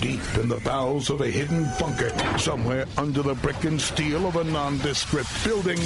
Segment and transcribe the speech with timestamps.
[0.00, 4.36] deep in the bowels of a hidden bunker, somewhere under the brick and steel of
[4.36, 5.78] a nondescript building,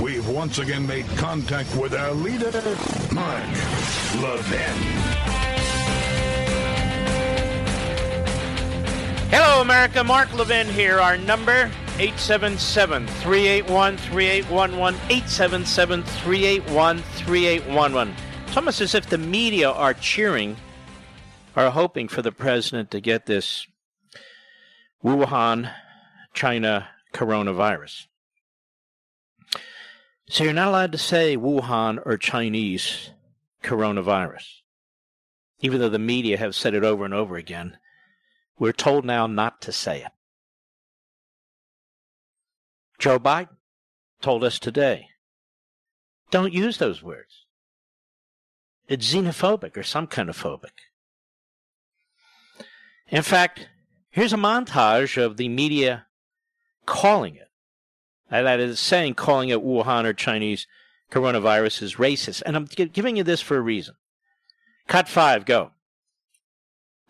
[0.00, 2.52] we've once again made contact with our leader,
[3.12, 3.44] Mark
[4.22, 5.16] Levin.
[9.30, 10.04] Hello, America.
[10.04, 11.00] Mark Levin here.
[11.00, 15.00] Our number 877 381 3811.
[15.10, 18.14] 877 381 3811.
[18.46, 20.56] It's almost as if the media are cheering,
[21.56, 23.66] are hoping for the president to get this
[25.02, 25.72] Wuhan,
[26.34, 28.06] China coronavirus.
[30.28, 33.10] So you're not allowed to say Wuhan or Chinese
[33.62, 34.60] coronavirus.
[35.60, 37.78] Even though the media have said it over and over again,
[38.58, 40.12] we're told now not to say it.
[42.98, 43.48] Joe Biden
[44.20, 45.08] told us today
[46.30, 47.46] don't use those words.
[48.88, 50.72] It's xenophobic or some kind of phobic.
[53.08, 53.68] In fact,
[54.10, 56.06] here's a montage of the media
[56.86, 57.48] calling it.
[58.30, 60.66] Uh, that is saying calling it Wuhan or Chinese
[61.12, 62.42] coronavirus is racist.
[62.44, 63.94] And I'm giving you this for a reason.
[64.88, 65.70] Cut five, go.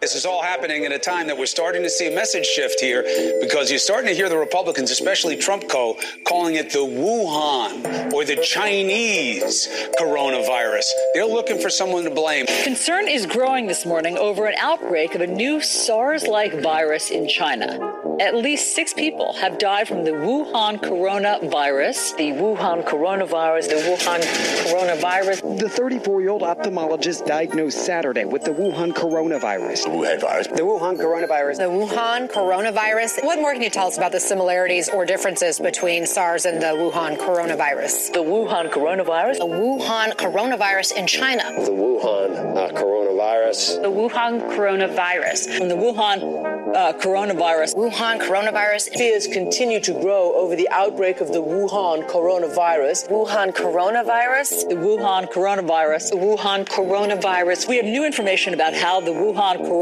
[0.03, 2.81] This is all happening at a time that we're starting to see a message shift
[2.81, 3.03] here
[3.41, 8.23] because you're starting to hear the Republicans, especially Trump Co., calling it the Wuhan or
[8.27, 9.67] the Chinese
[9.99, 10.85] coronavirus.
[11.15, 12.45] They're looking for someone to blame.
[12.63, 17.27] Concern is growing this morning over an outbreak of a new SARS like virus in
[17.27, 17.95] China.
[18.21, 22.17] At least six people have died from the Wuhan coronavirus.
[22.17, 24.21] The Wuhan coronavirus, the Wuhan
[24.67, 25.59] coronavirus.
[25.59, 29.86] The 34 year old ophthalmologist diagnosed Saturday with the Wuhan coronavirus.
[29.87, 30.47] The Wuhan virus.
[30.49, 31.57] The Wuhan coronavirus.
[31.59, 33.25] The Wuhan coronavirus.
[33.25, 36.75] What more can you tell us about the similarities or differences between SARS and the
[36.75, 38.13] Wuhan coronavirus?
[38.13, 39.39] The Wuhan coronavirus.
[39.39, 41.45] The Wuhan coronavirus in China.
[41.65, 43.83] The Wuhan uh, coronavirus.
[43.83, 45.61] The Wuhan coronavirus.
[45.61, 47.77] And the Wuhan uh, coronavirus.
[47.77, 48.89] Wuhan coronavirus.
[48.91, 53.09] Fears continue to grow over the outbreak of the Wuhan coronavirus.
[53.09, 54.69] Wuhan coronavirus.
[54.69, 56.11] The Wuhan coronavirus.
[56.11, 57.69] The Wuhan coronavirus.
[57.69, 59.76] We have new information about how the Wuhan coronavirus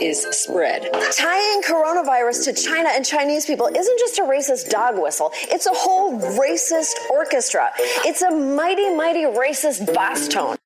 [0.00, 0.88] is spread.
[1.16, 5.74] Tying coronavirus to China and Chinese people isn't just a racist dog whistle, it's a
[5.74, 7.70] whole racist orchestra.
[8.04, 10.56] It's a mighty, mighty racist bass tone.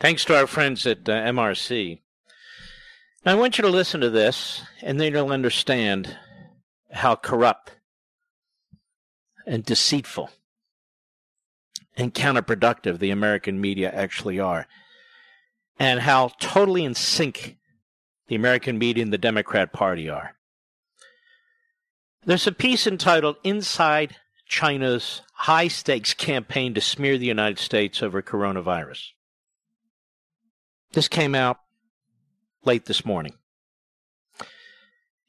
[0.00, 2.00] Thanks to our friends at uh, MRC.
[3.24, 6.16] Now, I want you to listen to this, and then you'll understand
[6.92, 7.76] how corrupt
[9.46, 10.30] and deceitful
[11.96, 14.66] and counterproductive the American media actually are
[15.78, 17.56] and how totally in sync
[18.28, 20.34] the American media and the Democrat Party are.
[22.24, 28.22] There's a piece entitled Inside China's High Stakes Campaign to Smear the United States Over
[28.22, 29.08] Coronavirus.
[30.92, 31.58] This came out
[32.64, 33.34] late this morning.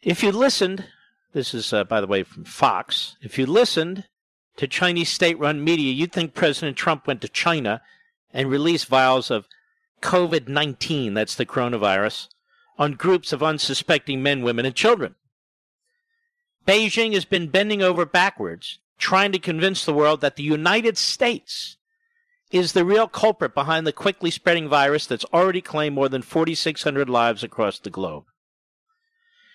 [0.02, 0.86] If you listened,
[1.34, 4.06] this is, uh, by the way, from Fox, if you listened
[4.58, 7.82] to Chinese state run media, you'd think President Trump went to China
[8.32, 9.48] and released vials of
[10.02, 12.30] COVID 19, that's the coronavirus,
[12.78, 15.16] on groups of unsuspecting men, women, and children.
[16.68, 21.78] Beijing has been bending over backwards, trying to convince the world that the United States
[22.52, 27.10] is the real culprit behind the quickly spreading virus that's already claimed more than 4,600
[27.10, 28.26] lives across the globe.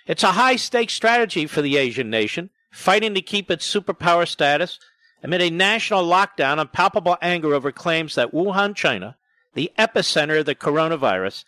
[0.07, 4.79] It's a high stakes strategy for the Asian nation, fighting to keep its superpower status
[5.23, 9.17] amid a national lockdown and palpable anger over claims that Wuhan, China,
[9.55, 11.45] the epicenter of the coronavirus,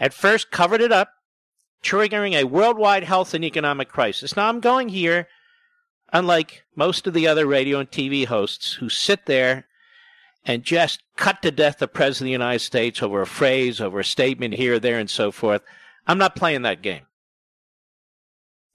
[0.00, 1.10] at first covered it up,
[1.82, 4.36] triggering a worldwide health and economic crisis.
[4.36, 5.28] Now, I'm going here,
[6.12, 9.66] unlike most of the other radio and TV hosts who sit there
[10.46, 14.00] and just cut to death the President of the United States over a phrase, over
[14.00, 15.62] a statement here, there, and so forth.
[16.06, 17.06] I'm not playing that game.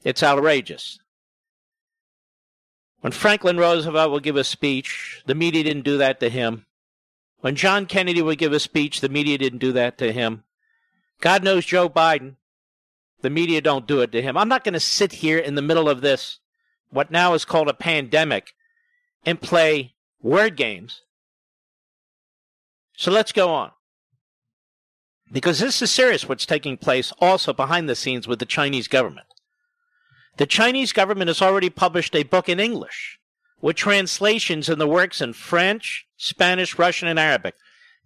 [0.04, 1.00] It's outrageous.
[3.02, 6.66] When Franklin Roosevelt would give a speech, the media didn't do that to him.
[7.42, 10.44] When John Kennedy would give a speech, the media didn't do that to him.
[11.22, 12.36] God knows Joe Biden,
[13.22, 14.38] the media don't do it to him.
[14.38, 16.40] I'm not going to sit here in the middle of this,
[16.90, 18.54] what now is called a pandemic,
[19.26, 21.02] and play word games.
[22.96, 23.72] So let's go on.
[25.32, 29.28] Because this is serious what's taking place also behind the scenes with the Chinese government.
[30.38, 33.19] The Chinese government has already published a book in English
[33.62, 37.56] with translations in the works in French, Spanish, Russian, and Arabic,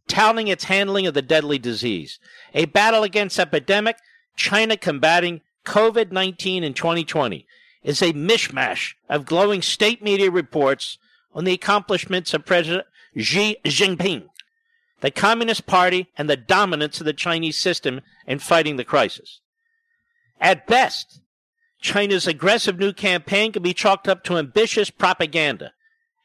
[0.07, 2.19] touting its handling of the deadly disease.
[2.53, 3.97] A battle against epidemic,
[4.35, 7.45] China combating COVID 19 in 2020
[7.83, 10.97] is a mishmash of glowing state media reports
[11.33, 12.85] on the accomplishments of President
[13.17, 14.29] Xi Jinping,
[15.01, 19.39] the Communist Party, and the dominance of the Chinese system in fighting the crisis.
[20.39, 21.21] At best,
[21.83, 25.74] China's aggressive new campaign can be chalked up to ambitious propaganda.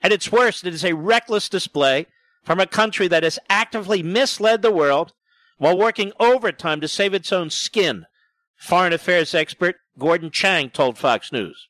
[0.00, 2.06] At its worst, it is a reckless display
[2.44, 5.12] from a country that has actively misled the world
[5.58, 8.06] while working overtime to save its own skin,
[8.56, 11.66] foreign affairs expert Gordon Chang told Fox News.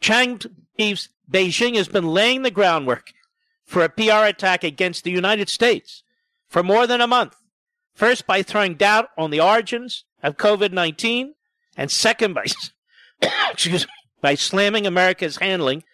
[0.00, 0.40] Chang
[0.76, 3.12] believes Beijing has been laying the groundwork
[3.64, 6.02] for a PR attack against the United States
[6.48, 7.36] for more than a month,
[7.94, 11.34] first by throwing doubt on the origins of COVID 19,
[11.76, 12.46] and second by
[13.52, 15.84] excuse me, by slamming America's handling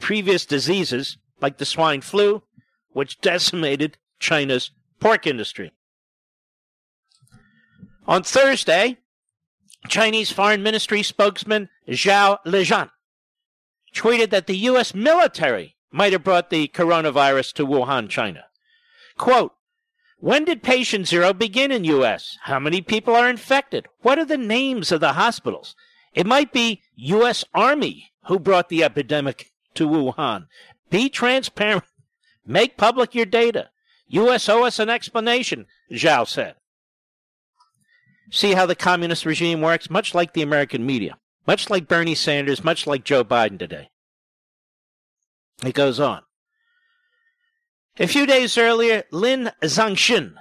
[0.00, 2.42] previous diseases like the swine flu,
[2.90, 4.70] which decimated China's
[5.00, 5.72] pork industry.
[8.06, 8.98] On Thursday,
[9.88, 12.90] Chinese Foreign Ministry spokesman Zhao Lijian
[13.94, 14.94] tweeted that the U.S.
[14.94, 18.44] military might have brought the coronavirus to Wuhan, China.
[19.16, 19.52] Quote,
[20.20, 22.38] when did patient zero begin in U.S.?
[22.42, 23.86] How many people are infected?
[24.00, 25.76] What are the names of the hospitals?
[26.12, 27.44] It might be U.S.
[27.54, 30.46] Army who brought the epidemic to Wuhan.
[30.90, 31.84] Be transparent.
[32.46, 33.70] Make public your data.
[34.08, 34.48] U.S.
[34.48, 36.54] owe us an explanation, Zhao said.
[38.30, 39.90] See how the communist regime works?
[39.90, 43.90] Much like the American media, much like Bernie Sanders, much like Joe Biden today.
[45.64, 46.22] It goes on.
[47.98, 50.34] A few days earlier, Lin Zhangshin,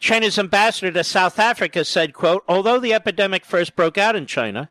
[0.00, 4.70] China's ambassador to South Africa, said, quote, although the epidemic first broke out in China,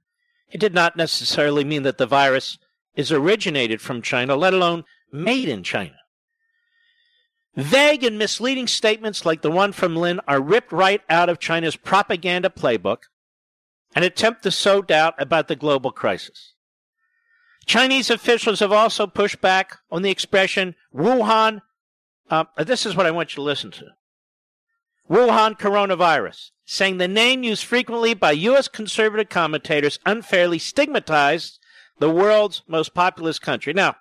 [0.53, 2.59] it did not necessarily mean that the virus
[2.95, 5.95] is originated from China, let alone made in China.
[7.55, 11.75] Vague and misleading statements like the one from Lin are ripped right out of China's
[11.75, 13.03] propaganda playbook
[13.95, 16.53] and attempt to sow doubt about the global crisis.
[17.65, 21.61] Chinese officials have also pushed back on the expression Wuhan.
[22.29, 23.87] Uh, this is what I want you to listen to.
[25.09, 28.67] Wuhan coronavirus, saying the name used frequently by U.S.
[28.67, 31.59] conservative commentators unfairly stigmatized
[31.99, 33.73] the world's most populous country.
[33.73, 33.95] Now,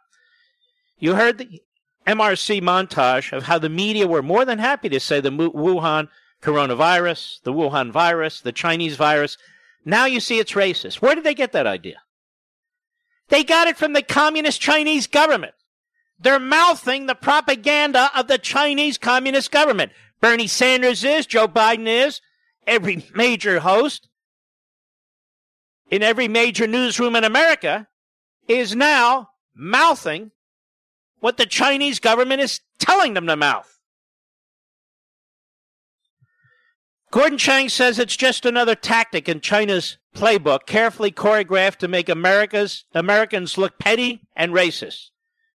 [0.98, 1.60] you heard the
[2.06, 6.08] MRC montage of how the media were more than happy to say the Wuhan
[6.42, 9.36] coronavirus, the Wuhan virus, the Chinese virus.
[9.84, 10.96] Now you see it's racist.
[10.96, 12.02] Where did they get that idea?
[13.28, 15.54] They got it from the communist Chinese government.
[16.18, 19.92] They're mouthing the propaganda of the Chinese communist government.
[20.22, 22.20] Bernie Sanders is, Joe Biden is,
[22.66, 24.08] every major host
[25.90, 27.88] in every major newsroom in America
[28.48, 30.30] is now mouthing
[31.18, 33.80] what the Chinese government is telling them to mouth.
[37.10, 42.84] Gordon Chang says it's just another tactic in China's playbook, carefully choreographed to make America's
[42.94, 45.10] Americans look petty and racist.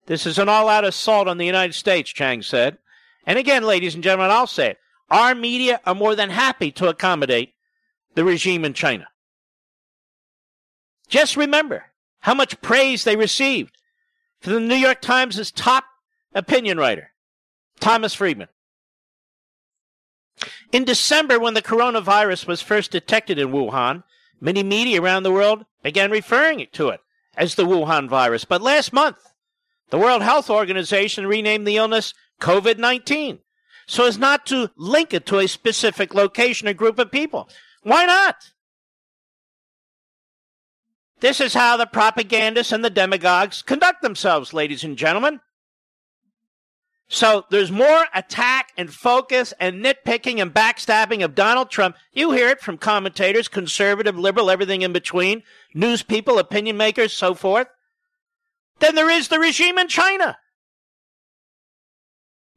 [0.06, 2.78] This is an all-out assault on the United States, Chang said.
[3.28, 4.78] And again, ladies and gentlemen, I'll say it.
[5.10, 7.52] Our media are more than happy to accommodate
[8.14, 9.06] the regime in China.
[11.08, 11.84] Just remember
[12.20, 13.76] how much praise they received
[14.40, 15.84] for the New York Times' top
[16.34, 17.10] opinion writer,
[17.80, 18.48] Thomas Friedman.
[20.72, 24.04] In December, when the coronavirus was first detected in Wuhan,
[24.40, 27.00] many media around the world began referring to it
[27.36, 28.46] as the Wuhan virus.
[28.46, 29.18] But last month,
[29.90, 33.40] the World Health Organization renamed the illness COVID 19
[33.88, 37.48] so as not to link it to a specific location or group of people.
[37.82, 38.52] Why not?
[41.20, 45.40] This is how the propagandists and the demagogues conduct themselves, ladies and gentlemen.
[47.08, 51.96] So there's more attack and focus and nitpicking and backstabbing of Donald Trump.
[52.12, 55.42] You hear it from commentators, conservative, liberal, everything in between,
[55.72, 57.68] news people, opinion makers, so forth.
[58.80, 60.36] Than there is the regime in China.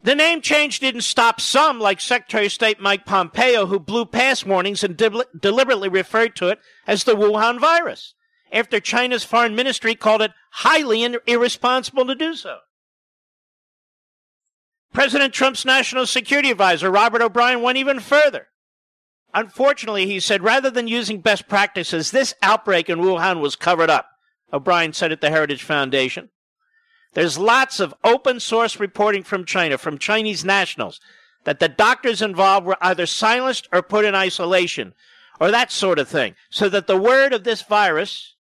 [0.03, 4.45] The name change didn't stop some, like Secretary of State Mike Pompeo, who blew past
[4.45, 8.15] warnings and deliberately referred to it as the Wuhan virus,
[8.51, 12.57] after China's foreign ministry called it highly irresponsible to do so.
[14.91, 18.47] President Trump's national security advisor, Robert O'Brien, went even further.
[19.33, 24.07] Unfortunately, he said, rather than using best practices, this outbreak in Wuhan was covered up.
[24.51, 26.29] O'Brien said at the Heritage Foundation.
[27.13, 30.99] There's lots of open source reporting from China, from Chinese nationals,
[31.43, 34.93] that the doctors involved were either silenced or put in isolation,
[35.39, 38.35] or that sort of thing, so that the word of this virus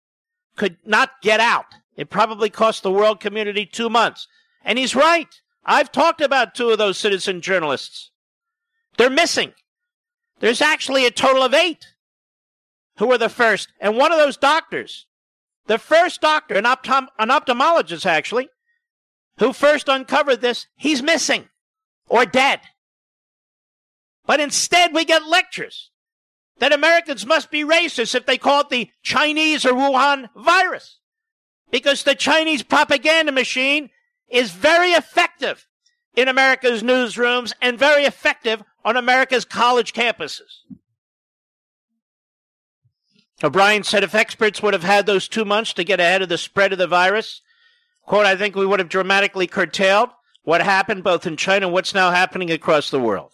[0.56, 1.66] could not get out.
[1.96, 4.26] It probably cost the world community two months.
[4.64, 5.28] And he's right.
[5.64, 8.10] I've talked about two of those citizen journalists.
[8.96, 9.52] They're missing.
[10.40, 11.94] There's actually a total of eight
[12.98, 13.68] who were the first.
[13.80, 15.06] And one of those doctors,
[15.66, 18.48] the first doctor, an, optom- an ophthalmologist actually,
[19.38, 21.48] who first uncovered this, he's missing
[22.08, 22.60] or dead.
[24.26, 25.90] But instead, we get lectures
[26.58, 30.98] that Americans must be racist if they call it the Chinese or Wuhan virus.
[31.70, 33.90] Because the Chinese propaganda machine
[34.28, 35.66] is very effective
[36.14, 40.62] in America's newsrooms and very effective on America's college campuses.
[43.44, 46.38] O'Brien said if experts would have had those two months to get ahead of the
[46.38, 47.42] spread of the virus,
[48.06, 50.10] quote, I think we would have dramatically curtailed
[50.42, 53.32] what happened both in China and what's now happening across the world.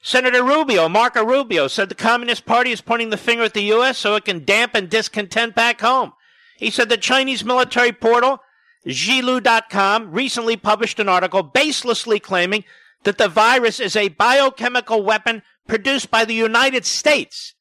[0.00, 3.98] Senator Rubio, Marco Rubio, said the Communist Party is pointing the finger at the U.S.
[3.98, 6.12] so it can dampen discontent back home.
[6.56, 8.40] He said the Chinese military portal,
[8.86, 12.64] Xilu.com, recently published an article baselessly claiming
[13.04, 17.54] that the virus is a biochemical weapon produced by the United States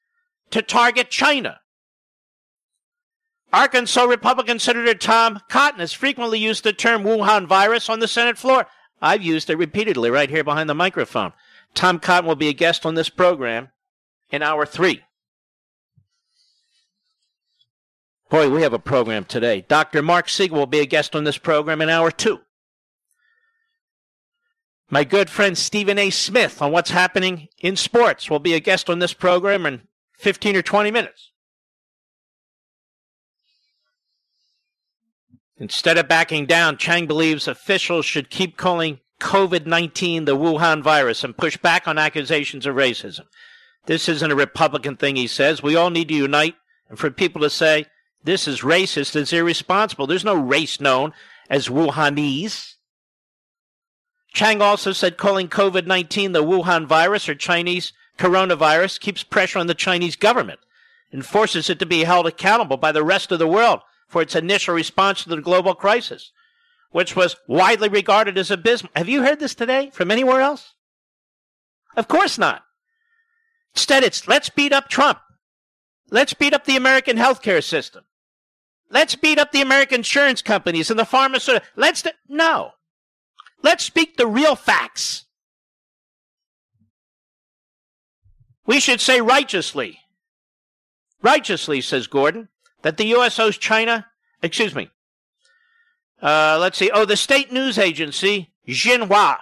[0.51, 1.60] to target China.
[3.57, 8.37] Arkansas Republican Senator Tom Cotton has frequently used the term Wuhan virus on the Senate
[8.37, 8.67] floor.
[9.01, 11.33] I've used it repeatedly right here behind the microphone.
[11.73, 13.69] Tom Cotton will be a guest on this program
[14.29, 15.01] in hour three.
[18.29, 19.65] Boy, we have a program today.
[19.67, 20.03] Dr.
[20.03, 22.41] Marc Siegel will be a guest on this program in hour two.
[24.91, 26.11] My good friend Stephen A.
[26.11, 29.87] Smith on what's happening in sports will be a guest on this program in
[30.19, 31.31] 15 or 20 minutes.
[35.59, 41.23] Instead of backing down, Chang believes officials should keep calling COVID 19 the Wuhan virus
[41.23, 43.25] and push back on accusations of racism.
[43.87, 45.63] This isn't a Republican thing, he says.
[45.63, 46.55] We all need to unite.
[46.89, 47.85] And for people to say
[48.23, 50.05] this is racist is irresponsible.
[50.05, 51.13] There's no race known
[51.49, 52.75] as Wuhanese.
[54.33, 59.67] Chang also said calling COVID 19 the Wuhan virus or Chinese coronavirus keeps pressure on
[59.67, 60.59] the Chinese government
[61.11, 64.35] and forces it to be held accountable by the rest of the world for its
[64.35, 66.31] initial response to the global crisis,
[66.91, 68.91] which was widely regarded as abysmal.
[68.95, 70.73] Have you heard this today from anywhere else?
[71.95, 72.63] Of course not.
[73.75, 75.19] Instead, it's let's beat up Trump.
[76.09, 78.05] Let's beat up the American healthcare system.
[78.89, 81.67] Let's beat up the American insurance companies and the pharmaceutical.
[81.75, 82.71] Let's do- no.
[83.61, 85.25] Let's speak the real facts.
[88.65, 89.99] We should say righteously.
[91.21, 92.49] Righteously, says Gordon
[92.88, 93.38] that the U.S.
[93.38, 94.06] owes China,
[94.41, 94.89] excuse me,
[96.24, 99.39] uh, let's see, oh, the state news agency, Xinhua,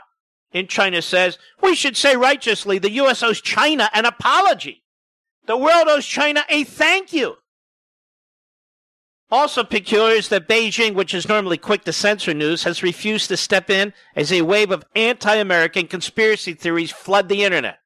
[0.52, 3.22] in China says, we should say righteously, the U.S.
[3.22, 4.82] owes China an apology.
[5.46, 7.36] The world owes China a thank you.
[9.30, 13.38] Also peculiar is that Beijing, which is normally quick to censor news, has refused to
[13.38, 17.78] step in as a wave of anti-American conspiracy theories flood the internet.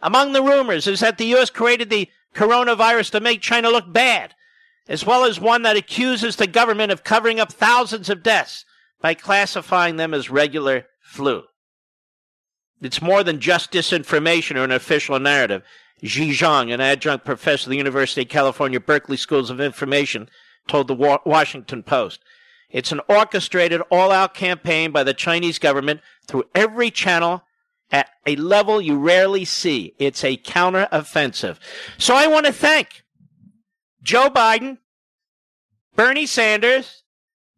[0.00, 1.50] Among the rumors is that the U.S.
[1.50, 4.34] created the coronavirus to make China look bad
[4.88, 8.64] as well as one that accuses the government of covering up thousands of deaths
[9.00, 11.42] by classifying them as regular flu.
[12.80, 15.62] It's more than just disinformation or an official narrative.
[16.02, 20.28] Xi Zhang, an adjunct professor at the University of California Berkeley Schools of Information,
[20.66, 22.20] told the Washington Post.
[22.70, 27.44] It's an orchestrated, all out campaign by the Chinese government through every channel
[27.90, 29.94] at a level you rarely see.
[29.98, 31.58] It's a counteroffensive.
[31.98, 33.04] So I want to thank
[34.02, 34.78] Joe Biden,
[35.94, 37.04] Bernie Sanders,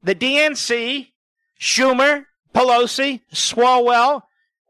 [0.02, 1.08] the DNC,
[1.58, 4.22] Schumer, Pelosi, Swalwell,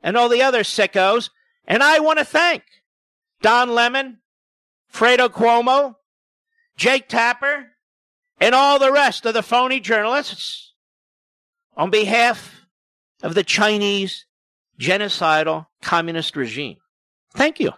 [0.03, 1.31] and all the other sickos.
[1.67, 2.63] And I want to thank
[3.43, 4.19] Don Lemon,
[4.93, 5.97] Fredo Cuomo,
[6.77, 7.73] Jake Tapper,
[8.41, 10.73] and all the rest of the phony journalists
[11.77, 12.67] on behalf
[13.23, 14.27] of the Chinese
[14.79, 16.77] genocidal communist regime.
[17.33, 17.73] Thank you.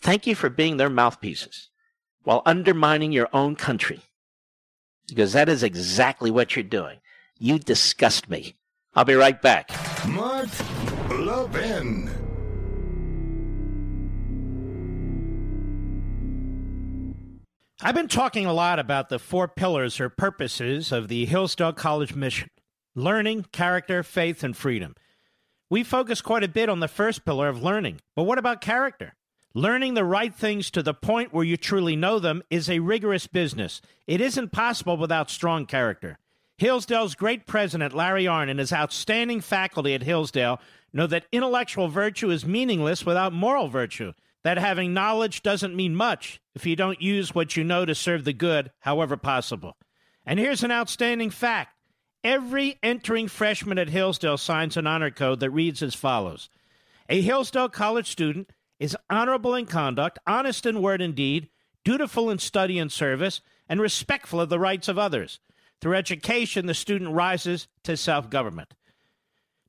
[0.00, 1.70] Thank you for being their mouthpieces
[2.26, 4.00] while undermining your own country.
[5.06, 6.98] Because that is exactly what you're doing.
[7.38, 8.56] You disgust me.
[8.94, 9.70] I'll be right back.
[10.08, 10.48] Mark
[11.08, 12.10] Levin.
[17.80, 22.16] I've been talking a lot about the four pillars or purposes of the Hillsdale College
[22.16, 22.50] mission
[22.96, 24.96] learning, character, faith, and freedom.
[25.70, 29.14] We focus quite a bit on the first pillar of learning, but what about character?
[29.56, 33.26] Learning the right things to the point where you truly know them is a rigorous
[33.26, 33.80] business.
[34.06, 36.18] It isn't possible without strong character.
[36.58, 40.60] Hillsdale's great president, Larry Arnn, and his outstanding faculty at Hillsdale
[40.92, 44.12] know that intellectual virtue is meaningless without moral virtue.
[44.44, 48.24] that having knowledge doesn't mean much if you don't use what you know to serve
[48.24, 49.74] the good, however possible.
[50.26, 51.70] And here's an outstanding fact
[52.22, 56.50] every entering freshman at Hillsdale signs an honor code that reads as follows
[57.08, 61.48] A Hillsdale College student is honorable in conduct, honest in word and deed,
[61.84, 65.40] dutiful in study and service, and respectful of the rights of others.
[65.80, 68.74] Through education, the student rises to self government.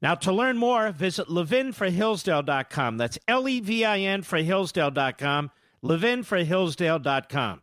[0.01, 2.97] Now, to learn more, visit levinforhillsdale.com.
[2.97, 5.51] That's L E V I N for Hillsdale.com,
[5.83, 7.61] levinforhillsdale.com.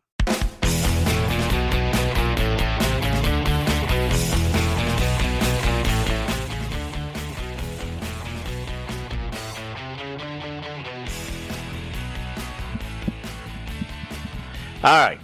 [14.84, 15.18] All right.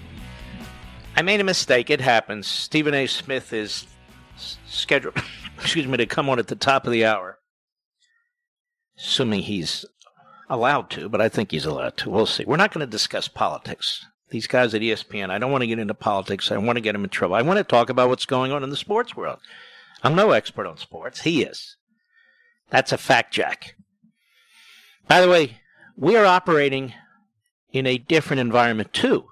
[1.17, 1.91] I made a mistake.
[1.91, 2.47] It happens.
[2.47, 3.07] Stephen A.
[3.07, 3.87] Smith is
[4.67, 5.23] scheduled,
[5.59, 7.39] excuse me, to come on at the top of the hour.
[8.99, 9.85] Assuming he's
[10.49, 12.09] allowed to, but I think he's allowed to.
[12.09, 12.47] We'll see.
[12.47, 14.07] We're not going to discuss politics.
[14.31, 16.51] These guys at ESPN, I don't want to get into politics.
[16.51, 17.35] I want to get them in trouble.
[17.35, 19.41] I want to talk about what's going on in the sports world.
[20.03, 21.21] I'm no expert on sports.
[21.21, 21.77] He is.
[22.71, 23.75] That's a fact, Jack.
[25.07, 25.59] By the way,
[25.99, 26.95] we are operating
[27.73, 29.27] in a different environment too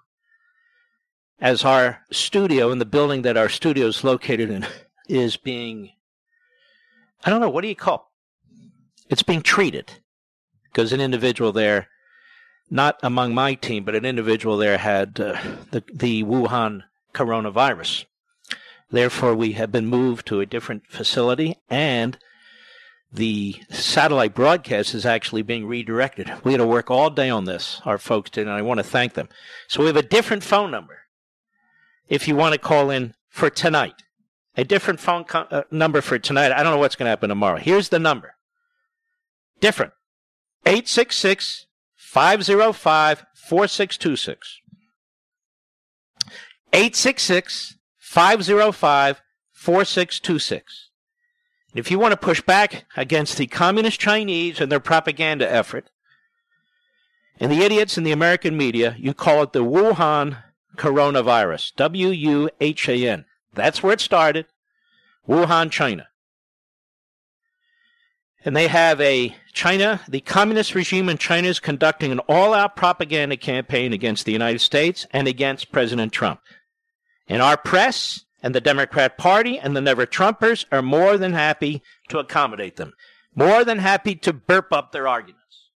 [1.41, 4.67] as our studio in the building that our studio is located in
[5.09, 5.93] is being
[7.25, 8.11] I don't know, what do you call
[8.55, 9.13] it?
[9.13, 9.91] It's being treated
[10.65, 11.89] because an individual there,
[12.71, 15.41] not among my team, but an individual there had uh,
[15.73, 18.05] the, the Wuhan coronavirus.
[18.91, 22.19] Therefore, we have been moved to a different facility and
[23.13, 26.31] the satellite broadcast is actually being redirected.
[26.45, 28.85] We had to work all day on this, our folks did, and I want to
[28.85, 29.29] thank them.
[29.67, 30.98] So we have a different phone number
[32.09, 34.03] if you want to call in for tonight.
[34.57, 36.53] A different phone co- uh, number for tonight.
[36.53, 37.59] I don't know what's going to happen tomorrow.
[37.59, 38.35] Here's the number.
[39.61, 39.93] Different.
[40.67, 44.61] 866 505 4626.
[46.73, 49.23] 866 505
[49.53, 50.91] 4626.
[51.75, 55.91] If you want to push back against the communist Chinese and their propaganda effort,
[57.39, 60.43] and the idiots in the American media, you call it the Wuhan
[60.79, 61.75] coronavirus.
[61.77, 63.25] W U H A N.
[63.53, 64.47] That's where it started.
[65.29, 66.09] Wuhan, China.
[68.45, 72.77] And they have a China, the communist regime in China is conducting an all out
[72.77, 76.41] propaganda campaign against the United States and against President Trump.
[77.27, 81.83] And our press and the Democrat Party and the Never Trumpers are more than happy
[82.09, 82.95] to accommodate them,
[83.35, 85.71] more than happy to burp up their arguments,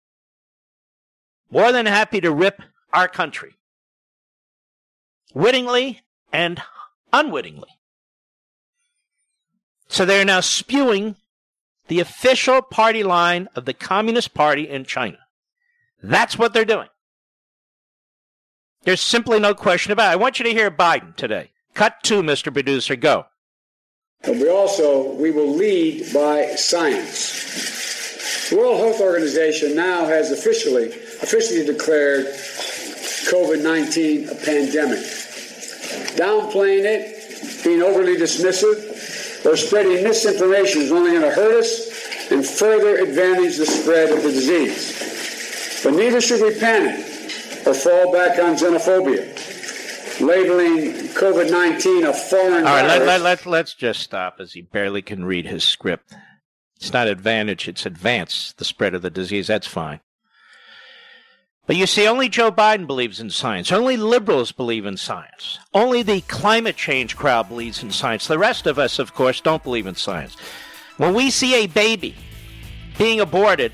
[1.51, 2.63] more than happy to rip
[2.93, 3.57] our country
[5.35, 6.01] wittingly
[6.33, 6.63] and
[7.13, 7.69] unwittingly.
[9.89, 11.17] So they're now spewing
[11.89, 15.19] the official party line of the Communist Party in China.
[16.03, 16.89] That's what they're doing.
[18.85, 20.13] There's simply no question about it.
[20.13, 21.51] I want you to hear Biden today.
[21.75, 22.53] Cut two, Mr.
[22.53, 22.97] Producer.
[22.97, 23.27] Go.
[24.23, 28.51] But we also we will lead by science.
[28.51, 35.22] The World Health Organization now has officially officially declared COVID-19 a pandemic
[36.17, 42.45] downplaying it, being overly dismissive, or spreading misinformation is only going to hurt us and
[42.45, 45.81] further advantage the spread of the disease.
[45.83, 47.05] But neither should we panic
[47.67, 52.89] or fall back on xenophobia, labeling COVID 19 a foreign All right, virus.
[52.89, 56.15] let, let, let, let's just stop as he barely can read his script.
[56.77, 59.47] It's not advantage, it's advance the spread of the disease.
[59.47, 60.01] That's fine.
[61.67, 63.71] But you see, only Joe Biden believes in science.
[63.71, 65.61] Only liberals believe in science.
[65.73, 68.27] Only the climate change crowd believes in science.
[68.27, 70.37] The rest of us, of course, don't believe in science.
[70.97, 72.17] When we see a baby
[72.99, 73.73] being aborted,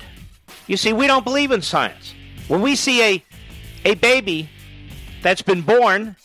[0.67, 2.13] you see, we don't believe in science.
[2.47, 3.23] When we see a,
[3.85, 4.49] a baby
[5.23, 6.15] that's been born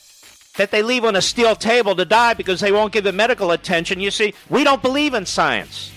[0.59, 3.51] that they leave on a steel table to die because they won't give it medical
[3.53, 5.91] attention, you see, we don't believe in science.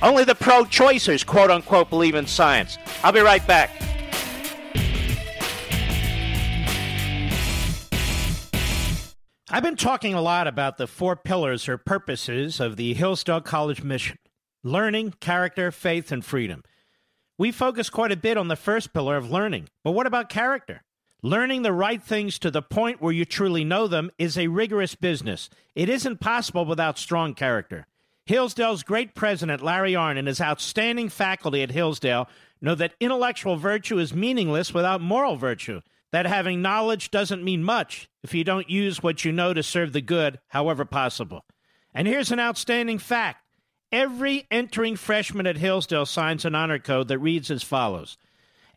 [0.00, 2.78] Only the pro choicers, quote unquote, believe in science.
[3.04, 3.70] I'll be right back.
[9.54, 13.82] I've been talking a lot about the four pillars or purposes of the Hillsdale College
[13.82, 14.16] mission
[14.64, 16.62] learning, character, faith, and freedom.
[17.36, 20.84] We focus quite a bit on the first pillar of learning, but what about character?
[21.20, 24.94] Learning the right things to the point where you truly know them is a rigorous
[24.94, 25.50] business.
[25.74, 27.86] It isn't possible without strong character.
[28.24, 32.26] Hillsdale's great president, Larry Arnn, and his outstanding faculty at Hillsdale
[32.62, 35.82] know that intellectual virtue is meaningless without moral virtue
[36.12, 39.92] that having knowledge doesn't mean much if you don't use what you know to serve
[39.92, 41.44] the good, however possible.
[41.94, 43.38] And here's an outstanding fact
[43.90, 48.16] every entering freshman at Hillsdale signs an honor code that reads as follows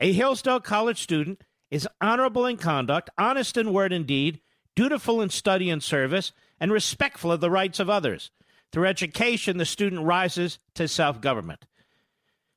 [0.01, 4.41] A Hillsdale College student is honorable in conduct, honest in word and deed,
[4.75, 8.31] dutiful in study and service, and respectful of the rights of others.
[8.71, 11.65] Through education, the student rises to self government.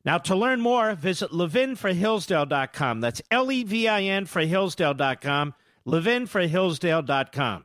[0.08, 3.02] Now, to learn more, visit levinforhillsdale.com.
[3.02, 5.52] That's L E V I N for Hillsdale.com,
[5.86, 7.64] levinforhillsdale.com.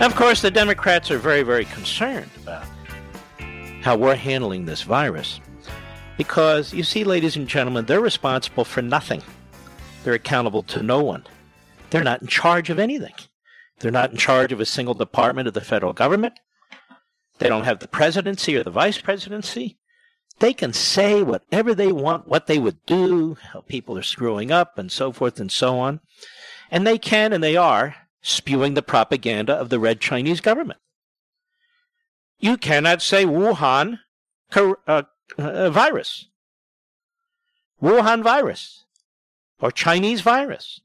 [0.00, 2.64] Of course, the Democrats are very, very concerned about
[3.82, 5.40] how we're handling this virus.
[6.16, 9.22] Because, you see, ladies and gentlemen, they're responsible for nothing.
[10.02, 11.24] They're accountable to no one.
[11.90, 13.14] They're not in charge of anything.
[13.80, 16.38] They're not in charge of a single department of the federal government.
[17.38, 19.78] They don't have the presidency or the vice presidency.
[20.40, 24.78] They can say whatever they want, what they would do, how people are screwing up,
[24.78, 26.00] and so forth and so on.
[26.70, 30.80] And they can and they are spewing the propaganda of the red Chinese government.
[32.38, 33.98] You cannot say Wuhan
[34.54, 35.02] uh,
[35.36, 36.26] uh, virus,
[37.82, 38.84] Wuhan virus,
[39.60, 40.80] or Chinese virus.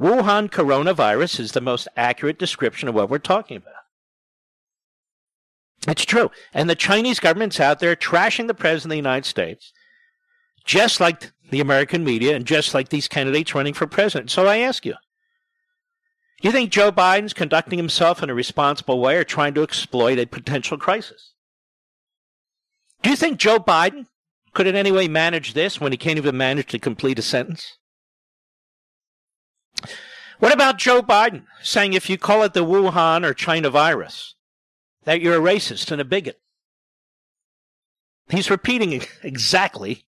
[0.00, 3.74] Wuhan coronavirus is the most accurate description of what we're talking about.
[5.86, 6.30] It's true.
[6.54, 9.72] And the Chinese government's out there trashing the President of the United States,
[10.64, 14.30] just like the American media and just like these candidates running for president.
[14.30, 14.94] So I ask you,
[16.40, 20.18] do you think Joe Biden's conducting himself in a responsible way or trying to exploit
[20.18, 21.34] a potential crisis?
[23.02, 24.06] Do you think Joe Biden
[24.54, 27.78] could in any way manage this when he can't even manage to complete a sentence?
[30.38, 34.34] What about Joe Biden saying if you call it the Wuhan or China virus,
[35.04, 36.40] that you're a racist and a bigot?
[38.30, 40.06] He's repeating exactly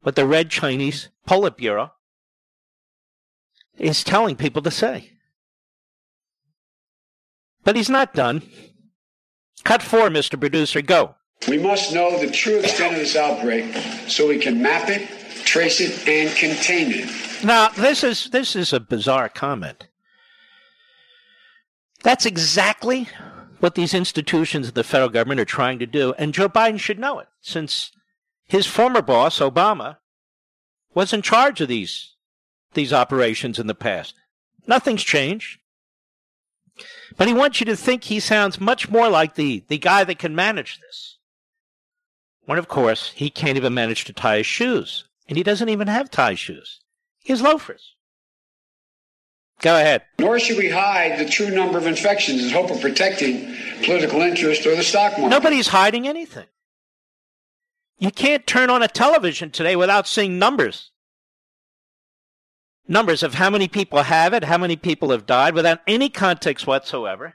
[0.00, 1.90] what the Red Chinese Politburo
[3.78, 5.10] is telling people to say.
[7.64, 8.42] But he's not done.
[9.64, 10.38] Cut four, Mr.
[10.38, 11.16] Producer, go.
[11.48, 13.74] We must know the true extent of this outbreak
[14.08, 15.08] so we can map it,
[15.44, 17.25] trace it, and contain it.
[17.44, 19.88] Now, this is this is a bizarre comment.
[22.02, 23.08] That's exactly
[23.60, 26.98] what these institutions of the federal government are trying to do, and Joe Biden should
[26.98, 27.90] know it, since
[28.46, 29.98] his former boss, Obama,
[30.94, 32.14] was in charge of these
[32.74, 34.14] these operations in the past.
[34.66, 35.58] Nothing's changed.
[37.16, 40.18] But he wants you to think he sounds much more like the, the guy that
[40.18, 41.18] can manage this.
[42.44, 45.04] When, of course, he can't even manage to tie his shoes.
[45.28, 46.80] And he doesn't even have tie shoes.
[47.26, 47.94] Has loafers.
[49.60, 50.02] Go ahead.
[50.18, 54.66] Nor should we hide the true number of infections in hope of protecting political interest
[54.66, 55.28] or the stock market.
[55.28, 56.46] Nobody's hiding anything.
[57.98, 60.90] You can't turn on a television today without seeing numbers
[62.88, 66.66] numbers of how many people have it, how many people have died without any context
[66.66, 67.34] whatsoever.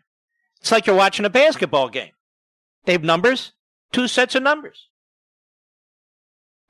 [0.60, 2.12] It's like you're watching a basketball game.
[2.86, 3.54] They have numbers,
[3.92, 4.88] two sets of numbers.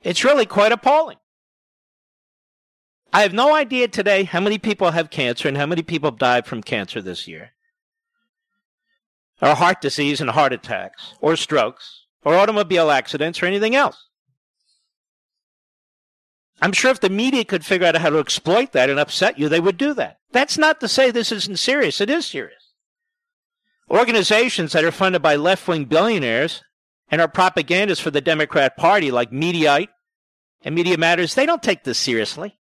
[0.02, 1.18] It's really quite appalling.
[3.12, 6.18] I have no idea today how many people have cancer and how many people have
[6.18, 7.52] died from cancer this year,
[9.42, 14.08] or heart disease and heart attacks, or strokes, or automobile accidents, or anything else.
[16.62, 19.48] I'm sure if the media could figure out how to exploit that and upset you,
[19.48, 20.18] they would do that.
[20.30, 22.00] That's not to say this isn't serious.
[22.00, 22.62] It is serious.
[23.90, 26.62] Organizations that are funded by left wing billionaires
[27.10, 29.88] and are propagandists for the Democrat Party, like Mediaite
[30.62, 32.58] and Media Matters, they don't take this seriously.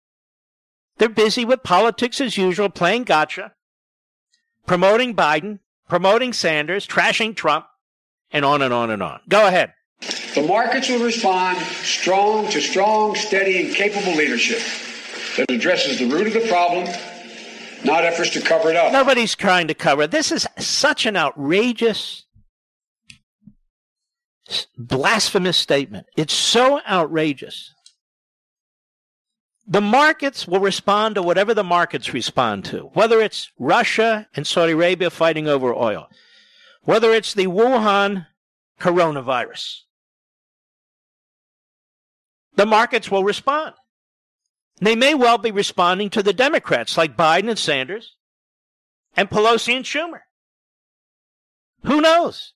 [0.98, 3.52] They're busy with politics as usual, playing gotcha,
[4.66, 7.66] promoting Biden, promoting Sanders, trashing Trump,
[8.30, 9.20] and on and on and on.
[9.28, 9.72] Go ahead.
[10.34, 14.60] The markets will respond strong to strong, steady, and capable leadership
[15.36, 16.86] that addresses the root of the problem,
[17.84, 18.92] not efforts to cover it up.
[18.92, 20.10] Nobody's trying to cover it.
[20.10, 22.26] This is such an outrageous,
[24.76, 26.06] blasphemous statement.
[26.16, 27.72] It's so outrageous.
[29.68, 34.72] The markets will respond to whatever the markets respond to, whether it's Russia and Saudi
[34.72, 36.08] Arabia fighting over oil,
[36.82, 38.26] whether it's the Wuhan
[38.80, 39.80] coronavirus.
[42.54, 43.74] The markets will respond.
[44.78, 48.14] They may well be responding to the Democrats like Biden and Sanders
[49.16, 50.20] and Pelosi and Schumer.
[51.84, 52.52] Who knows?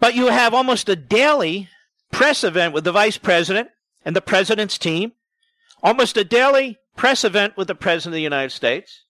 [0.00, 1.68] But you have almost a daily
[2.10, 3.68] press event with the vice president
[4.04, 5.12] and the president's team,
[5.82, 9.04] almost a daily press event with the president of the United States.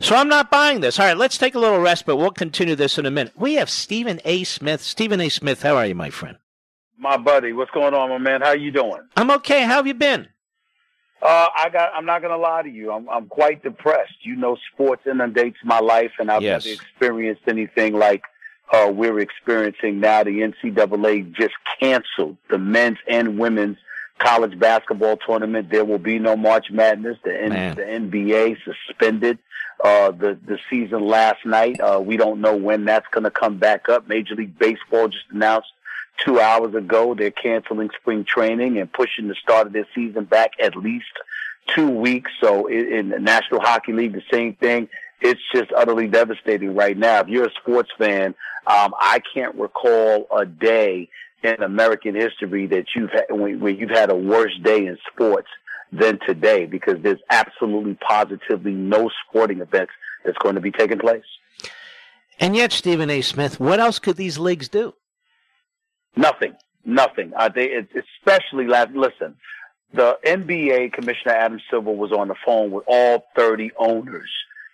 [0.00, 1.00] So I'm not buying this.
[1.00, 3.32] All right, let's take a little rest, but we'll continue this in a minute.
[3.36, 4.44] We have Stephen A.
[4.44, 4.80] Smith.
[4.80, 5.28] Stephen A.
[5.28, 6.36] Smith, how are you, my friend?
[6.96, 8.40] My buddy, what's going on, my man?
[8.42, 9.00] How are you doing?
[9.16, 9.62] I'm okay.
[9.62, 10.28] How have you been?
[11.20, 11.92] Uh, I got.
[11.94, 12.92] I'm not going to lie to you.
[12.92, 14.14] I'm, I'm quite depressed.
[14.22, 16.64] You know, sports inundates my life, and I've Yes.
[16.64, 18.22] never experienced anything like
[18.72, 20.22] uh, we're experiencing now.
[20.22, 23.78] The NCAA just canceled the men's and women's
[24.18, 25.70] college basketball tournament.
[25.70, 27.18] There will be no March Madness.
[27.24, 29.38] The, N- the NBA suspended
[29.82, 31.80] uh, the the season last night.
[31.80, 34.08] Uh, we don't know when that's going to come back up.
[34.08, 35.68] Major League Baseball just announced
[36.24, 40.52] two hours ago they're canceling spring training and pushing the start of their season back
[40.60, 41.06] at least
[41.74, 42.30] two weeks.
[42.40, 44.88] So in, in the National Hockey League, the same thing.
[45.20, 47.20] It's just utterly devastating right now.
[47.20, 48.34] If you're a sports fan,
[48.66, 51.08] um, I can't recall a day
[51.42, 55.48] in American history that you've had when, when you've had a worse day in sports
[55.92, 59.92] than today because there's absolutely positively no sporting events
[60.24, 61.24] that's going to be taking place.
[62.40, 63.20] And yet, Stephen A.
[63.22, 64.94] Smith, what else could these leagues do?
[66.16, 66.54] Nothing.
[66.84, 67.32] Nothing.
[67.36, 68.92] Uh, they, especially last.
[68.92, 69.36] Listen,
[69.92, 74.30] the NBA Commissioner Adam Silver was on the phone with all 30 owners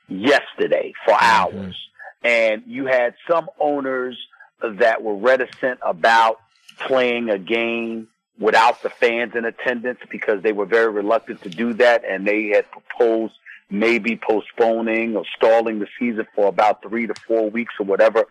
[0.09, 1.77] yesterday for hours,
[2.23, 4.19] and you had some owners
[4.61, 6.39] that were reticent about
[6.79, 8.09] playing a game
[8.39, 12.49] without the fans in attendance because they were very reluctant to do that, and they
[12.49, 13.35] had proposed
[13.71, 18.25] maybe postponing or stalling the season for about three to four weeks or whatever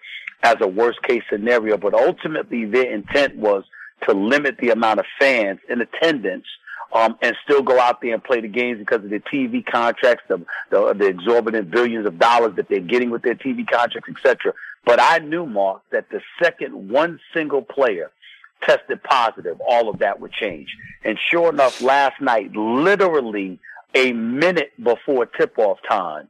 [0.43, 1.77] as a worst case scenario.
[1.77, 3.63] But ultimately, their intent was
[4.03, 6.45] to limit the amount of fans in attendance
[6.93, 10.23] um, and still go out there and play the games because of the TV contracts,
[10.27, 14.53] the, the, the exorbitant billions of dollars that they're getting with their TV contracts, etc.
[14.85, 18.11] But I knew, Mark, that the second one single player
[18.65, 20.75] tested positive, all of that would change.
[21.03, 23.59] And sure enough, last night, literally
[23.95, 26.27] a minute before tip-off time,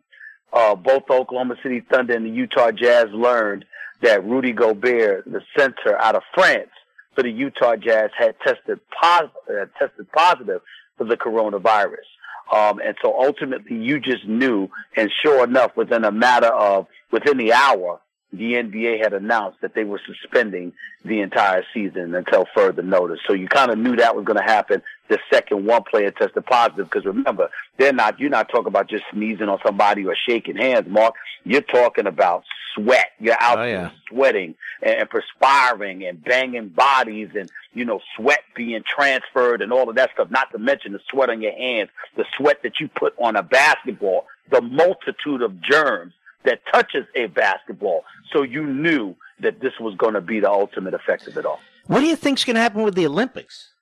[0.52, 3.65] uh, both Oklahoma City Thunder and the Utah Jazz learned
[4.02, 6.69] that Rudy Gobert, the center out of France
[7.15, 10.62] for the Utah Jazz, had tested positive, uh, tested positive
[10.98, 12.06] for the coronavirus.
[12.52, 17.38] Um, and so ultimately, you just knew, and sure enough, within a matter of within
[17.38, 18.00] the hour,
[18.34, 20.74] the NBA had announced that they were suspending
[21.06, 23.19] the entire season until further notice.
[23.28, 26.43] So you kind of knew that was going to happen the second one player tested
[26.46, 26.86] positive.
[26.89, 30.88] Because remember, they're not, you're not talking about just sneezing on somebody or shaking hands,
[30.89, 31.13] Mark.
[31.43, 32.43] You're talking about
[32.74, 33.12] sweat.
[33.19, 33.91] You're out Oh, yeah.
[34.10, 39.89] sweating and, and perspiring and banging bodies and, you know, sweat being transferred and all
[39.89, 40.32] of that stuff.
[40.32, 43.43] Not to mention the sweat on your hands, the sweat that you put on a
[43.43, 46.13] basketball, the multitude of germs
[46.45, 48.03] that touches a basketball.
[48.32, 51.60] So you knew that this was going to be the ultimate effect of it all.
[51.88, 53.72] What do you think's going to happen with the Olympics?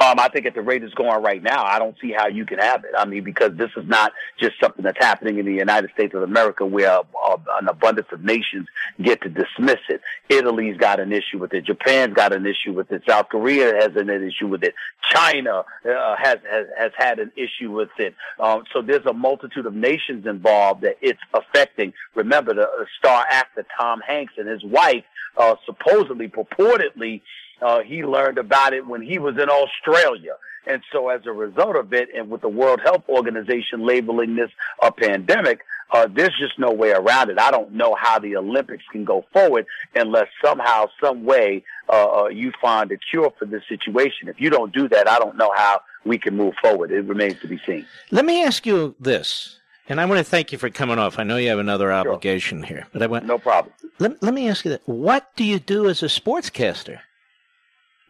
[0.00, 2.46] Um, I think at the rate it's going right now, I don't see how you
[2.46, 2.90] can have it.
[2.96, 6.22] I mean, because this is not just something that's happening in the United States of
[6.22, 8.68] America where uh, an abundance of nations
[9.02, 10.00] get to dismiss it.
[10.28, 11.64] Italy's got an issue with it.
[11.64, 13.02] Japan's got an issue with it.
[13.08, 14.74] South Korea has an issue with it.
[15.10, 18.14] China uh, has, has has had an issue with it.
[18.38, 21.92] Um, so there's a multitude of nations involved that it's affecting.
[22.14, 25.04] Remember, the uh, star actor Tom Hanks and his wife
[25.36, 27.22] uh, supposedly, purportedly,
[27.60, 30.34] uh, he learned about it when he was in Australia.
[30.66, 34.50] And so as a result of it, and with the World Health Organization labeling this
[34.82, 37.38] a pandemic, uh, there's just no way around it.
[37.38, 42.28] I don't know how the Olympics can go forward unless somehow, some way, uh, uh,
[42.28, 44.28] you find a cure for this situation.
[44.28, 46.92] If you don't do that, I don't know how we can move forward.
[46.92, 47.86] It remains to be seen.
[48.10, 51.18] Let me ask you this, and I want to thank you for coming off.
[51.18, 53.74] I know you have another obligation here, but I want no problem.
[53.98, 57.00] Let, let me ask you that: What do you do as a sportscaster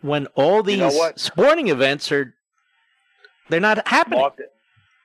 [0.02, 2.34] when all these You know sporting events are
[3.48, 4.20] they're not happening?
[4.20, 4.40] Mark,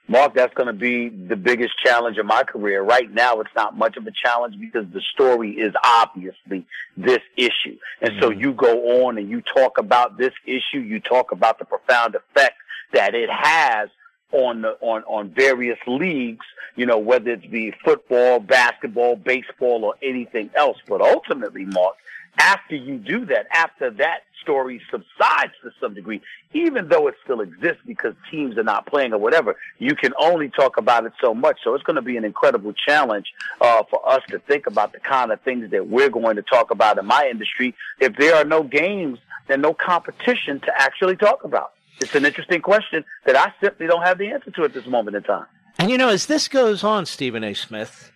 [0.08, 2.84] Mark, that's going to be the biggest challenge of my career.
[2.84, 7.78] Right now, it's not much of a challenge because the story is obviously this issue.
[8.02, 8.40] And so mm-hmm.
[8.40, 12.58] you go on and you talk about this issue, you talk about the profound effect
[12.94, 13.90] that it has
[14.32, 19.96] on the, on on various leagues, you know, whether it's be football, basketball, baseball, or
[20.04, 20.78] anything else.
[20.88, 21.96] But ultimately, Mark,
[22.38, 26.22] after you do that, after that story subsides to some degree,
[26.54, 30.50] even though it still exists because teams are not playing or whatever, you can only
[30.50, 31.58] talk about it so much.
[31.64, 35.00] So it's going to be an incredible challenge uh, for us to think about the
[35.00, 38.46] kind of things that we're going to talk about in my industry if there are
[38.46, 39.20] no games
[39.50, 41.72] and no competition to actually talk about.
[42.00, 45.16] It's an interesting question that I simply don't have the answer to at this moment
[45.16, 45.46] in time.
[45.80, 47.54] And you know, as this goes on, Stephen A.
[47.54, 48.12] Smith,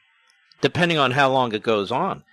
[0.61, 2.23] depending on how long it goes on,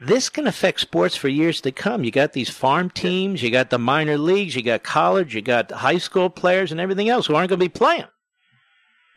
[0.00, 2.04] this can affect sports for years to come.
[2.04, 5.70] You got these farm teams, you got the minor leagues, you got college, you got
[5.70, 8.04] high school players, and everything else who aren't going to be playing.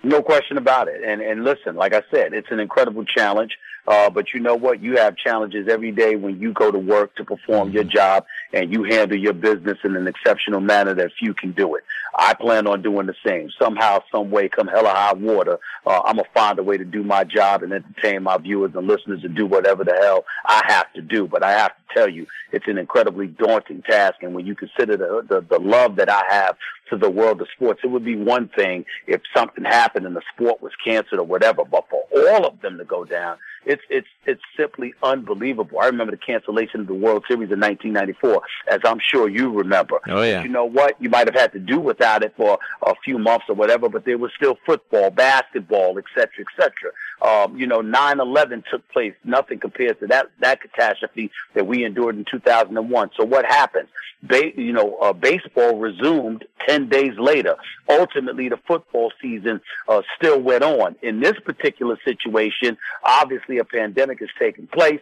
[0.04, 1.04] No question about it.
[1.04, 3.58] And and listen, like I said, it's an incredible challenge.
[3.90, 4.84] Uh, but you know what?
[4.84, 8.24] You have challenges every day when you go to work to perform your job
[8.54, 11.84] and you handle your business in an exceptional manner that few can do it.
[12.16, 13.50] I plan on doing the same.
[13.60, 16.86] Somehow, some way, come hell or high water, uh, I'm gonna find a way to
[16.86, 20.62] do my job and entertain my viewers and listeners and do whatever the hell I
[20.68, 21.28] have to do.
[21.28, 24.22] But I have to tell you, it's an incredibly daunting task.
[24.22, 26.58] And when you consider the, the, the love that I have
[26.90, 30.22] to the world of sports, it would be one thing if something happened and the
[30.34, 31.64] sport was canceled or whatever.
[31.66, 35.80] But for all of them to go down, it's it's it's simply unbelievable.
[35.80, 40.00] I remember the cancellation of the World Series in 1994, as I'm sure you remember.
[40.08, 40.44] Oh yeah.
[40.44, 40.96] You know what?
[41.02, 44.06] You might have had to do without it for a few months or whatever, but
[44.06, 46.92] there was still football, basketball, et cetera, et cetera.
[47.22, 49.14] Um, you know, 9/11 took place.
[49.24, 53.12] Nothing compares to that that catastrophe that we endured in 2001.
[53.18, 53.90] So what happened?
[54.24, 57.56] Ba- you know, uh, baseball resumed 10 days later.
[57.88, 60.96] Ultimately, the football season uh, still went on.
[61.02, 65.02] In this particular situation, obviously a pandemic is taking place.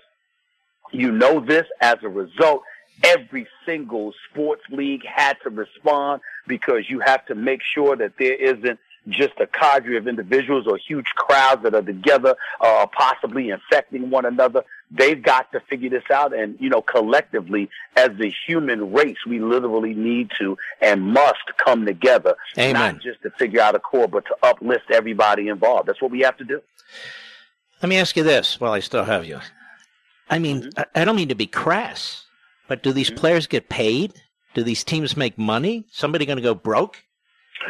[0.91, 2.63] You know this as a result.
[3.03, 8.34] Every single sports league had to respond because you have to make sure that there
[8.34, 14.10] isn't just a cadre of individuals or huge crowds that are together, uh, possibly infecting
[14.10, 14.63] one another.
[14.91, 16.36] They've got to figure this out.
[16.36, 21.86] And, you know, collectively, as the human race, we literally need to and must come
[21.86, 22.74] together, Amen.
[22.74, 25.88] not just to figure out a core, but to uplift everybody involved.
[25.88, 26.62] That's what we have to do.
[27.82, 29.39] Let me ask you this while I still have you.
[30.30, 32.26] I mean, I I don't mean to be crass,
[32.67, 34.13] but do these players get paid?
[34.54, 35.86] Do these teams make money?
[35.91, 37.04] Somebody going to go broke?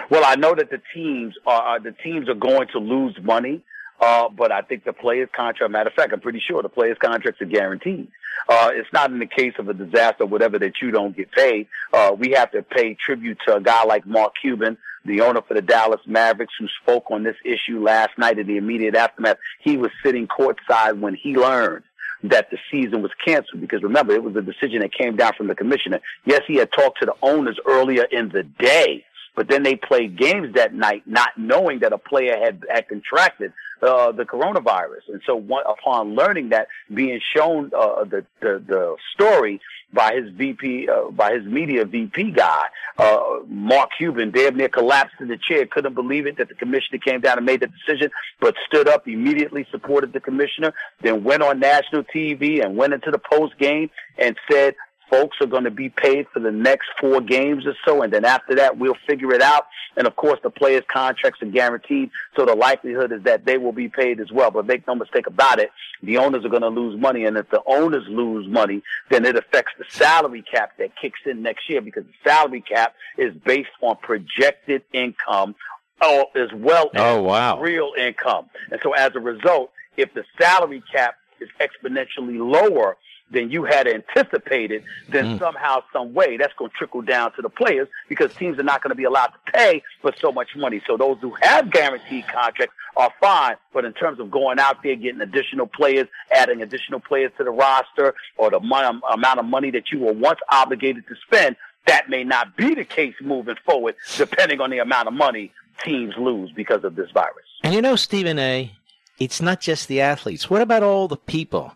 [0.10, 3.62] Well, I know that the teams are uh, the teams are going to lose money,
[4.00, 5.72] uh, but I think the players' contract.
[5.72, 8.10] Matter of fact, I'm pretty sure the players' contracts are guaranteed.
[8.50, 11.68] Uh, it's not in the case of a disaster, whatever, that you don't get paid.
[11.94, 15.54] Uh, we have to pay tribute to a guy like Mark Cuban, the owner for
[15.54, 19.38] the Dallas Mavericks, who spoke on this issue last night in the immediate aftermath.
[19.60, 21.84] He was sitting courtside when he learned
[22.24, 25.48] that the season was canceled because remember it was a decision that came down from
[25.48, 26.00] the commissioner.
[26.26, 29.06] Yes, he had talked to the owners earlier in the day,
[29.38, 33.54] but then they played games that night not knowing that a player had had contracted
[33.84, 35.08] uh, the coronavirus.
[35.10, 39.62] And so one, upon learning that, being shown uh, the, the the story
[39.94, 42.66] by his VP, uh, by his media VP guy,
[42.98, 46.98] uh, Mark Cuban, damn near collapsed in the chair, couldn't believe it that the commissioner
[46.98, 48.10] came down and made the decision,
[48.42, 53.12] but stood up, immediately supported the commissioner, then went on national TV and went into
[53.12, 54.76] the post game and said,
[55.10, 58.26] folks are going to be paid for the next four games or so, and then
[58.26, 59.68] after that, we'll figure it out.
[59.96, 63.72] And of course, the players' contracts are guaranteed, so the likelihood is that they will
[63.72, 64.52] be paid as well.
[64.52, 65.72] But make no mistake about it,
[66.04, 69.36] the owners are going to lose money, and if the owners lose money, then it
[69.36, 73.70] affects the salary cap that kicks in next year because the salary cap is based
[73.82, 75.56] on projected income.
[76.00, 77.60] uh, as well as Oh, wow.
[77.60, 78.46] real income.
[78.70, 82.98] And so as a result, if the salary cap is exponentially lower
[83.32, 85.40] than you had anticipated, then mm.
[85.40, 88.82] somehow, some way, that's going to trickle down to the players because teams are not
[88.82, 90.82] going to be allowed to pay for so much money.
[90.88, 94.96] So those who have guaranteed contracts are fine, but in terms of going out there,
[94.96, 99.46] getting additional players, adding additional players to the roster, or the mon- um, amount of
[99.46, 103.56] money that you were once obligated to spend, that may not be the case moving
[103.66, 105.52] forward, depending on the amount of money
[105.84, 107.46] teams lose because of this virus.
[107.64, 108.72] And you know, Stephen A.,
[109.20, 110.50] it's not just the athletes.
[110.50, 111.74] What about all the people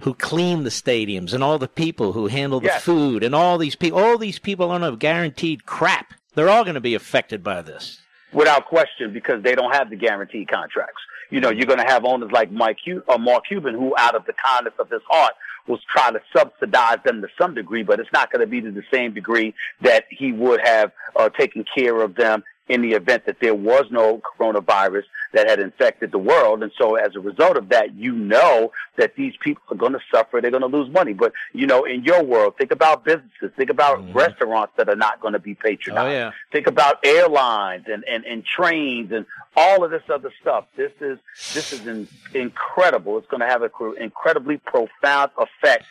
[0.00, 2.82] who clean the stadiums and all the people who handle the Yes.
[2.84, 3.98] food and all these people?
[3.98, 6.14] All these people don't have guaranteed crap.
[6.34, 8.00] They're all going to be affected by this.
[8.32, 11.00] without question because they don't have the guaranteed contracts.
[11.30, 14.16] You know, you're going to have owners like Mike Cu- or Mark Cuban who, out
[14.16, 15.32] of the kindness of his heart,
[15.68, 18.72] will try to subsidize them to some degree, but it's not going to be to
[18.72, 23.24] the same degree that he would have uh, taken care of them in the event
[23.26, 26.62] that there was no coronavirus that had infected the world.
[26.62, 30.00] And so as a result of that, you know that these people are going to
[30.12, 30.40] suffer.
[30.40, 31.12] They're going to lose money.
[31.12, 33.50] But, you know, in your world, think about businesses.
[33.56, 34.16] Think about mm-hmm.
[34.16, 36.08] restaurants that are not going to be oh, patronized.
[36.08, 36.30] Oh, yeah.
[36.52, 40.66] Think about airlines and, and, and trains and all of this other stuff.
[40.76, 41.18] This is
[41.52, 43.18] this is in, incredible.
[43.18, 43.70] It's going to have an
[44.00, 45.84] incredibly profound effect,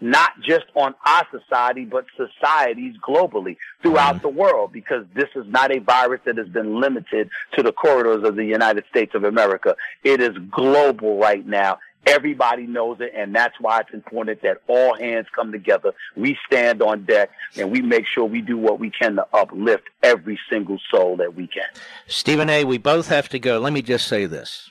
[0.00, 4.22] not just on our society, but societies globally throughout mm-hmm.
[4.22, 8.22] the world, because this is not a virus that has been limited to the corridors
[8.26, 9.74] of the United States of America.
[10.04, 11.78] It is global right now.
[12.06, 15.92] Everybody knows it, and that's why it's important that all hands come together.
[16.16, 19.84] We stand on deck and we make sure we do what we can to uplift
[20.02, 21.66] every single soul that we can.
[22.06, 23.58] Stephen A., we both have to go.
[23.58, 24.70] Let me just say this.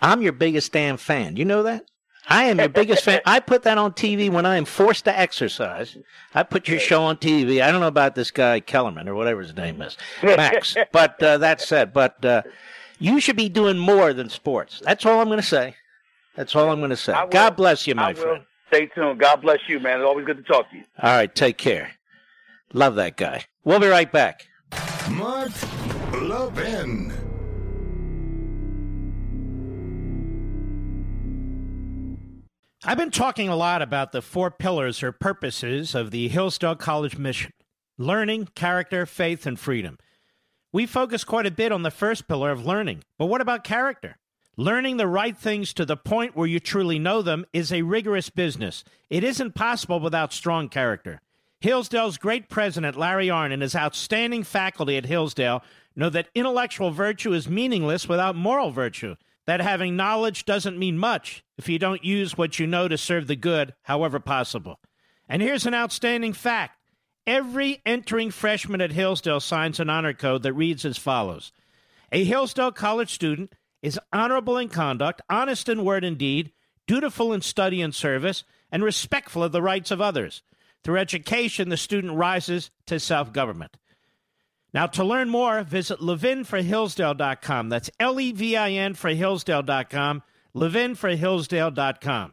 [0.00, 1.36] I'm your biggest damn fan.
[1.36, 1.84] You know that?
[2.28, 3.20] I am your biggest fan.
[3.26, 5.96] I put that on TV when I am forced to exercise.
[6.34, 7.60] I put your show on TV.
[7.62, 10.76] I don't know about this guy Kellerman or whatever his name is, Max.
[10.92, 12.42] but uh, that said, but uh,
[12.98, 14.80] you should be doing more than sports.
[14.84, 15.74] That's all I'm going to say.
[16.36, 17.12] That's all I'm going to say.
[17.12, 17.28] Will.
[17.28, 18.22] God bless you, I my will.
[18.22, 18.44] friend.
[18.68, 19.20] Stay tuned.
[19.20, 20.00] God bless you, man.
[20.00, 20.84] It's always good to talk to you.
[21.02, 21.92] All right, take care.
[22.72, 23.44] Love that guy.
[23.64, 24.46] We'll be right back.
[25.10, 25.50] Mark
[26.14, 27.12] Levin.
[32.84, 37.16] I've been talking a lot about the four pillars or purposes of the Hillsdale College
[37.16, 37.52] mission
[37.96, 39.98] learning, character, faith, and freedom.
[40.72, 44.16] We focus quite a bit on the first pillar of learning, but what about character?
[44.56, 48.30] Learning the right things to the point where you truly know them is a rigorous
[48.30, 48.82] business.
[49.08, 51.20] It isn't possible without strong character.
[51.60, 55.62] Hillsdale's great president, Larry Arnn, and his outstanding faculty at Hillsdale
[55.94, 59.14] know that intellectual virtue is meaningless without moral virtue,
[59.46, 63.26] that having knowledge doesn't mean much if you don't use what you know to serve
[63.26, 64.78] the good, however possible.
[65.28, 66.78] And here's an outstanding fact
[67.26, 71.52] every entering freshman at Hillsdale signs an honor code that reads as follows
[72.10, 76.52] A Hillsdale College student is honorable in conduct, honest in word and deed,
[76.86, 80.42] dutiful in study and service, and respectful of the rights of others.
[80.84, 83.76] Through education, the student rises to self government.
[84.74, 87.68] Now, to learn more, visit levinforhillsdale.com.
[87.68, 90.22] That's L E V I N for Hillsdale.com,
[90.54, 92.32] levinforhillsdale.com.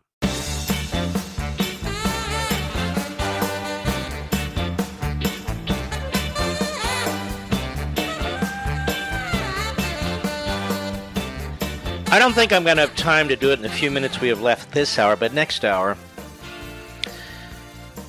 [12.12, 14.20] I don't think I'm going to have time to do it in the few minutes
[14.20, 15.96] we have left this hour, but next hour,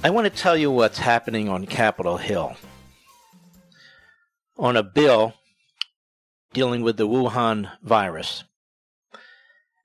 [0.03, 2.57] I want to tell you what's happening on Capitol Hill
[4.61, 5.35] on a bill
[6.53, 8.45] dealing with the Wuhan virus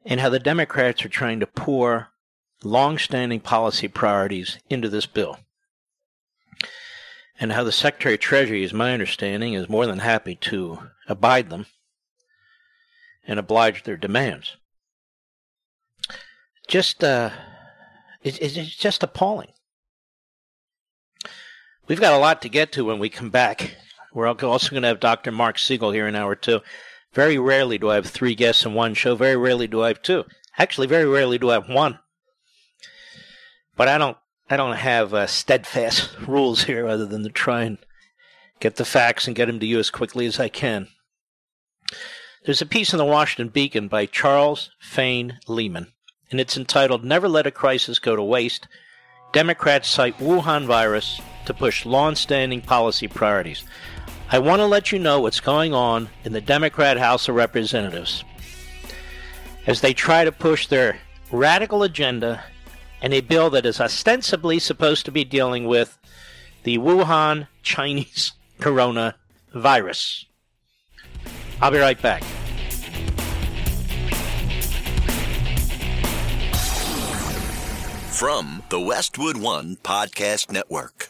[0.06, 2.10] and how the Democrats are trying to pour
[2.64, 5.40] long-standing policy priorities into this bill.
[7.40, 11.50] And how the Secretary of Treasury, is my understanding, is more than happy to abide
[11.50, 11.66] them
[13.28, 14.56] and oblige their demands.
[16.68, 17.32] Just, uh,
[18.24, 19.52] it, it's just appalling.
[21.88, 23.76] We've got a lot to get to when we come back.
[24.16, 25.34] We're also going to have Dr.
[25.34, 26.62] Marc Siegel here in an hour two.
[27.14, 29.14] Very rarely do I have three guests in one show.
[29.14, 30.24] Very rarely do I have two.
[30.58, 32.00] Actually, very rarely do I have one.
[33.76, 34.18] But I don't,
[34.50, 37.78] I don't have uh, steadfast rules here other than to try and
[38.62, 40.88] get the facts and get them to you as quickly as I can.
[42.46, 45.88] There's a piece in the Washington Beacon by Charles Fain Lehman,
[46.32, 48.66] and it's entitled Never Let a Crisis Go to Waste.
[49.34, 53.66] Democrats cite Wuhan virus to push long-standing policy priorities.
[54.32, 58.24] I want to let you know what's going on in the Democrat House of Representatives
[59.68, 60.98] as they try to push their
[61.32, 62.44] radical agenda
[63.04, 66.00] and a bill that is ostensibly supposed to be dealing with
[66.64, 70.26] the Wuhan Chinese coronavirus.
[71.62, 72.24] I'll be right back.
[78.12, 81.10] From the Westwood One Podcast Network.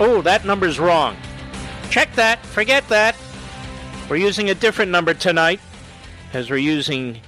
[0.00, 1.16] Oh, that number's wrong.
[1.90, 2.44] Check that.
[2.46, 3.16] Forget that.
[4.08, 5.60] We're using a different number tonight
[6.32, 7.20] as we're using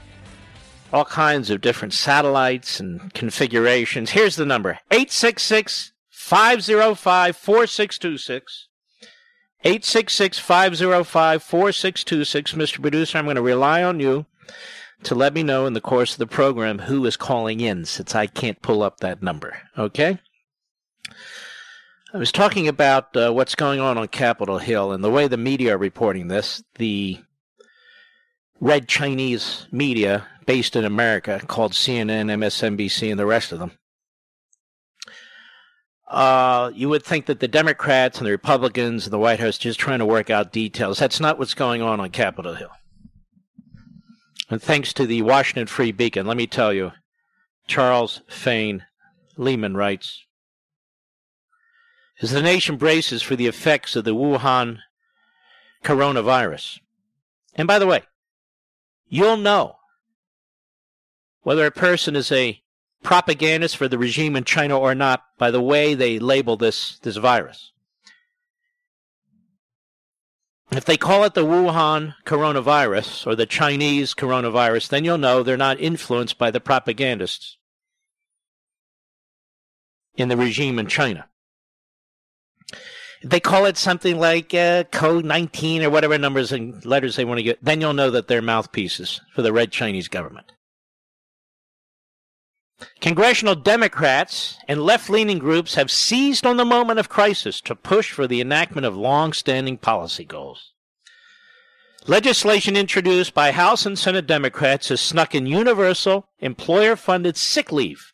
[0.92, 4.10] all kinds of different satellites and configurations.
[4.10, 8.68] Here's the number 866 505 4626.
[9.64, 12.52] 866 505 4626.
[12.52, 12.82] Mr.
[12.82, 14.26] Producer, I'm going to rely on you
[15.02, 18.14] to let me know in the course of the program who is calling in since
[18.14, 19.56] I can't pull up that number.
[19.78, 20.18] Okay?
[22.14, 25.36] I was talking about uh, what's going on on Capitol Hill and the way the
[25.36, 26.62] media are reporting this.
[26.76, 27.18] The
[28.60, 33.72] red Chinese media based in America called CNN, MSNBC, and the rest of them.
[36.08, 39.80] Uh, you would think that the Democrats and the Republicans and the White House just
[39.80, 41.00] trying to work out details.
[41.00, 42.70] That's not what's going on on Capitol Hill.
[44.48, 46.92] And thanks to the Washington Free Beacon, let me tell you,
[47.66, 48.86] Charles Fain
[49.36, 50.24] Lehman writes
[52.22, 54.78] As the nation braces for the effects of the Wuhan
[55.84, 56.80] coronavirus,
[57.54, 58.02] and by the way,
[59.08, 59.76] you'll know
[61.42, 62.60] whether a person is a
[63.02, 67.16] propagandist for the regime in China or not by the way they label this, this
[67.16, 67.72] virus.
[70.72, 75.56] If they call it the Wuhan coronavirus or the Chinese coronavirus, then you'll know they're
[75.56, 77.58] not influenced by the propagandists
[80.16, 81.28] in the regime in China.
[83.22, 87.38] They call it something like uh, Code 19 or whatever numbers and letters they want
[87.38, 90.52] to get, then you'll know that they're mouthpieces for the red Chinese government.
[93.00, 98.12] Congressional Democrats and left leaning groups have seized on the moment of crisis to push
[98.12, 100.72] for the enactment of long standing policy goals.
[102.06, 108.12] Legislation introduced by House and Senate Democrats has snuck in universal employer funded sick leave.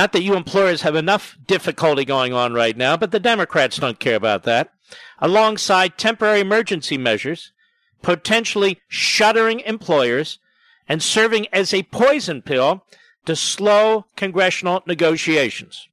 [0.00, 4.00] Not that you employers have enough difficulty going on right now, but the Democrats don't
[4.00, 4.72] care about that.
[5.18, 7.52] Alongside temporary emergency measures,
[8.00, 10.38] potentially shuttering employers,
[10.88, 12.86] and serving as a poison pill
[13.26, 15.86] to slow congressional negotiations.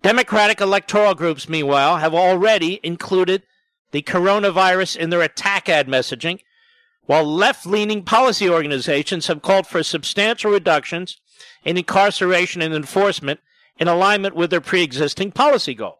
[0.00, 3.42] Democratic electoral groups, meanwhile, have already included
[3.90, 6.40] the coronavirus in their attack ad messaging,
[7.04, 11.20] while left leaning policy organizations have called for substantial reductions
[11.64, 13.40] in incarceration and enforcement
[13.78, 15.98] in alignment with their pre existing policy goals.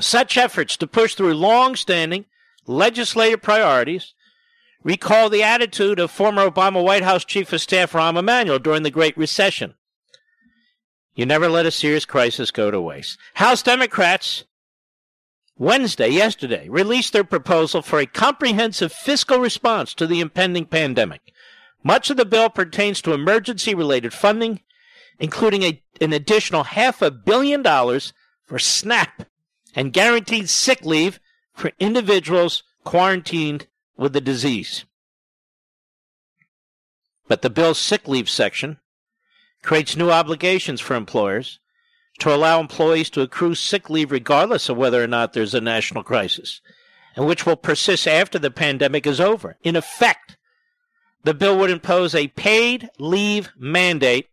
[0.00, 2.26] Such efforts to push through long standing
[2.66, 4.14] legislative priorities
[4.84, 8.90] recall the attitude of former Obama White House Chief of Staff Rahm Emanuel during the
[8.90, 9.74] Great Recession.
[11.14, 13.18] You never let a serious crisis go to waste.
[13.34, 14.44] House Democrats
[15.56, 21.32] Wednesday, yesterday, released their proposal for a comprehensive fiscal response to the impending pandemic.
[21.82, 24.60] Much of the bill pertains to emergency related funding,
[25.18, 28.12] including a, an additional half a billion dollars
[28.44, 29.26] for SNAP
[29.74, 31.20] and guaranteed sick leave
[31.52, 33.66] for individuals quarantined
[33.96, 34.84] with the disease.
[37.26, 38.78] But the bill's sick leave section
[39.62, 41.58] creates new obligations for employers
[42.20, 46.02] to allow employees to accrue sick leave regardless of whether or not there's a national
[46.02, 46.60] crisis,
[47.14, 49.56] and which will persist after the pandemic is over.
[49.62, 50.37] In effect,
[51.24, 54.28] the bill would impose a paid leave mandate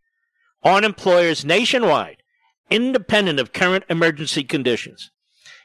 [0.63, 2.17] on employers nationwide,
[2.69, 5.11] independent of current emergency conditions.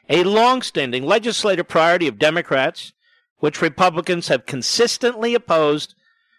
[0.09, 2.93] A long-standing legislative priority of Democrats
[3.41, 5.95] which Republicans have consistently opposed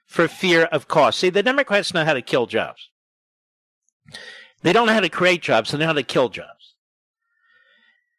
[0.07, 1.19] for fear of cost.
[1.19, 2.91] See, the Democrats know how to kill jobs.
[4.63, 6.77] They don't know how to create jobs, they know how to kill jobs.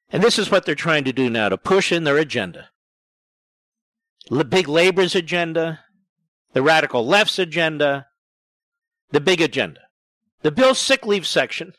[0.09, 2.69] And this is what they're trying to do now to push in their agenda.
[4.29, 5.79] The big labor's agenda,
[6.53, 8.07] the radical left's agenda,
[9.11, 9.81] the big agenda.
[10.41, 11.73] The bill's sick leave section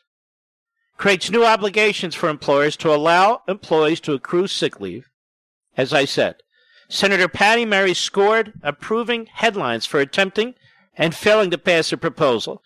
[0.97, 5.09] creates new obligations for employers to allow employees to accrue sick leave,
[5.75, 6.35] as I said,
[6.87, 10.53] Senator Patty Murray scored approving headlines for attempting
[10.95, 12.61] and failing to pass a proposal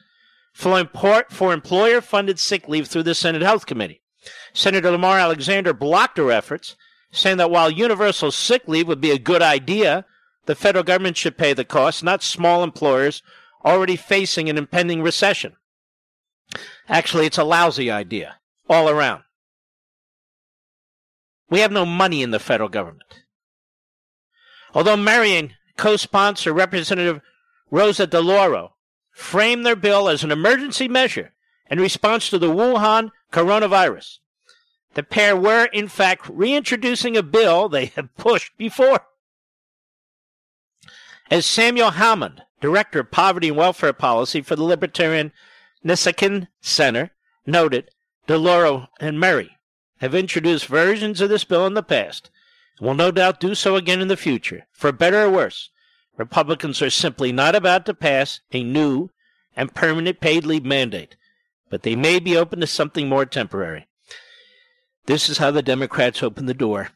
[0.54, 0.90] for,
[1.30, 4.02] for employer funded sick leave through the Senate Health Committee.
[4.54, 6.76] Senator Lamar Alexander blocked her efforts,
[7.12, 10.06] saying that while universal sick leave would be a good idea,
[10.46, 13.22] the federal government should pay the cost, not small employers
[13.64, 15.56] already facing an impending recession.
[16.88, 18.38] Actually, it's a lousy idea
[18.70, 19.24] all around.
[21.50, 23.24] We have no money in the federal government.
[24.74, 27.22] Although Murray and co-sponsor Representative
[27.72, 28.72] Rosa DeLauro
[29.12, 31.34] framed their bill as an emergency measure
[31.70, 34.18] in response to the Wuhan coronavirus,
[34.94, 39.02] the pair were in fact reintroducing a bill they had pushed before.
[41.32, 45.32] As Samuel Hammond, Director of Poverty and Welfare Policy for the Libertarian
[45.86, 47.12] Niskanen Center,
[47.46, 47.92] noted,
[48.28, 49.58] DeLauro and Murray
[49.98, 52.32] have introduced versions of this bill in the past
[52.80, 54.66] and will no doubt do so again in the future.
[54.72, 55.70] For better or worse,
[56.18, 59.10] Republicans are simply not about to pass a new
[59.56, 61.16] and permanent paid leave mandate,
[61.70, 63.88] but they may be open to something more temporary.
[65.06, 66.90] This is how the Democrats open the door.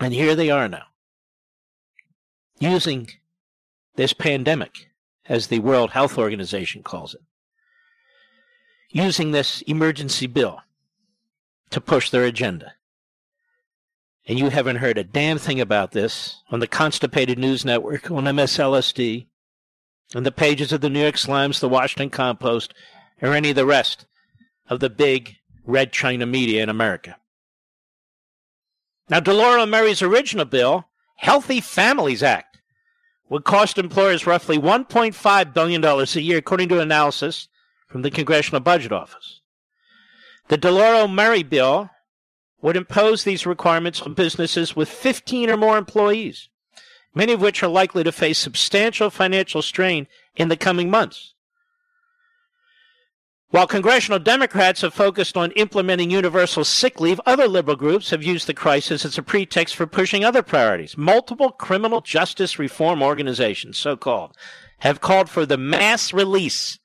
[0.00, 0.84] And here they are now,
[2.60, 3.08] using
[3.96, 4.88] this pandemic,
[5.28, 7.22] as the World Health Organization calls it,
[8.90, 10.60] using this emergency bill
[11.70, 12.74] to push their agenda
[14.30, 18.24] and you haven't heard a damn thing about this on the Constipated News Network, on
[18.24, 19.26] MSLSD,
[20.14, 22.74] on the pages of the New York Slimes, the Washington Compost,
[23.20, 24.06] or any of the rest
[24.68, 27.16] of the big red China media in America.
[29.08, 30.86] Now, DeLauro Murray's original bill,
[31.16, 32.49] Healthy Families Act,
[33.30, 37.48] would cost employers roughly $1.5 billion a year, according to analysis
[37.86, 39.40] from the Congressional Budget Office.
[40.48, 41.88] The DeLauro Murray bill
[42.60, 46.48] would impose these requirements on businesses with 15 or more employees,
[47.14, 51.34] many of which are likely to face substantial financial strain in the coming months.
[53.50, 58.46] While congressional Democrats have focused on implementing universal sick leave, other liberal groups have used
[58.46, 60.96] the crisis as a pretext for pushing other priorities.
[60.96, 64.36] Multiple criminal justice reform organizations, so called,
[64.78, 66.78] have called for the mass release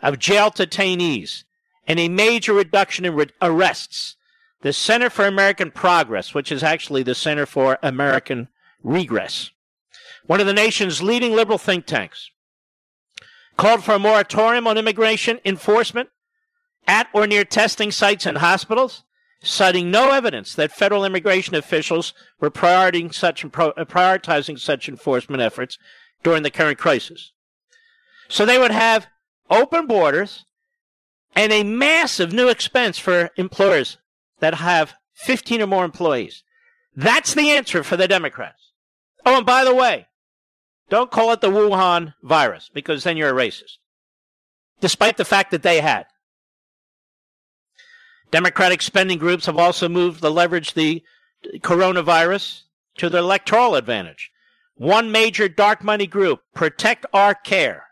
[0.00, 1.44] of jail detainees
[1.86, 4.16] and a major reduction in re- arrests.
[4.62, 8.48] The Center for American Progress, which is actually the Center for American
[8.82, 9.50] Regress,
[10.26, 12.30] one of the nation's leading liberal think tanks,
[13.58, 16.08] called for a moratorium on immigration enforcement
[16.86, 19.04] at or near testing sites and hospitals,
[19.42, 25.76] citing no evidence that federal immigration officials were prioritizing such, uh, prioritizing such enforcement efforts
[26.22, 27.32] during the current crisis.
[28.28, 29.08] So they would have
[29.50, 30.44] open borders
[31.34, 33.98] and a massive new expense for employers
[34.40, 36.42] that have 15 or more employees.
[36.96, 38.72] That's the answer for the Democrats.
[39.26, 40.07] Oh, and by the way,
[40.90, 43.78] don't call it the Wuhan virus because then you're a racist.
[44.80, 46.06] Despite the fact that they had.
[48.30, 51.02] Democratic spending groups have also moved to leverage the
[51.58, 52.62] coronavirus
[52.98, 54.30] to their electoral advantage.
[54.74, 57.84] One major dark money group, Protect Our Care,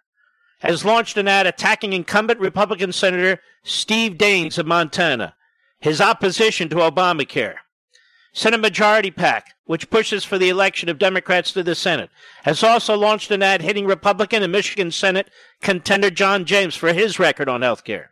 [0.61, 5.35] has launched an ad attacking incumbent Republican Senator Steve Daines of Montana,
[5.81, 7.57] his opposition to Obamacare.
[8.37, 12.11] Senate Majority PAC, which pushes for the election of Democrats to the Senate,
[12.43, 15.31] has also launched an ad hitting Republican and Michigan Senate
[15.63, 18.11] contender John James for his record on health care.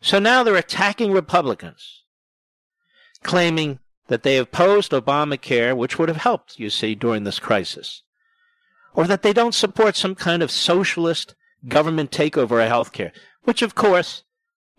[0.00, 2.02] So now they're attacking Republicans,
[3.22, 8.02] claiming that they opposed Obamacare, which would have helped, you see, during this crisis,
[8.92, 11.36] or that they don't support some kind of socialist
[11.68, 13.12] government takeover of health care,
[13.44, 14.24] which, of course,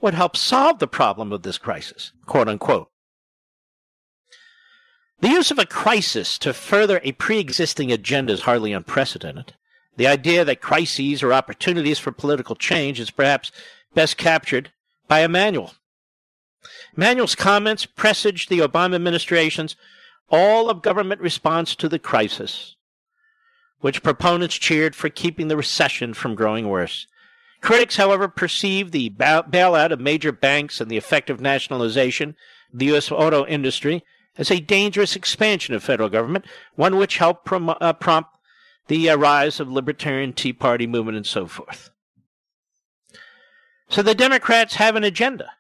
[0.02, 2.90] would help solve the problem of this crisis, quote unquote.
[5.20, 9.56] The use of a crisis to further a pre existing agenda is hardly unprecedented.
[9.96, 13.52] The idea that crises are opportunities for political change is perhaps
[13.96, 14.72] best captured
[15.08, 15.74] by Emanuel.
[16.96, 19.76] Emanuel's comments presaged the Obama administration's
[20.30, 22.76] all of government response to the crisis,
[23.80, 27.08] which proponents cheered for keeping the recession from growing worse.
[27.62, 32.36] Critics, however, perceived the bailout of major banks and the effective nationalization
[32.72, 33.12] of the U.S.
[33.12, 34.04] auto industry
[34.38, 38.30] as a dangerous expansion of federal government, one which helped prom- uh, prompt
[38.88, 41.90] the uh, rise of libertarian Tea Party movement and so forth.
[43.90, 45.52] So the Democrats have an agenda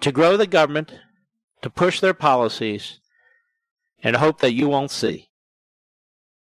[0.00, 0.94] to grow the government,
[1.62, 3.00] to push their policies,
[4.02, 5.28] and hope that you won't see.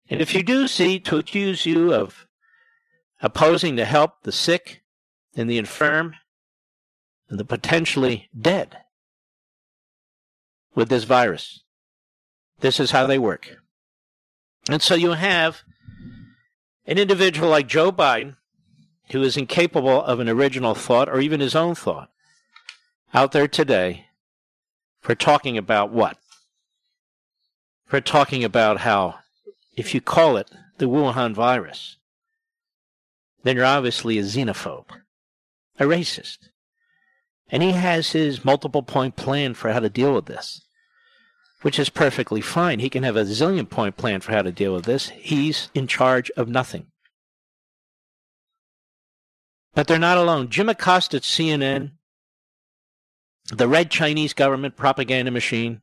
[0.09, 2.25] And if you do see, to accuse you of
[3.21, 4.81] opposing to help the sick
[5.35, 6.15] and the infirm
[7.29, 8.77] and the potentially dead
[10.75, 11.63] with this virus.
[12.59, 13.57] This is how they work.
[14.69, 15.63] And so you have
[16.85, 18.35] an individual like Joe Biden,
[19.11, 22.09] who is incapable of an original thought or even his own thought,
[23.13, 24.05] out there today
[25.01, 26.17] for talking about what?
[27.85, 29.19] For talking about how,
[29.75, 31.97] if you call it the Wuhan virus,
[33.43, 34.85] then you're obviously a xenophobe,
[35.79, 36.37] a racist.
[37.49, 40.61] And he has his multiple point plan for how to deal with this,
[41.61, 42.79] which is perfectly fine.
[42.79, 45.09] He can have a zillion point plan for how to deal with this.
[45.09, 46.87] He's in charge of nothing.
[49.73, 50.49] But they're not alone.
[50.49, 51.91] Jim Acosta at CNN,
[53.51, 55.81] the red Chinese government propaganda machine,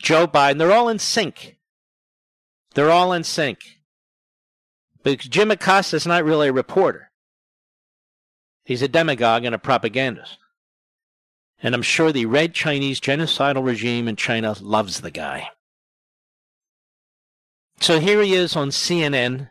[0.00, 1.56] Joe Biden, they're all in sync.
[2.74, 3.58] They're all in sync.
[5.02, 7.10] Because Jim Acosta is not really a reporter.
[8.64, 10.38] He's a demagogue and a propagandist.
[11.62, 15.48] And I'm sure the red Chinese genocidal regime in China loves the guy.
[17.80, 19.48] So here he is on CNN.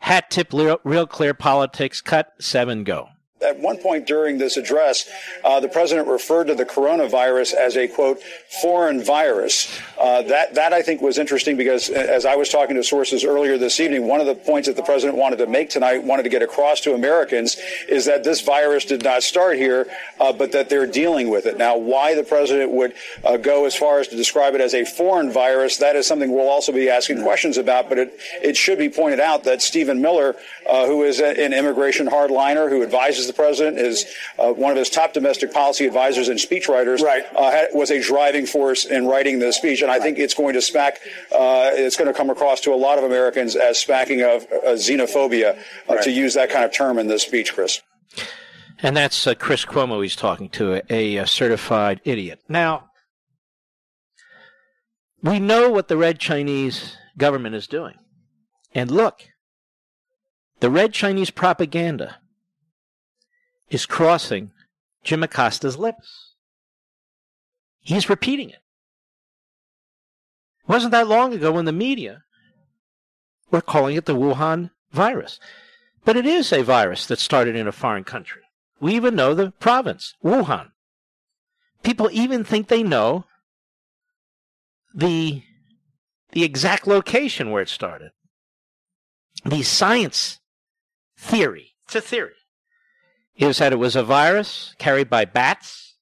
[0.00, 3.08] Hat tip, real clear politics, cut seven, go
[3.42, 5.08] at one point during this address,
[5.44, 8.20] uh, the president referred to the coronavirus as a quote
[8.62, 9.78] foreign virus.
[9.98, 13.58] Uh, that that I think was interesting because as I was talking to sources earlier
[13.58, 16.28] this evening, one of the points that the president wanted to make tonight, wanted to
[16.30, 17.56] get across to Americans,
[17.88, 19.86] is that this virus did not start here,
[20.18, 21.76] uh, but that they're dealing with it now.
[21.76, 25.30] Why the president would uh, go as far as to describe it as a foreign
[25.30, 27.90] virus, that is something we'll also be asking questions about.
[27.90, 30.36] But it it should be pointed out that Stephen Miller,
[30.68, 34.06] uh, who is an immigration hardliner who advises the president, is
[34.38, 37.24] uh, one of his top domestic policy advisors and speechwriters, right.
[37.36, 39.82] uh, was a driving force in writing the speech.
[39.82, 40.02] And I right.
[40.02, 40.98] think it's going to smack,
[41.32, 44.72] uh, it's going to come across to a lot of Americans as smacking of uh,
[44.74, 45.58] xenophobia,
[45.88, 46.02] uh, right.
[46.02, 47.80] to use that kind of term in this speech, Chris.
[48.82, 52.40] And that's uh, Chris Cuomo he's talking to, a, a certified idiot.
[52.48, 52.90] Now,
[55.22, 57.94] we know what the red Chinese government is doing.
[58.74, 59.22] And look,
[60.60, 62.18] the red Chinese propaganda
[63.68, 64.52] is crossing
[65.04, 66.34] Jim Acosta's lips.
[67.80, 68.62] He's repeating it.
[70.62, 72.24] It wasn't that long ago when the media
[73.50, 75.38] were calling it the Wuhan virus.
[76.04, 78.42] But it is a virus that started in a foreign country.
[78.80, 80.70] We even know the province, Wuhan.
[81.82, 83.24] People even think they know
[84.94, 85.42] the,
[86.32, 88.10] the exact location where it started.
[89.44, 90.40] The science
[91.16, 92.34] theory, it's a theory,
[93.36, 95.96] is that it was a virus carried by bats.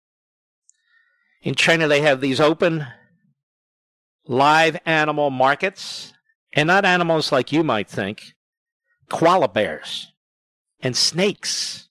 [1.43, 2.87] In China, they have these open
[4.27, 6.13] live animal markets,
[6.53, 8.35] and not animals like you might think,
[9.11, 10.13] koala bears
[10.81, 11.89] and snakes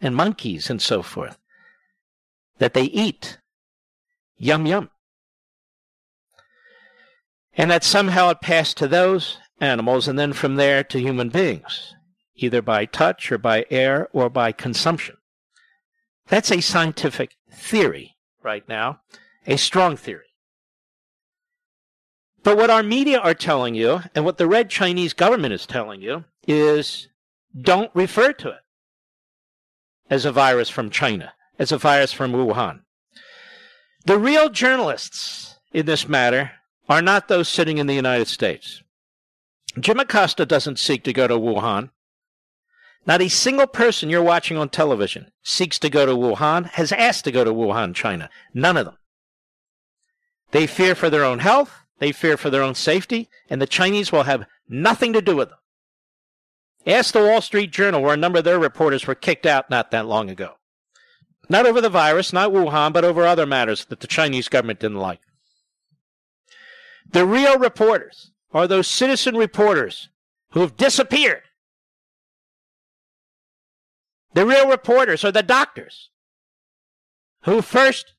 [0.00, 1.38] and monkeys and so forth
[2.58, 3.38] that they eat.
[4.36, 4.90] Yum, yum.
[7.54, 11.94] And that somehow it passed to those animals and then from there to human beings,
[12.42, 15.16] either by touch or by air or by consumption.
[16.28, 19.00] That's a scientific theory right now,
[19.46, 20.26] a strong theory.
[22.42, 26.02] But what our media are telling you and what the red Chinese government is telling
[26.02, 27.08] you is
[27.60, 28.62] don't refer to it
[30.10, 32.80] as a virus from China, as a virus from Wuhan.
[34.04, 36.52] The real journalists in this matter
[36.88, 38.82] are not those sitting in the United States.
[39.78, 41.90] Jim Acosta doesn't seek to go to Wuhan.
[43.04, 47.24] Not a single person you're watching on television seeks to go to Wuhan, has asked
[47.24, 48.30] to go to Wuhan, China.
[48.54, 48.96] None of them.
[50.52, 54.12] They fear for their own health, they fear for their own safety, and the Chinese
[54.12, 55.58] will have nothing to do with them.
[56.86, 59.90] Ask the Wall Street Journal, where a number of their reporters were kicked out not
[59.90, 60.54] that long ago.
[61.48, 64.98] Not over the virus, not Wuhan, but over other matters that the Chinese government didn't
[64.98, 65.20] like.
[67.10, 70.08] The real reporters are those citizen reporters
[70.52, 71.42] who have disappeared.
[74.34, 76.10] The real reporters are the doctors
[77.42, 78.14] who first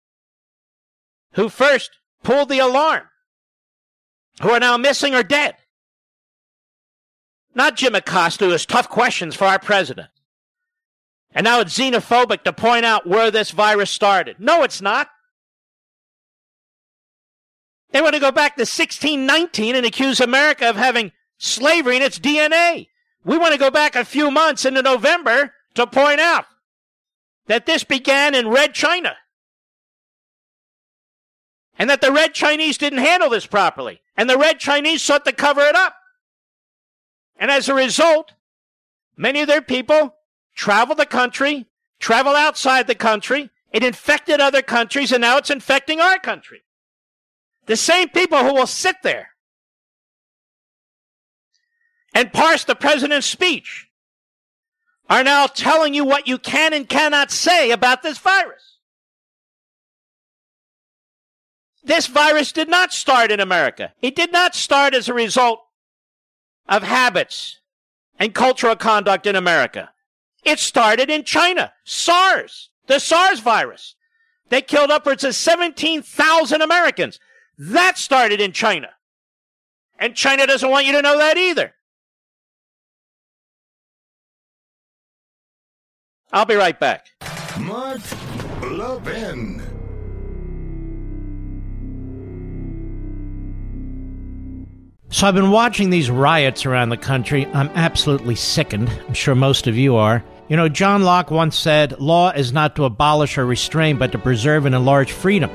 [1.34, 1.92] who first
[2.22, 3.04] pulled the alarm,
[4.42, 5.56] who are now missing or dead.
[7.56, 10.10] Not Jim Acosta, who has tough questions for our president.
[11.34, 14.40] And now it's xenophobic to point out where this virus started.
[14.40, 15.10] No, it's not.
[17.92, 22.20] They want to go back to 1619 and accuse America of having slavery in its
[22.20, 22.88] DNA.
[23.24, 26.46] We want to go back a few months into November to point out
[27.48, 29.16] that this began in Red China.
[31.78, 34.02] And that the Red Chinese didn't handle this properly.
[34.16, 35.96] And the Red Chinese sought to cover it up.
[37.36, 38.34] And as a result,
[39.18, 40.16] many of their people
[40.56, 41.66] traveled the country,
[42.00, 43.50] traveled outside the country.
[43.72, 46.62] It infected other countries, and now it's infecting our country.
[47.66, 49.30] The same people who will sit there
[52.14, 53.88] and parse the president's speech
[55.10, 58.78] are now telling you what you can and cannot say about this virus.
[61.84, 63.94] This virus did not start in America.
[64.02, 65.60] It did not start as a result
[66.68, 67.60] of habits
[68.18, 69.90] and cultural conduct in America.
[70.46, 71.74] It started in China.
[71.84, 73.96] SARS, the SARS virus.
[74.50, 77.20] They killed upwards of 17,000 Americans.
[77.58, 78.90] That started in China.
[80.00, 81.74] And China doesn't want you to know that either.
[86.34, 87.08] I'll be right back.
[87.60, 88.02] Mark
[88.64, 89.62] Levin.
[95.10, 97.46] So I've been watching these riots around the country.
[97.54, 98.90] I'm absolutely sickened.
[99.08, 100.24] I'm sure most of you are.
[100.50, 104.18] You know, John Locke once said, Law is not to abolish or restrain, but to
[104.18, 105.52] preserve and enlarge freedom.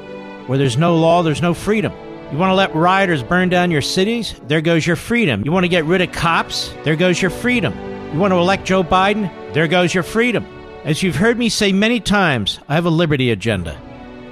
[0.47, 1.93] Where there's no law, there's no freedom.
[2.31, 4.41] You want to let rioters burn down your cities?
[4.47, 5.45] There goes your freedom.
[5.45, 6.73] You want to get rid of cops?
[6.85, 7.75] There goes your freedom.
[8.13, 9.29] You want to elect Joe Biden?
[9.55, 10.47] There goes your freedom.
[10.89, 13.79] As you've heard me say many times, I have a liberty agenda.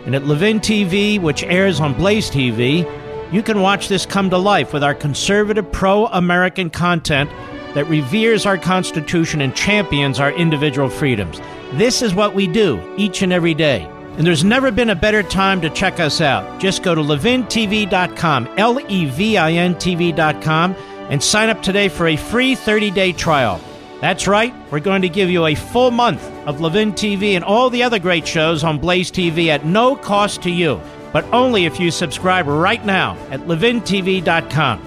[0.06, 2.90] And at Levin TV, which airs on Blaze TV,
[3.30, 7.28] you can watch this come to life with our conservative, pro American content
[7.74, 11.42] that reveres our Constitution and champions our individual freedoms.
[11.74, 13.82] This is what we do each and every day.
[14.16, 16.58] And there's never been a better time to check us out.
[16.58, 20.74] Just go to levintv.com, L E V I N TV.com,
[21.10, 23.60] and sign up today for a free 30 day trial.
[24.06, 27.70] That's right, we're going to give you a full month of Levin TV and all
[27.70, 30.80] the other great shows on Blaze TV at no cost to you
[31.12, 34.78] but only if you subscribe right now at levintv.com.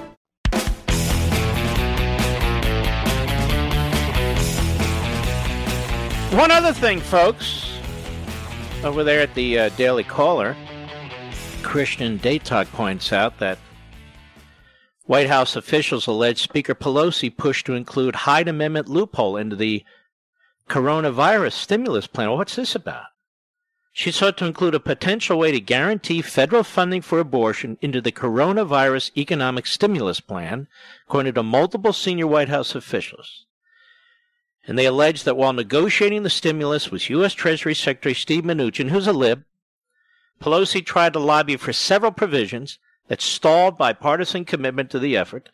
[6.37, 7.77] One other thing, folks,
[8.85, 10.55] over there at the uh, Daily Caller,
[11.61, 13.57] Christian Datoc points out that
[15.09, 19.83] White House officials allege Speaker Pelosi pushed to include Hyde Amendment loophole into the
[20.69, 22.29] coronavirus stimulus plan.
[22.29, 23.05] What's this about?
[23.91, 28.11] She sought to include a potential way to guarantee federal funding for abortion into the
[28.11, 30.67] coronavirus economic stimulus plan,
[31.07, 33.47] according to multiple senior White House officials.
[34.67, 37.33] And they allege that while negotiating the stimulus with U.S.
[37.33, 39.43] Treasury Secretary Steve Mnuchin, who's a lib,
[40.39, 42.77] Pelosi tried to lobby for several provisions
[43.09, 45.49] that stalled bipartisan commitment to the effort.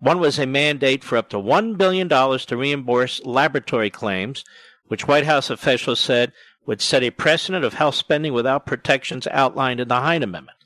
[0.00, 4.44] One was a mandate for up to $1 billion to reimburse laboratory claims,
[4.88, 6.32] which White House officials said
[6.66, 10.58] would set a precedent of health spending without protections outlined in the Hyde Amendment.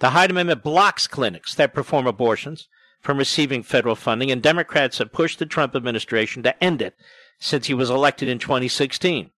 [0.00, 2.68] The Hyde Amendment blocks clinics that perform abortions
[3.00, 6.94] from receiving federal funding, and Democrats have pushed the Trump administration to end it
[7.38, 9.30] since he was elected in 2016.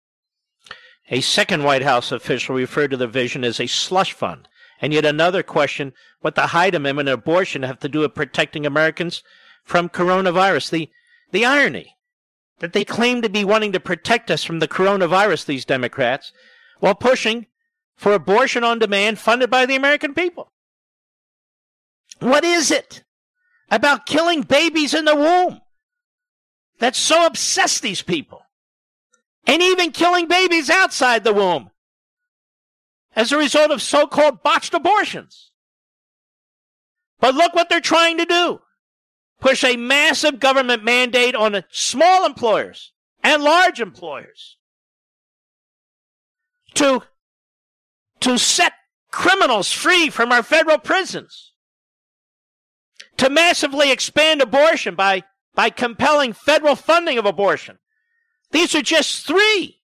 [1.10, 4.48] A second White House official referred to the vision as a slush fund,
[4.82, 8.66] and yet another question what the Hyde Amendment and abortion have to do with protecting
[8.66, 9.22] Americans
[9.64, 10.70] from coronavirus.
[10.70, 10.90] The,
[11.30, 11.96] the irony
[12.58, 16.32] that they claim to be wanting to protect us from the coronavirus, these Democrats,
[16.80, 17.46] while pushing
[17.96, 20.50] for abortion on demand funded by the American people.
[22.18, 23.04] What is it
[23.70, 25.60] about killing babies in the womb
[26.80, 28.42] that so obsess these people?
[29.44, 31.71] And even killing babies outside the womb
[33.14, 35.50] as a result of so called botched abortions.
[37.20, 38.60] But look what they're trying to do
[39.40, 42.92] push a massive government mandate on small employers
[43.24, 44.56] and large employers
[46.74, 47.02] to,
[48.20, 48.72] to set
[49.10, 51.52] criminals free from our federal prisons,
[53.16, 57.78] to massively expand abortion by, by compelling federal funding of abortion.
[58.52, 59.81] These are just three.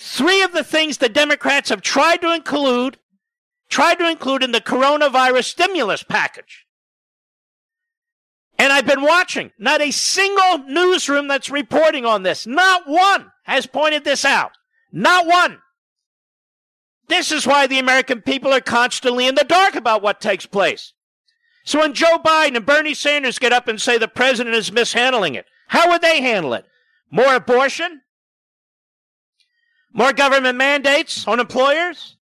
[0.00, 2.98] Three of the things the Democrats have tried to include,
[3.68, 6.66] tried to include in the coronavirus stimulus package.
[8.56, 9.50] And I've been watching.
[9.58, 14.52] Not a single newsroom that's reporting on this, not one has pointed this out.
[14.92, 15.58] Not one.
[17.08, 20.92] This is why the American people are constantly in the dark about what takes place.
[21.64, 25.34] So when Joe Biden and Bernie Sanders get up and say the president is mishandling
[25.34, 26.66] it, how would they handle it?
[27.10, 28.02] More abortion?
[29.98, 32.16] More government mandates on employers?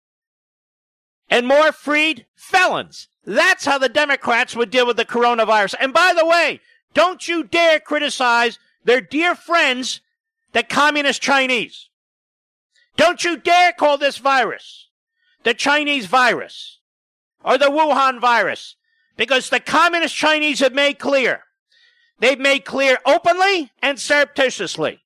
[1.29, 3.09] And more freed felons?
[3.25, 5.75] That's how the Democrats would deal with the coronavirus.
[5.81, 6.61] And by the way,
[6.93, 9.99] don't you dare criticize their dear friends,
[10.53, 11.89] the communist Chinese.
[12.95, 14.87] Don't you dare call this virus
[15.43, 16.79] the Chinese virus
[17.43, 18.77] or the Wuhan virus
[19.17, 21.41] because the communist Chinese have made clear,
[22.19, 25.01] they've made clear openly and surreptitiously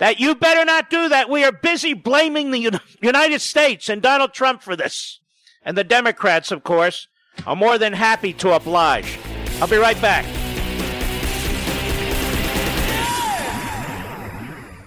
[0.00, 1.30] that you better not do that.
[1.30, 5.20] We are busy blaming the United States and Donald Trump for this.
[5.62, 7.06] And the Democrats, of course,
[7.46, 9.18] are more than happy to oblige.
[9.60, 10.24] I'll be right back.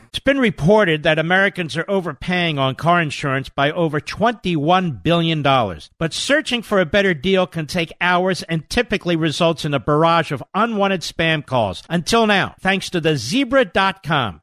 [0.07, 5.43] It's been reported that Americans are overpaying on car insurance by over $21 billion.
[5.43, 10.31] But searching for a better deal can take hours and typically results in a barrage
[10.31, 11.83] of unwanted spam calls.
[11.87, 14.42] Until now, thanks to the zebra.com.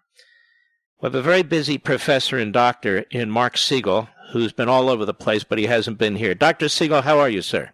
[1.01, 5.05] We have a very busy professor and doctor in Marc Siegel, who's been all over
[5.05, 6.33] the place, but he hasn't been here.
[6.33, 6.69] Dr.
[6.69, 7.71] Siegel, how are you, sir?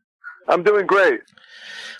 [0.48, 1.22] I'm doing great.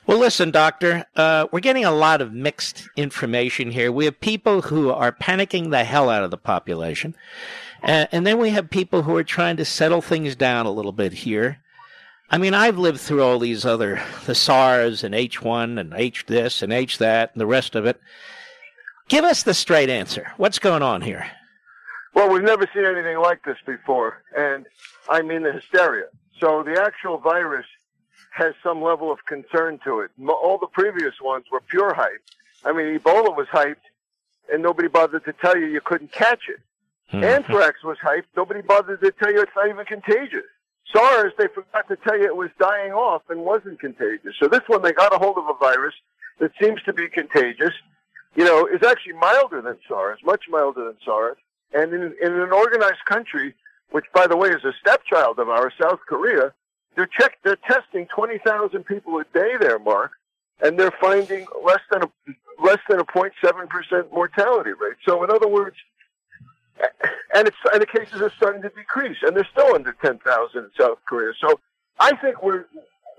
[0.08, 3.92] Well, listen, Doctor, uh, we're getting a lot of mixed information here.
[3.92, 7.16] We have people who are panicking the hell out of the population.
[7.84, 10.92] Uh, and then we have people who are trying to settle things down a little
[10.92, 11.60] bit here.
[12.34, 16.62] I mean, I've lived through all these other, the SARS and H1 and H this
[16.62, 18.00] and H that and the rest of it.
[19.10, 20.32] Give us the straight answer.
[20.38, 21.30] What's going on here?
[22.14, 24.24] Well, we've never seen anything like this before.
[24.36, 24.66] And
[25.10, 26.06] I mean the hysteria.
[26.40, 27.66] So the actual virus
[28.34, 30.12] has some level of concern to it.
[30.26, 32.24] All the previous ones were pure hype.
[32.64, 33.84] I mean, Ebola was hyped,
[34.52, 36.62] and nobody bothered to tell you you couldn't catch it.
[37.14, 37.26] Mm-hmm.
[37.26, 38.28] Anthrax was hyped.
[38.38, 40.46] Nobody bothered to tell you it's not even contagious.
[40.94, 44.36] SARS, they forgot to tell you it was dying off and wasn't contagious.
[44.40, 45.94] So this one, they got a hold of a virus
[46.40, 47.74] that seems to be contagious.
[48.36, 51.38] You know, is actually milder than SARS, much milder than SARS.
[51.74, 53.54] And in, in an organized country,
[53.92, 56.54] which by the way is a stepchild of ours, South Korea,
[56.96, 60.12] they're check, they're testing 20,000 people a day there, Mark,
[60.62, 62.12] and they're finding less than a
[62.62, 64.98] less than a 0.7 percent mortality rate.
[65.06, 65.76] So, in other words,
[67.34, 70.20] and it's and the cases are starting to decrease, and they're still under 10,000
[70.56, 71.34] in South Korea.
[71.40, 71.60] So,
[72.00, 72.66] I think we're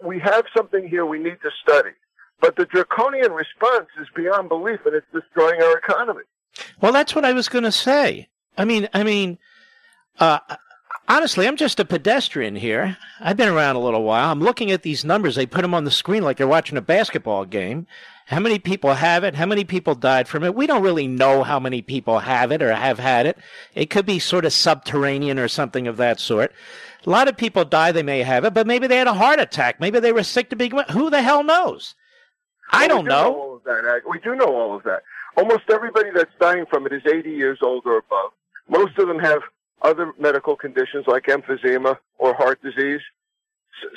[0.03, 1.91] we have something here we need to study.
[2.41, 6.23] But the draconian response is beyond belief, and it's destroying our economy.
[6.81, 8.29] Well, that's what I was going to say.
[8.59, 9.39] I mean, I mean,
[10.19, 10.41] uh,
[11.09, 12.97] honestly, I'm just a pedestrian here.
[13.21, 14.31] I've been around a little while.
[14.31, 15.35] I'm looking at these numbers.
[15.35, 17.87] They put them on the screen like they're watching a basketball game.
[18.27, 19.35] How many people have it?
[19.35, 20.55] How many people died from it?
[20.55, 23.37] We don't really know how many people have it or have had it.
[23.75, 26.53] It could be sort of subterranean or something of that sort.
[27.05, 29.41] A lot of people die, they may have it, but maybe they had a heart
[29.41, 29.81] attack.
[29.81, 30.89] Maybe they were sick to begin with.
[30.91, 31.95] Who the hell knows?
[32.71, 33.23] I don't do know.
[33.25, 34.03] know all of that.
[34.09, 35.03] We do know all of that.
[35.37, 38.31] Almost everybody that's dying from it is 80 years old or above.
[38.69, 39.43] Most of them have
[39.83, 43.01] other medical conditions like emphysema or heart disease,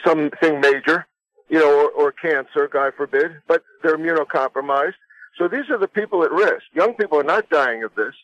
[0.03, 1.05] something major,
[1.49, 4.95] you know, or, or cancer, God forbid, but they're immunocompromised.
[5.37, 6.63] So these are the people at risk.
[6.73, 8.15] Young people are not dying of this.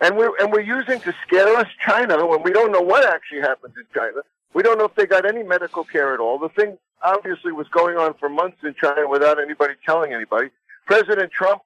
[0.00, 3.40] And we're, and we're using to scare us China when we don't know what actually
[3.40, 4.20] happened in China.
[4.54, 6.38] We don't know if they got any medical care at all.
[6.38, 10.50] The thing obviously was going on for months in China without anybody telling anybody.
[10.86, 11.62] President Trump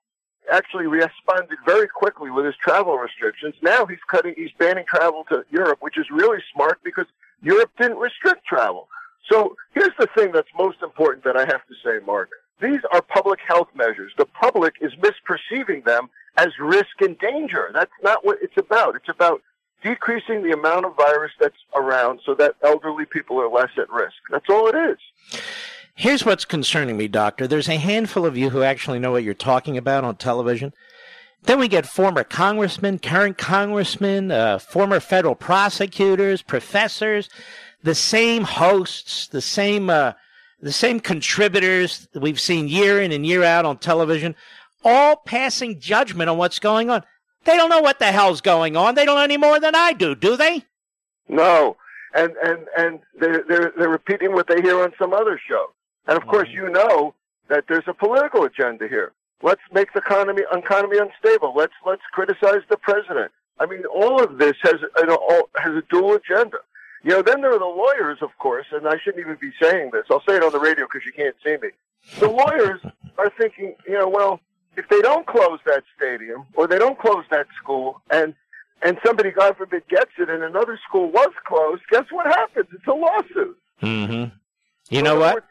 [0.50, 3.54] actually responded very quickly with his travel restrictions.
[3.62, 7.06] Now he's cutting, he's banning travel to Europe, which is really smart because
[7.42, 8.88] Europe didn't restrict travel.
[9.30, 12.30] So here's the thing that's most important that I have to say, Mark.
[12.60, 14.12] These are public health measures.
[14.16, 17.70] The public is misperceiving them as risk and danger.
[17.72, 18.96] That's not what it's about.
[18.96, 19.42] It's about
[19.82, 24.14] decreasing the amount of virus that's around so that elderly people are less at risk.
[24.30, 25.40] That's all it is.
[25.94, 27.46] Here's what's concerning me, Doctor.
[27.46, 30.72] There's a handful of you who actually know what you're talking about on television.
[31.44, 37.28] Then we get former congressmen, current congressmen, uh, former federal prosecutors, professors,
[37.82, 40.12] the same hosts, the same uh,
[40.60, 44.36] the same contributors we've seen year in and year out on television,
[44.84, 47.02] all passing judgment on what's going on.
[47.44, 48.94] They don't know what the hell's going on.
[48.94, 50.64] They don't know any more than I do, do they?
[51.28, 51.76] No,
[52.14, 55.66] and and and they're they're they're repeating what they hear on some other show.
[56.06, 57.14] And of course, you know
[57.48, 59.12] that there's a political agenda here.
[59.42, 61.52] Let's make the economy economy unstable.
[61.56, 63.32] Let's let's criticize the president.
[63.58, 66.58] I mean, all of this has an, all, has a dual agenda.
[67.04, 69.90] You know, then there are the lawyers, of course, and I shouldn't even be saying
[69.92, 70.04] this.
[70.10, 71.70] I'll say it on the radio because you can't see me.
[72.20, 72.80] The lawyers
[73.18, 74.40] are thinking, you know, well,
[74.76, 78.34] if they don't close that stadium or they don't close that school, and
[78.82, 82.66] and somebody, God forbid, gets it, and another school was closed, guess what happens?
[82.72, 83.58] It's a lawsuit.
[83.80, 84.36] Mm-hmm.
[84.90, 85.44] You know what?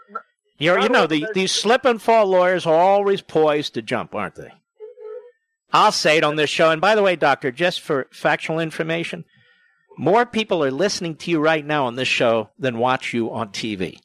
[0.61, 4.35] You're, you know, the, these slip and fall lawyers are always poised to jump, aren't
[4.35, 4.51] they?
[5.73, 6.69] I'll say it on this show.
[6.69, 9.25] And by the way, Doctor, just for factual information,
[9.97, 13.49] more people are listening to you right now on this show than watch you on
[13.49, 13.99] TV.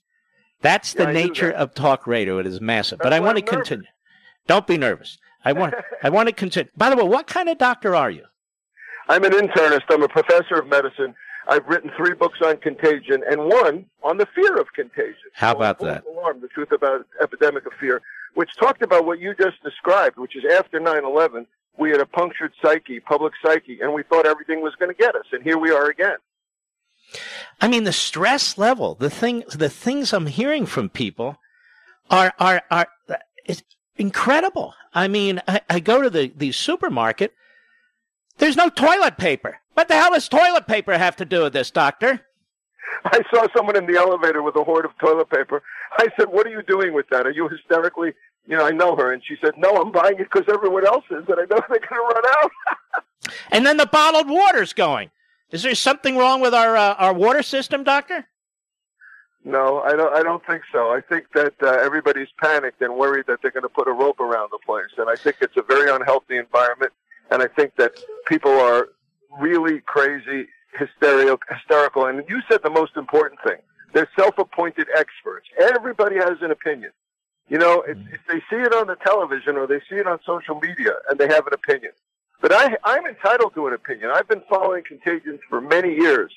[0.63, 1.57] That's the Yeah, nature that.
[1.57, 2.39] of talk radio.
[2.39, 2.99] It is massive.
[3.01, 3.57] but I want to nervous.
[3.69, 3.89] continue.
[4.47, 5.19] Don't be nervous.
[5.45, 6.71] I want I want to continue.
[6.77, 8.25] By the way, what kind of doctor are you?
[9.09, 9.83] I'm an internist.
[9.91, 11.15] I'm a professor of medicine.
[11.49, 15.31] I've written three books on contagion and one on the fear of contagion.
[15.35, 16.05] How about that?
[16.07, 18.03] Alarm, the truth about epidemic of fear,
[18.35, 21.47] which talked about what you just described, which is after 9/11,
[21.79, 25.15] we had a punctured psyche, public psyche, and we thought everything was going to get
[25.15, 26.17] us, and here we are again.
[27.61, 31.39] I mean, the stress level, the thing, the things I'm hearing from people
[32.11, 32.89] are are are
[33.45, 33.63] it's
[33.97, 34.75] incredible.
[34.95, 37.33] I mean, I, I go to the the supermarket.
[38.39, 39.61] There's no toilet paper.
[39.77, 42.23] What the hell does toilet paper have to do with this, doctor?
[43.05, 45.63] I saw someone in the elevator with a hoard of toilet paper.
[45.99, 47.27] I said, "What are you doing with that?
[47.27, 48.15] Are you hysterically?"
[48.47, 51.05] You know, I know her, and she said, "No, I'm buying it because everyone else
[51.11, 52.51] is, and I know they're going to run out."
[53.51, 55.11] And then the bottled water's going.
[55.51, 58.29] Is there something wrong with our uh, our water system, doctor?
[59.45, 60.15] No, I don't.
[60.15, 60.91] I don't think so.
[60.91, 64.21] I think that uh, everybody's panicked and worried that they're going to put a rope
[64.21, 66.93] around the place, and I think it's a very unhealthy environment.
[67.31, 67.93] And I think that
[68.27, 68.89] people are
[69.41, 72.07] really crazy, hysterical, hysterical.
[72.07, 73.59] And you said the most important thing:
[73.93, 75.47] they're self-appointed experts.
[75.59, 76.93] Everybody has an opinion.
[77.49, 78.15] You know, if, mm-hmm.
[78.15, 81.19] if they see it on the television or they see it on social media, and
[81.19, 81.93] they have an opinion.
[82.41, 84.11] But I, I'm entitled to an opinion.
[84.13, 86.33] I've been following contagions for many years.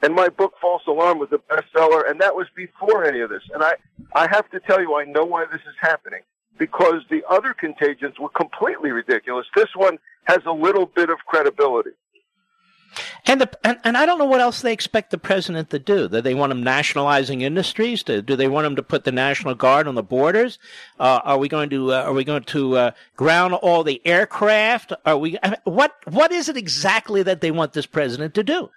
[0.00, 3.42] And my book, False Alarm, was a bestseller, and that was before any of this.
[3.54, 3.74] And I,
[4.14, 6.22] I have to tell you, I know why this is happening.
[6.58, 9.46] Because the other contagions were completely ridiculous.
[9.54, 11.90] This one has a little bit of credibility.
[13.26, 16.08] And, the, and and I don't know what else they expect the president to do.
[16.08, 18.02] Do they want him nationalizing industries?
[18.02, 20.58] Do, do they want him to put the National Guard on the borders?
[20.98, 24.92] Uh, are we going to uh, are we going to uh, ground all the aircraft?
[25.06, 28.42] Are we I mean, what what is it exactly that they want this president to
[28.42, 28.70] do?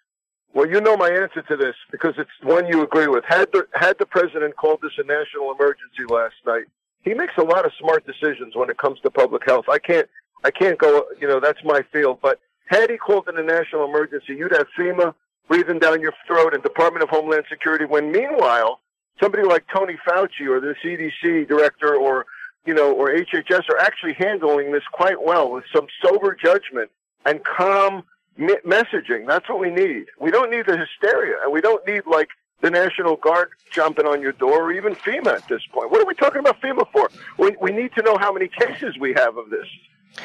[0.56, 3.26] Well, you know my answer to this because it's one you agree with.
[3.26, 6.64] Had the, had the president called this a national emergency last night,
[7.04, 9.66] he makes a lot of smart decisions when it comes to public health.
[9.70, 10.08] I can't,
[10.46, 12.20] I can't go, you know, that's my field.
[12.22, 15.14] But had he called it a national emergency, you'd have FEMA
[15.48, 17.86] breathing down your throat and Department of Homeland Security.
[17.86, 18.80] When meanwhile,
[19.22, 22.26] somebody like Tony Fauci or the CDC director or,
[22.66, 26.90] you know, or HHS are actually handling this quite well with some sober judgment
[27.26, 28.04] and calm
[28.38, 29.28] me- messaging.
[29.28, 30.06] That's what we need.
[30.20, 32.30] We don't need the hysteria, and we don't need like
[32.62, 35.92] the National Guard jumping on your door or even FEMA at this point.
[35.92, 37.10] What are we talking about FEMA for?
[37.38, 39.68] We, we need to know how many cases we have of this,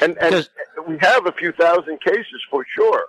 [0.01, 0.49] and and
[0.87, 3.05] we have a few thousand cases for sure.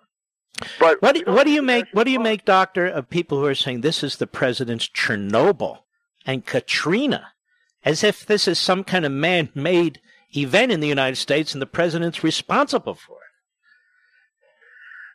[0.79, 3.47] But What do, what do you make what do you make, doctor, of people who
[3.47, 5.79] are saying this is the president's Chernobyl
[6.27, 7.33] and Katrina,
[7.85, 10.01] as if this is some kind of man-made
[10.37, 13.19] event in the United States and the president's responsible for it?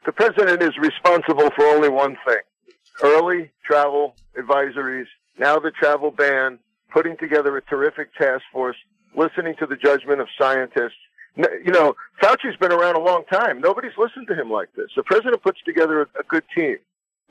[0.06, 2.38] the president is responsible for only one thing
[3.04, 5.06] early travel advisories,
[5.38, 6.60] now the travel ban,
[6.92, 8.78] putting together a terrific task force,
[9.16, 10.98] listening to the judgment of scientists.
[11.38, 13.62] You know, Fauci's been around a long time.
[13.62, 14.88] Nobody's listened to him like this.
[14.96, 16.78] The president puts together a, a good team,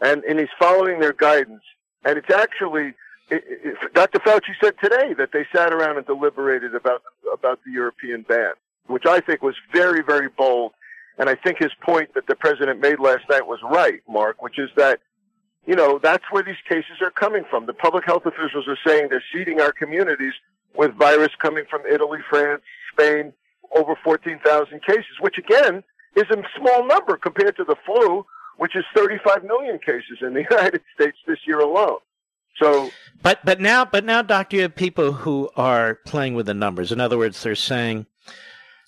[0.00, 1.62] and, and he's following their guidance.
[2.04, 2.94] And it's actually,
[3.30, 4.20] it, it, Dr.
[4.20, 7.02] Fauci said today that they sat around and deliberated about
[7.32, 8.52] about the European ban,
[8.86, 10.72] which I think was very, very bold.
[11.18, 14.58] And I think his point that the president made last night was right, Mark, which
[14.58, 15.00] is that,
[15.66, 17.66] you know, that's where these cases are coming from.
[17.66, 20.34] The public health officials are saying they're seeding our communities
[20.76, 23.32] with virus coming from Italy, France, Spain,
[23.74, 25.82] over 14,000 cases, which again
[26.14, 28.24] is a small number compared to the flu,
[28.56, 31.98] which is 35 million cases in the United States this year alone.
[32.60, 32.90] So,
[33.22, 36.90] But but now but now, doctor, you have people who are playing with the numbers.
[36.90, 38.06] In other words, they're saying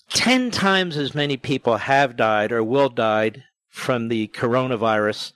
[0.09, 5.33] ten times as many people have died or will die from the coronavirus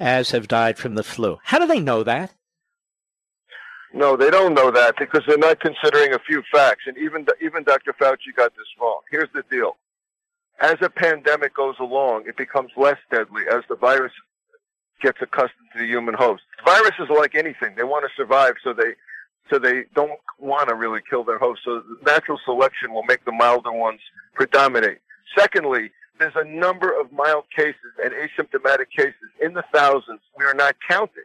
[0.00, 1.36] as have died from the flu.
[1.44, 2.32] How do they know that?
[3.96, 6.82] No, they don't know that because they're not considering a few facts.
[6.86, 7.94] And even even Dr.
[7.94, 9.00] Fauci got this wrong.
[9.10, 9.78] Here's the deal:
[10.60, 14.12] as a pandemic goes along, it becomes less deadly as the virus
[15.00, 16.42] gets accustomed to the human host.
[16.62, 18.92] Viruses are like anything; they want to survive, so they
[19.50, 21.62] so they don't want to really kill their host.
[21.64, 24.00] So natural selection will make the milder ones
[24.34, 24.98] predominate.
[25.38, 30.52] Secondly, there's a number of mild cases and asymptomatic cases in the thousands we are
[30.52, 31.24] not counting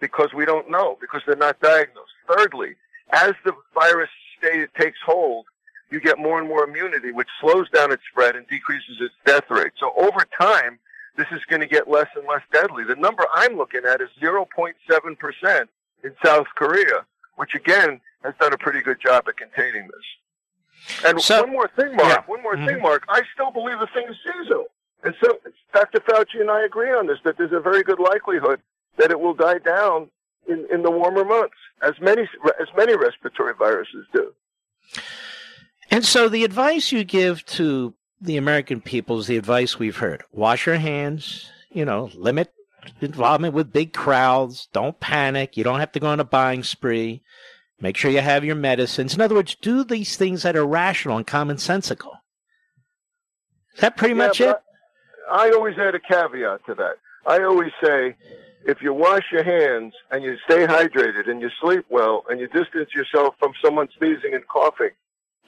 [0.00, 2.12] because we don't know, because they're not diagnosed.
[2.28, 2.74] Thirdly,
[3.10, 5.46] as the virus stay, takes hold,
[5.90, 9.44] you get more and more immunity, which slows down its spread and decreases its death
[9.50, 9.72] rate.
[9.78, 10.78] So over time,
[11.16, 12.84] this is going to get less and less deadly.
[12.84, 15.68] The number I'm looking at is 0.7%
[16.04, 17.04] in South Korea,
[17.36, 21.04] which again has done a pretty good job at containing this.
[21.04, 22.08] And So- one more thing, Mark.
[22.08, 22.22] Yeah.
[22.26, 22.66] One more Mhm.
[22.66, 23.04] thing, Mark.
[23.08, 24.68] I still believe the thing is seasonal.
[25.02, 25.40] And so
[25.74, 26.00] Dr.
[26.00, 28.60] Fauci and I agree on this, that there's a very good likelihood
[29.00, 30.10] that it will die down
[30.48, 32.22] in, in the warmer months, as many,
[32.60, 34.32] as many respiratory viruses do.
[35.90, 40.22] And so the advice you give to the American people is the advice we've heard.
[40.32, 42.52] Wash your hands, you know, limit
[43.00, 47.22] involvement with big crowds, don't panic, you don't have to go on a buying spree.
[47.80, 49.14] Make sure you have your medicines.
[49.14, 52.12] In other words, do these things that are rational and commonsensical.
[53.74, 54.56] Is that pretty Yeah, much it?
[55.30, 56.96] I, I always add a caveat to that.
[57.26, 58.16] I always say,
[58.64, 62.46] if you wash your hands and you stay hydrated and you sleep well and you
[62.48, 64.90] distance yourself from someone sneezing and coughing,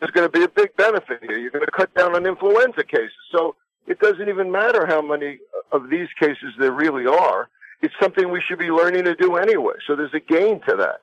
[0.00, 1.38] there's going to be a big benefit here.
[1.38, 3.12] You're going to cut down on influenza cases.
[3.30, 3.54] So
[3.86, 5.38] it doesn't even matter how many
[5.70, 7.48] of these cases there really are.
[7.82, 9.74] It's something we should be learning to do anyway.
[9.86, 11.00] So there's a gain to that.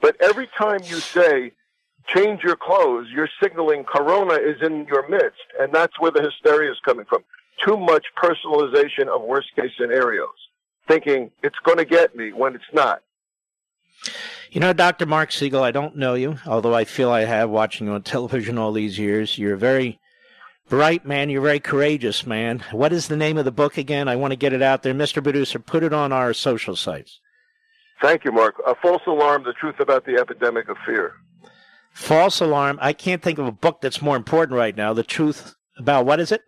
[0.00, 1.52] But every time you say,
[2.06, 5.40] change your clothes, you're signaling corona is in your midst.
[5.58, 7.22] And that's where the hysteria is coming from.
[7.64, 10.28] Too much personalization of worst case scenarios,
[10.88, 13.02] thinking it's going to get me when it's not.
[14.50, 15.06] You know, Dr.
[15.06, 18.58] Marc Siegel, I don't know you, although I feel I have watching you on television
[18.58, 19.38] all these years.
[19.38, 20.00] You're a very
[20.68, 21.30] bright man.
[21.30, 22.64] You're a very courageous man.
[22.72, 24.08] What is the name of the book again?
[24.08, 24.94] I want to get it out there.
[24.94, 25.22] Mr.
[25.22, 27.20] Producer, put it on our social sites.
[28.00, 28.54] Thank you, Mark.
[28.66, 31.12] A false alarm, the truth about the epidemic of fear.
[31.92, 32.78] False alarm.
[32.80, 34.94] I can't think of a book that's more important right now.
[34.94, 36.42] The truth about what is it?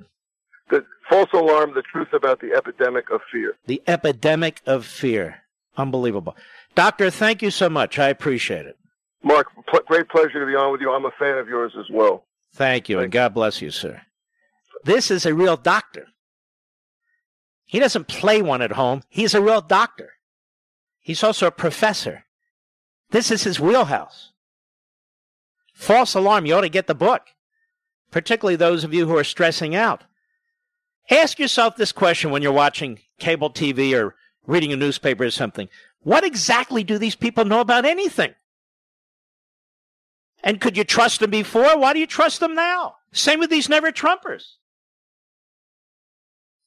[0.73, 3.57] The false alarm, the truth about the epidemic of fear.
[3.67, 5.43] The epidemic of fear.
[5.77, 6.35] Unbelievable.
[6.75, 7.99] Doctor, thank you so much.
[7.99, 8.79] I appreciate it.
[9.23, 10.91] Mark, pl- great pleasure to be on with you.
[10.91, 12.25] I'm a fan of yours as well.
[12.55, 14.01] Thank you, and God bless you, sir.
[14.85, 16.07] This is a real doctor.
[17.67, 19.03] He doesn't play one at home.
[19.11, 20.15] He's a real doctor.
[21.01, 22.25] He's also a professor.
[23.11, 24.33] This is his wheelhouse.
[25.75, 26.47] False alarm.
[26.47, 27.27] You ought to get the book,
[28.11, 30.05] particularly those of you who are stressing out.
[31.11, 34.15] Ask yourself this question when you're watching cable TV or
[34.47, 35.69] reading a newspaper or something.
[36.01, 38.35] What exactly do these people know about anything?
[40.43, 41.79] And could you trust them before?
[41.79, 42.97] Why do you trust them now?
[43.13, 44.55] Same with these never Trumpers.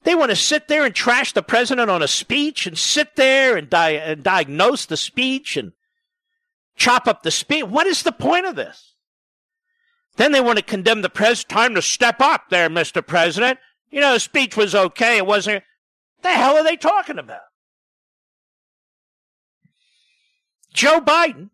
[0.03, 3.57] They want to sit there and trash the president on a speech and sit there
[3.57, 5.71] and, di- and diagnose the speech and
[6.75, 7.65] chop up the speech.
[7.65, 8.93] What is the point of this?
[10.17, 11.49] Then they want to condemn the president.
[11.49, 13.05] Time to step up there, Mr.
[13.05, 13.57] President.
[13.95, 15.15] You know, speech was okay.
[15.15, 15.63] It wasn't.
[16.21, 17.39] The hell are they talking about?
[20.73, 21.51] Joe Biden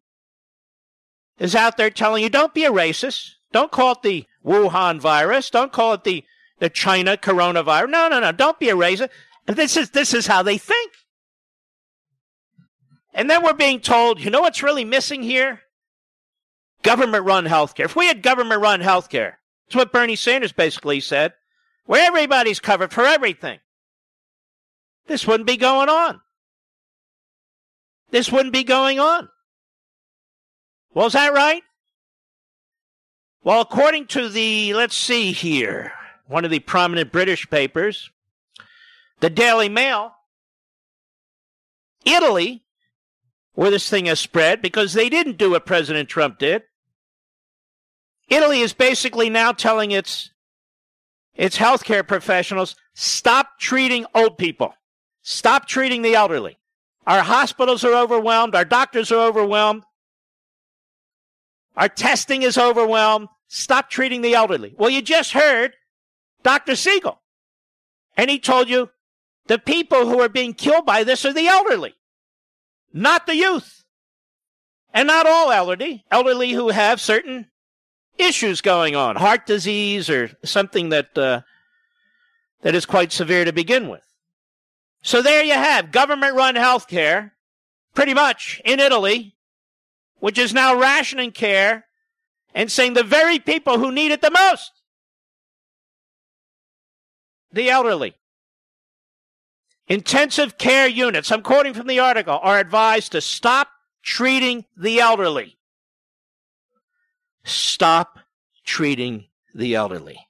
[1.37, 3.33] is out there telling you don't be a racist.
[3.51, 5.51] Don't call it the Wuhan virus.
[5.51, 6.23] Don't call it the,
[6.57, 7.91] the China coronavirus.
[7.91, 8.31] No, no, no.
[8.31, 9.09] Don't be a racist.
[9.47, 10.93] And this is this is how they think.
[13.13, 15.61] And then we're being told, you know what's really missing here?
[16.81, 17.85] Government run healthcare.
[17.85, 19.33] If we had government run healthcare,
[19.67, 21.33] that's what Bernie Sanders basically said,
[21.91, 23.59] where everybody's covered for everything.
[25.07, 26.21] This wouldn't be going on.
[28.11, 29.27] This wouldn't be going on.
[30.93, 31.63] Well, is that right?
[33.43, 35.91] Well, according to the, let's see here,
[36.27, 38.09] one of the prominent British papers,
[39.19, 40.13] the Daily Mail,
[42.05, 42.63] Italy,
[43.51, 46.63] where this thing has spread, because they didn't do what President Trump did.
[48.29, 50.30] Italy is basically now telling its
[51.35, 54.73] its healthcare professionals stop treating old people.
[55.21, 56.57] Stop treating the elderly.
[57.07, 59.83] Our hospitals are overwhelmed, our doctors are overwhelmed.
[61.75, 63.29] Our testing is overwhelmed.
[63.47, 64.73] Stop treating the elderly.
[64.77, 65.73] Well, you just heard
[66.43, 66.75] Dr.
[66.75, 67.21] Siegel.
[68.17, 68.89] And he told you
[69.47, 71.95] the people who are being killed by this are the elderly,
[72.93, 73.83] not the youth.
[74.93, 77.47] And not all elderly, elderly who have certain
[78.17, 81.41] issues going on, heart disease or something that uh,
[82.61, 84.03] that is quite severe to begin with.
[85.01, 87.33] So there you have government run health care,
[87.95, 89.35] pretty much in Italy,
[90.19, 91.85] which is now rationing care
[92.53, 94.71] and saying the very people who need it the most,
[97.51, 98.15] the elderly.
[99.87, 103.69] Intensive care units, I'm quoting from the article, are advised to stop
[104.03, 105.57] treating the elderly.
[107.43, 108.19] Stop
[108.63, 110.27] treating the elderly.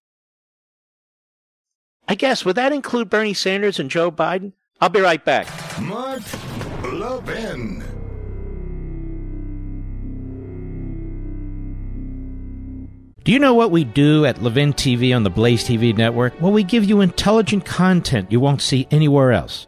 [2.08, 4.54] I guess, would that include Bernie Sanders and Joe Biden?
[4.82, 5.48] I'll be right back.
[5.82, 6.22] Mark
[6.84, 7.84] Levin.
[13.24, 16.34] Do you know what we do at Levin TV on the Blaze TV network?
[16.42, 19.68] Well, we give you intelligent content you won't see anywhere else.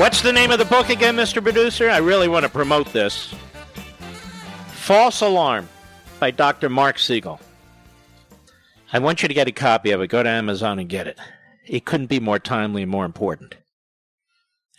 [0.00, 1.42] What's the name of the book again, Mr.
[1.42, 1.90] Producer?
[1.90, 3.34] I really want to promote this.
[4.68, 5.68] False Alarm
[6.18, 6.70] by Dr.
[6.70, 7.38] Marc Siegel.
[8.94, 10.06] I want you to get a copy of it.
[10.06, 11.18] Go to Amazon and get it.
[11.66, 13.56] It couldn't be more timely and more important.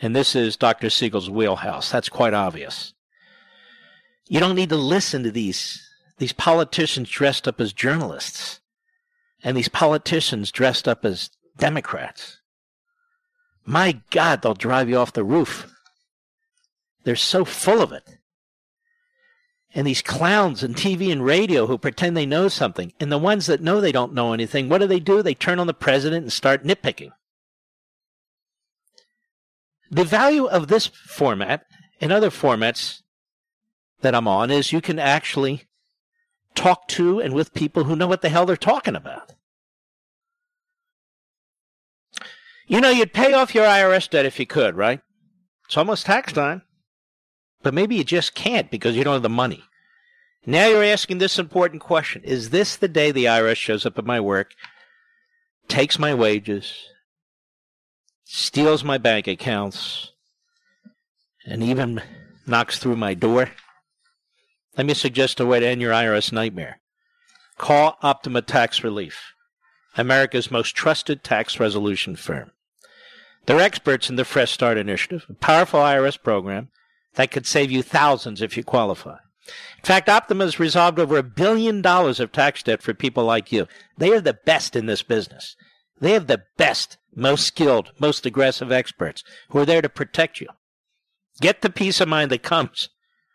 [0.01, 0.89] And this is Dr.
[0.89, 1.91] Siegel's wheelhouse.
[1.91, 2.95] That's quite obvious.
[4.27, 5.87] You don't need to listen to these,
[6.17, 8.59] these politicians dressed up as journalists
[9.43, 11.29] and these politicians dressed up as
[11.59, 12.40] Democrats.
[13.65, 15.71] My God, they'll drive you off the roof.
[17.03, 18.03] They're so full of it.
[19.73, 23.45] And these clowns in TV and radio who pretend they know something, and the ones
[23.45, 25.21] that know they don't know anything, what do they do?
[25.21, 27.11] They turn on the president and start nitpicking.
[29.89, 31.65] The value of this format
[32.01, 33.01] and other formats
[34.01, 35.63] that I'm on is you can actually
[36.55, 39.33] talk to and with people who know what the hell they're talking about.
[42.71, 45.01] You know, you'd pay off your IRS debt if you could, right?
[45.65, 46.61] It's almost tax time.
[47.61, 49.65] But maybe you just can't because you don't have the money.
[50.45, 54.05] Now you're asking this important question Is this the day the IRS shows up at
[54.05, 54.53] my work,
[55.67, 56.73] takes my wages,
[58.23, 60.13] steals my bank accounts,
[61.45, 62.01] and even
[62.47, 63.49] knocks through my door?
[64.77, 66.79] Let me suggest a way to end your IRS nightmare.
[67.57, 69.33] Call Optima Tax Relief,
[69.97, 72.51] America's most trusted tax resolution firm.
[73.45, 76.69] They're experts in the Fresh Start Initiative, a powerful IRS program
[77.15, 79.17] that could save you thousands if you qualify.
[79.77, 83.51] In fact, Optima has resolved over a billion dollars of tax debt for people like
[83.51, 83.67] you.
[83.97, 85.55] They are the best in this business.
[85.99, 90.47] They have the best, most skilled, most aggressive experts who are there to protect you.
[91.41, 92.89] Get the peace of mind that comes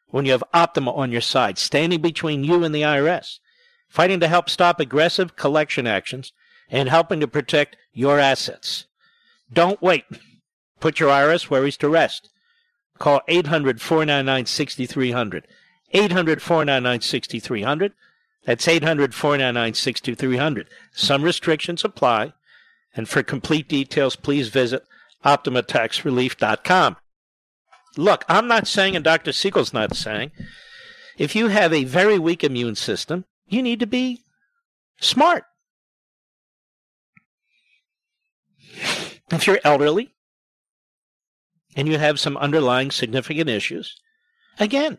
[0.08, 3.38] when you have Optima on your side, standing between you and the IRS,
[3.88, 6.32] fighting to help stop aggressive collection actions
[6.70, 8.85] and helping to protect your assets.
[9.52, 10.04] Don't wait.
[10.80, 12.28] Put your IRS worries to rest.
[12.98, 15.46] Call 800 499 6300.
[15.92, 17.92] 800 499 6300.
[18.44, 20.68] That's 800 499 6300.
[20.92, 22.32] Some restrictions apply.
[22.94, 24.84] And for complete details, please visit
[25.24, 26.96] OptimaTaxRelief.com.
[27.96, 29.32] Look, I'm not saying, and Dr.
[29.32, 30.30] Siegel's not saying,
[31.18, 34.22] if you have a very weak immune system, you need to be
[35.00, 35.44] smart.
[39.30, 40.14] If you're elderly
[41.74, 43.96] and you have some underlying significant issues,
[44.58, 44.98] again,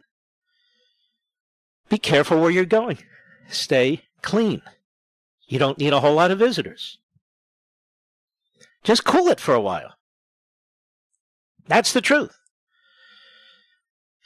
[1.89, 2.99] be careful where you're going.
[3.49, 4.61] Stay clean.
[5.47, 6.97] You don't need a whole lot of visitors.
[8.83, 9.95] Just cool it for a while.
[11.67, 12.37] That's the truth.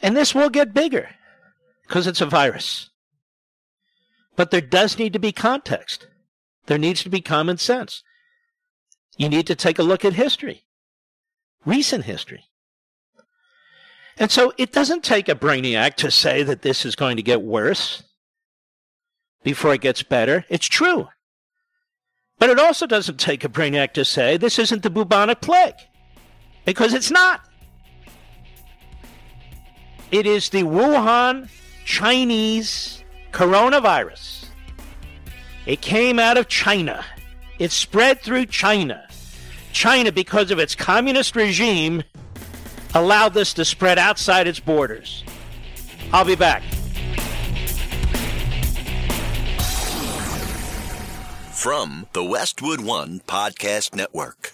[0.02, 1.10] And this will get bigger
[1.88, 2.90] because it's a virus.
[4.36, 6.07] But there does need to be context.
[6.65, 8.03] There needs to be common sense.
[9.18, 10.64] You need to take a look at history,
[11.66, 12.46] recent history.
[14.18, 17.42] And so it doesn't take a brainiac to say that this is going to get
[17.42, 18.04] worse
[19.44, 20.46] before it gets better.
[20.50, 21.08] It's true.
[22.38, 25.76] But it also doesn't take a brainiac to say this isn't the bubonic plague,
[26.66, 27.42] because it's not.
[30.12, 31.50] It is the Wuhan
[31.86, 34.46] Chinese coronavirus.
[35.66, 37.06] It came out of China.
[37.62, 39.08] It spread through China.
[39.72, 42.02] China, because of its communist regime,
[42.96, 45.24] allowed this to spread outside its borders.
[46.12, 46.64] I'll be back.
[51.54, 54.54] From the Westwood One Podcast Network.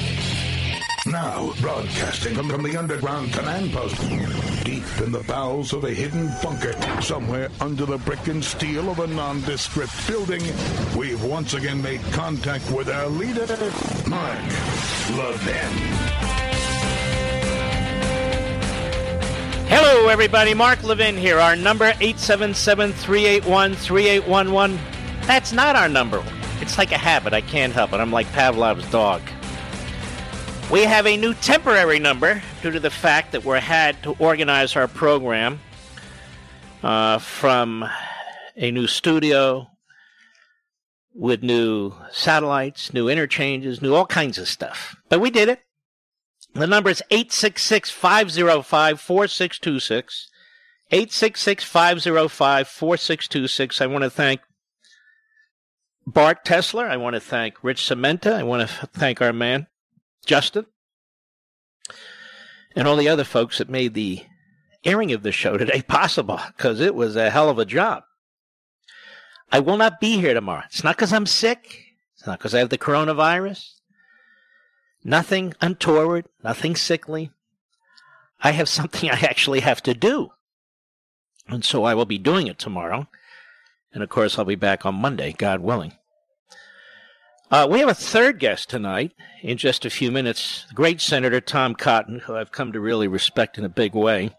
[1.11, 3.99] Now, broadcasting from, the underground command post,
[4.63, 8.99] deep in the bowels of a hidden bunker, somewhere under the brick and steel of
[8.99, 10.41] a nondescript building,
[10.95, 13.45] we've once again made contact with our leader,
[14.07, 14.39] Mark
[15.17, 15.73] Levin.
[19.67, 20.53] Hello, everybody.
[20.53, 21.39] Mark Levin here.
[21.39, 24.79] Our number 877-381-3811.
[25.27, 26.23] That's not our number.
[26.61, 27.33] It's like a habit.
[27.33, 27.97] I can't help it.
[27.97, 29.21] I'm like Pavlov's dog.
[30.71, 34.77] We have a new temporary number due to the fact that we're had to organize
[34.77, 35.59] our program
[36.81, 37.83] uh, from
[38.55, 39.67] a new studio
[41.13, 44.95] with new satellites, new interchanges, new all kinds of stuff.
[45.09, 45.59] But we did it.
[46.53, 50.29] The number is 866 505 4626.
[50.89, 53.81] 866 505 4626.
[53.81, 54.39] I want to thank
[56.07, 56.89] Bart Tesler.
[56.89, 58.33] I want to thank Rich Sementa.
[58.33, 59.67] I want to thank our man,
[60.25, 60.65] Justin,
[62.75, 64.23] and all the other folks that made the
[64.83, 68.03] airing of the show today possible because it was a hell of a job.
[69.51, 70.63] I will not be here tomorrow.
[70.67, 71.85] It's not because I'm sick.
[72.15, 73.73] It's not because I have the coronavirus.
[75.03, 77.31] Nothing untoward, nothing sickly.
[78.41, 80.29] I have something I actually have to do.
[81.47, 83.07] And so I will be doing it tomorrow.
[83.93, 85.93] And of course, I'll be back on Monday, God willing.
[87.51, 89.11] Uh, we have a third guest tonight
[89.41, 90.65] in just a few minutes.
[90.73, 94.33] Great Senator Tom Cotton, who I've come to really respect in a big way.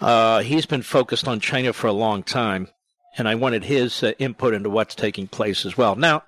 [0.00, 2.68] Uh, he's been focused on China for a long time,
[3.16, 5.96] and I wanted his uh, input into what's taking place as well.
[5.96, 6.22] Now,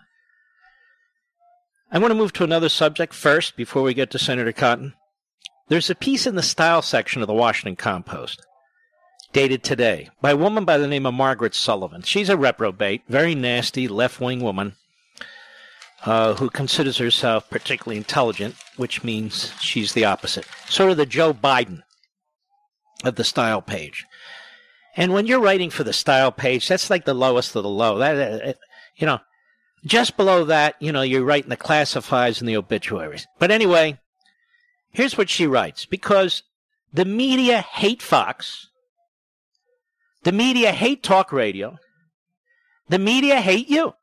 [1.92, 4.94] I want to move to another subject first before we get to Senator Cotton.
[5.68, 8.44] There's a piece in the style section of the Washington Compost
[9.32, 12.02] dated today by a woman by the name of Margaret Sullivan.
[12.02, 14.74] She's a reprobate, very nasty left wing woman
[16.04, 20.46] uh, who considers herself particularly intelligent, which means she's the opposite.
[20.68, 21.82] Sort of the Joe Biden
[23.04, 24.06] of the style page.
[24.96, 27.98] And when you're writing for the style page, that's like the lowest of the low.
[27.98, 28.52] That, uh,
[28.96, 29.20] you know,
[29.84, 33.26] just below that, you know, you're writing the classifieds and the obituaries.
[33.38, 33.98] But anyway,
[34.90, 36.42] here's what she writes because
[36.92, 38.68] the media hate Fox,
[40.24, 41.78] the media hate talk radio,
[42.88, 43.94] the media hate you.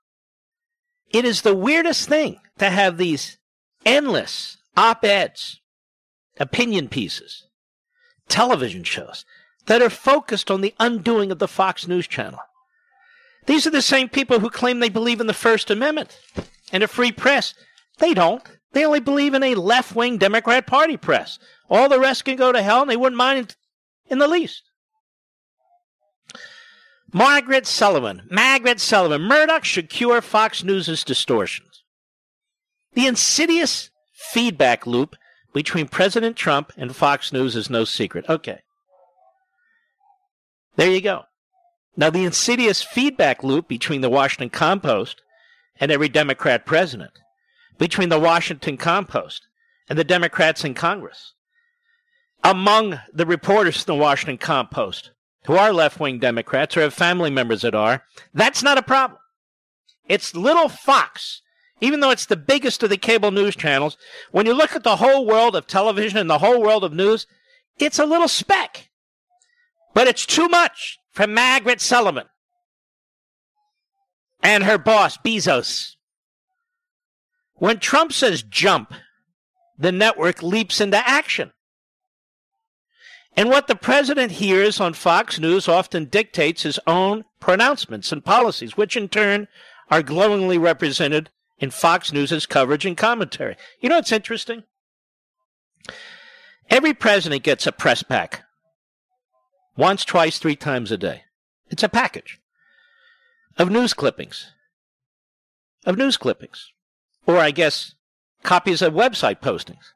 [1.09, 3.37] It is the weirdest thing to have these
[3.85, 5.61] endless op eds,
[6.39, 7.47] opinion pieces,
[8.27, 9.25] television shows
[9.67, 12.39] that are focused on the undoing of the Fox News channel.
[13.45, 16.19] These are the same people who claim they believe in the First Amendment
[16.71, 17.53] and a free press.
[17.99, 18.43] They don't.
[18.73, 21.39] They only believe in a left wing Democrat Party press.
[21.69, 23.55] All the rest can go to hell and they wouldn't mind
[24.07, 24.63] in the least.
[27.13, 28.23] Margaret Sullivan.
[28.29, 29.21] Margaret Sullivan.
[29.21, 31.83] Murdoch should cure Fox News' distortions.
[32.93, 35.15] The insidious feedback loop
[35.53, 38.25] between President Trump and Fox News is no secret.
[38.27, 38.59] Okay.
[40.75, 41.23] There you go.
[41.95, 45.21] Now, the insidious feedback loop between the Washington Compost
[45.79, 47.11] and every Democrat president,
[47.79, 49.47] between the Washington Compost
[49.89, 51.33] and the Democrats in Congress,
[52.43, 55.11] among the reporters in the Washington Compost,
[55.47, 58.03] who are left wing Democrats or have family members that are,
[58.33, 59.17] that's not a problem.
[60.07, 61.41] It's little Fox,
[61.79, 63.97] even though it's the biggest of the cable news channels.
[64.31, 67.27] When you look at the whole world of television and the whole world of news,
[67.79, 68.89] it's a little speck.
[69.93, 72.27] But it's too much for Margaret Sullivan
[74.43, 75.95] and her boss, Bezos.
[77.55, 78.93] When Trump says jump,
[79.77, 81.53] the network leaps into action.
[83.37, 88.75] And what the president hears on Fox News often dictates his own pronouncements and policies,
[88.75, 89.47] which in turn
[89.91, 93.55] are glowingly represented in Fox News' coverage and commentary.
[93.79, 94.63] You know what's interesting?
[96.71, 98.43] Every president gets a press pack
[99.77, 101.21] once, twice, three times a day.
[101.69, 102.39] It's a package
[103.59, 104.51] of news clippings.
[105.85, 106.71] Of news clippings.
[107.27, 107.93] Or, I guess,
[108.41, 109.93] copies of website postings.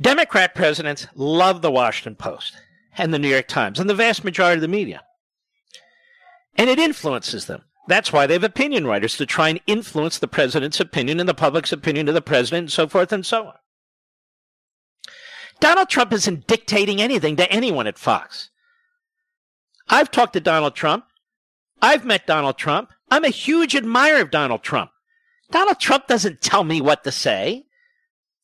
[0.00, 2.56] Democrat presidents love the Washington Post
[2.96, 5.02] and the New York Times and the vast majority of the media.
[6.56, 7.62] And it influences them.
[7.88, 11.34] That's why they have opinion writers to try and influence the president's opinion and the
[11.34, 13.54] public's opinion of the president and so forth and so on.
[15.60, 18.50] Donald Trump isn't dictating anything to anyone at Fox.
[19.88, 21.04] I've talked to Donald Trump.
[21.80, 22.92] I've met Donald Trump.
[23.10, 24.90] I'm a huge admirer of Donald Trump.
[25.50, 27.66] Donald Trump doesn't tell me what to say.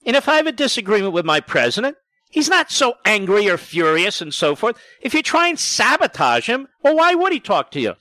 [0.09, 1.99] And if I have a disagreement with my president,
[2.31, 4.81] he's not so angry or furious and so forth.
[5.03, 7.93] If you try and sabotage him, well, why would he talk to you?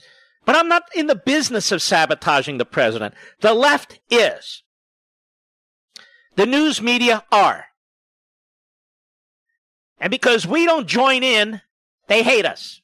[0.46, 3.14] But I'm not in the business of sabotaging the president.
[3.42, 4.64] The left is.
[6.38, 7.66] The news media are.
[10.00, 11.60] And because we don't join in,
[12.08, 12.80] they hate us.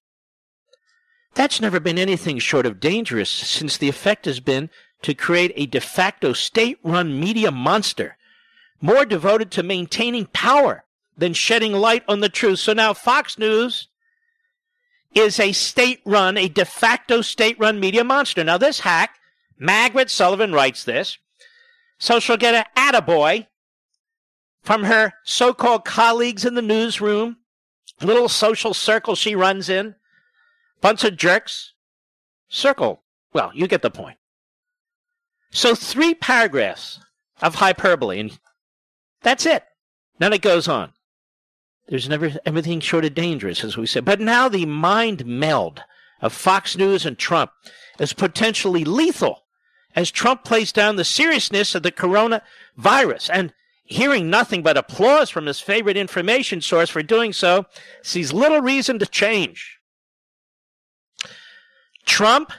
[1.33, 4.69] That's never been anything short of dangerous since the effect has been
[5.01, 8.17] to create a de facto state run media monster
[8.83, 10.83] more devoted to maintaining power
[11.17, 12.59] than shedding light on the truth.
[12.59, 13.87] So now Fox News
[15.15, 18.43] is a state run, a de facto state run media monster.
[18.43, 19.17] Now, this hack,
[19.57, 21.17] Margaret Sullivan writes this,
[21.97, 23.47] so she'll get an attaboy
[24.63, 27.37] from her so called colleagues in the newsroom,
[28.01, 29.95] little social circle she runs in,
[30.81, 31.71] bunch of jerks.
[32.49, 33.01] Circle.
[33.31, 34.17] Well, you get the point.
[35.51, 36.99] So, three paragraphs
[37.41, 38.39] of hyperbole, and
[39.23, 39.63] that's it.
[40.19, 40.93] Then it goes on.
[41.87, 44.05] There's never everything short of dangerous, as we said.
[44.05, 45.81] But now the mind meld
[46.21, 47.51] of Fox News and Trump
[47.99, 49.43] is potentially lethal
[49.95, 55.45] as Trump plays down the seriousness of the coronavirus and hearing nothing but applause from
[55.45, 57.65] his favorite information source for doing so,
[58.01, 59.79] sees little reason to change.
[62.05, 62.51] Trump,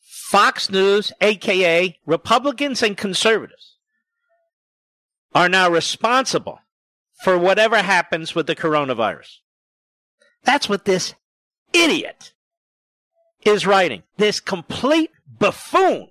[0.00, 3.73] Fox News, aka Republicans and conservatives,
[5.34, 6.60] are now responsible
[7.22, 9.38] for whatever happens with the coronavirus.
[10.44, 11.14] That's what this
[11.72, 12.32] idiot
[13.44, 14.02] is writing.
[14.16, 16.08] This complete buffoon.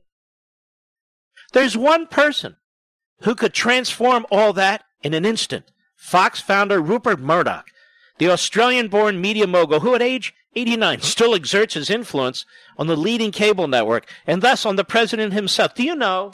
[1.53, 2.57] There's one person
[3.21, 5.71] who could transform all that in an instant.
[5.95, 7.67] Fox founder Rupert Murdoch,
[8.17, 12.45] the Australian born media mogul who at age 89 still exerts his influence
[12.77, 15.73] on the leading cable network and thus on the president himself.
[15.75, 16.33] Do you know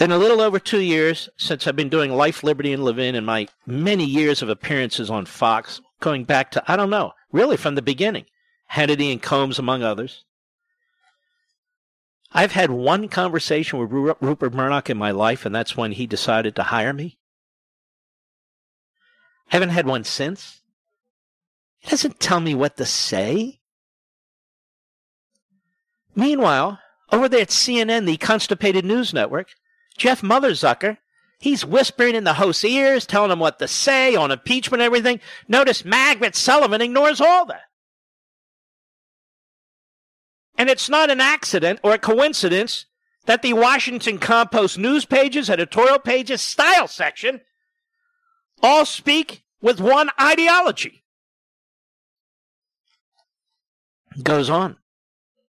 [0.00, 3.26] then a little over two years since I've been doing Life, Liberty, and Levin and
[3.26, 7.74] my many years of appearances on Fox, going back to, I don't know, really from
[7.74, 8.24] the beginning,
[8.72, 10.24] Hannity and Colmes, among others.
[12.32, 13.90] I've had one conversation with
[14.22, 17.18] Rupert Murdoch in my life, and that's when he decided to hire me.
[19.52, 20.62] I haven't had one since.
[21.78, 23.60] He doesn't tell me what to say.
[26.16, 26.78] Meanwhile,
[27.12, 29.48] over there at CNN, the constipated news network,
[30.00, 30.96] Jeff Motherzucker,
[31.38, 35.20] he's whispering in the host's ears, telling him what to say on impeachment and everything.
[35.46, 37.64] Notice Margaret Sullivan ignores all that.
[40.56, 42.86] And it's not an accident or a coincidence
[43.26, 47.42] that the Washington Compost news pages, editorial pages, style section
[48.62, 51.04] all speak with one ideology.
[54.22, 54.78] Goes on.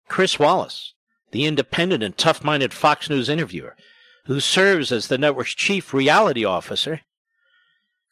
[0.09, 0.95] Chris Wallace,
[1.31, 3.77] the independent and tough minded Fox News interviewer,
[4.25, 7.01] who serves as the network's chief reality officer.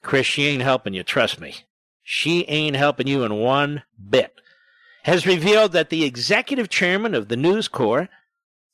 [0.03, 1.55] Chris, she ain't helping you, trust me.
[2.03, 4.35] She ain't helping you in one bit.
[5.05, 8.09] Has revealed that the executive chairman of the News Corps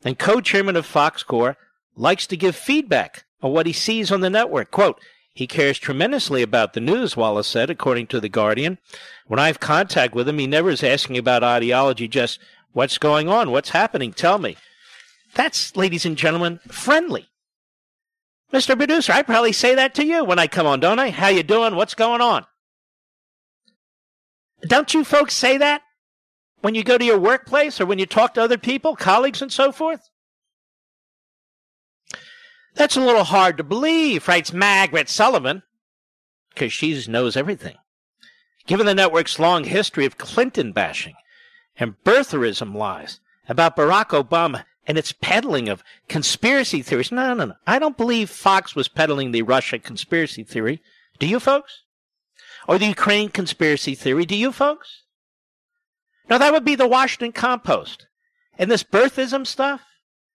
[0.04, 1.56] and co chairman of Fox Corps
[1.96, 4.70] likes to give feedback on what he sees on the network.
[4.70, 5.00] Quote,
[5.32, 8.78] he cares tremendously about the news, Wallace said, according to The Guardian.
[9.26, 12.38] When I have contact with him, he never is asking about ideology, just
[12.72, 14.56] what's going on, what's happening, tell me.
[15.36, 17.28] That's, ladies and gentlemen, friendly.
[18.54, 18.74] Mr.
[18.74, 21.10] Producer, I probably say that to you when I come on, don't I?
[21.10, 21.76] How you doing?
[21.76, 22.46] What's going on?
[24.62, 25.82] Don't you folks say that
[26.62, 29.52] when you go to your workplace or when you talk to other people, colleagues and
[29.52, 30.08] so forth?
[32.74, 35.62] That's a little hard to believe, writes Margaret Sullivan,
[36.54, 37.76] because she knows everything.
[38.66, 41.14] Given the network's long history of Clinton bashing
[41.76, 47.10] and birtherism lies about Barack Obama and its peddling of conspiracy theories.
[47.10, 47.54] No, no, no.
[47.66, 50.80] I don't believe Fox was peddling the Russia conspiracy theory.
[51.18, 51.82] Do you folks?
[52.68, 54.24] Or the Ukraine conspiracy theory.
[54.24, 55.02] Do you folks?
[56.28, 58.06] No, that would be the Washington Compost.
[58.58, 59.82] And this birthism stuff?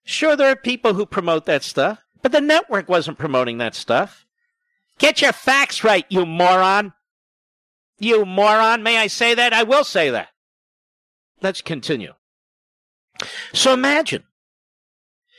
[0.04, 4.26] Sure, there are people who promote that stuff, but the network wasn't promoting that stuff.
[4.98, 6.92] Get your facts right, you moron.
[7.98, 8.82] You moron.
[8.82, 9.52] May I say that?
[9.52, 10.28] I will say that.
[11.40, 12.14] Let's continue.
[13.52, 14.24] So imagine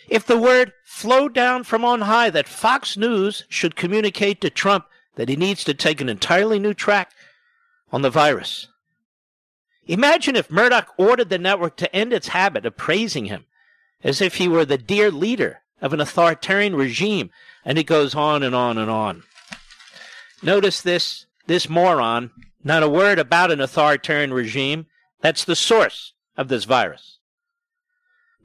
[0.07, 4.85] if the word flowed down from on high that Fox News should communicate to Trump
[5.15, 7.11] that he needs to take an entirely new track
[7.91, 8.67] on the virus.
[9.85, 13.45] Imagine if Murdoch ordered the network to end its habit of praising him
[14.03, 17.29] as if he were the dear leader of an authoritarian regime,
[17.65, 19.23] and it goes on and on and on.
[20.41, 22.31] Notice this this moron,
[22.63, 24.85] not a word about an authoritarian regime.
[25.21, 27.19] That's the source of this virus.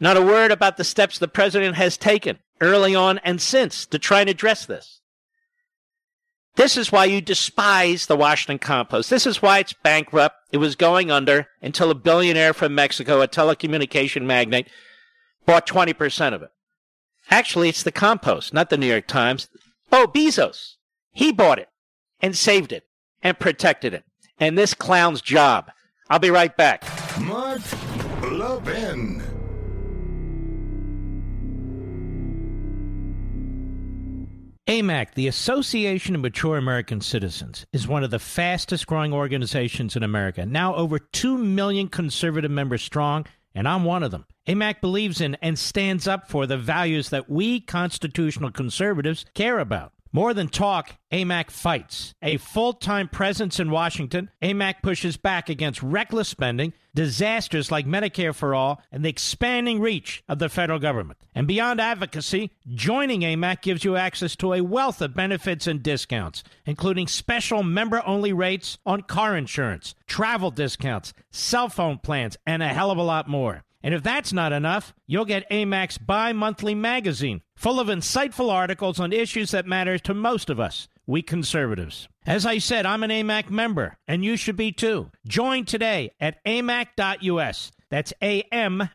[0.01, 3.99] Not a word about the steps the president has taken early on and since to
[3.99, 5.01] try and address this.
[6.57, 9.11] This is why you despise the Washington Compost.
[9.11, 10.35] This is why it's bankrupt.
[10.51, 14.69] It was going under until a billionaire from Mexico, a telecommunication magnate,
[15.47, 16.51] bought 20% of it.
[17.31, 19.49] Actually, it's the Compost, not the New York Times.
[19.93, 20.75] Oh, Bezos.
[21.13, 21.69] He bought it
[22.21, 22.85] and saved it
[23.23, 24.05] and protected it.
[24.41, 25.71] And this clown's job.
[26.11, 26.85] I'll be right back.
[27.21, 27.61] Mark
[28.23, 29.23] Levin.
[34.69, 40.03] AMAC, the Association of Mature American Citizens, is one of the fastest growing organizations in
[40.03, 40.45] America.
[40.45, 43.25] Now over 2 million conservative members strong,
[43.55, 44.27] and I'm one of them.
[44.47, 49.95] AMAC believes in and stands up for the values that we constitutional conservatives care about.
[50.13, 52.15] More than talk, AMAC fights.
[52.21, 58.35] A full time presence in Washington, AMAC pushes back against reckless spending, disasters like Medicare
[58.35, 61.21] for All, and the expanding reach of the federal government.
[61.33, 66.43] And beyond advocacy, joining AMAC gives you access to a wealth of benefits and discounts,
[66.67, 72.69] including special member only rates on car insurance, travel discounts, cell phone plans, and a
[72.69, 73.63] hell of a lot more.
[73.81, 78.99] And if that's not enough, you'll get AMAC's bi monthly magazine, full of insightful articles
[78.99, 82.09] on issues that matter to most of us, we conservatives.
[82.29, 85.11] As I said, I'm an AMAC member, and you should be too.
[85.27, 87.73] Join today at amac.us.
[87.89, 88.95] That's A-M-A-C.us.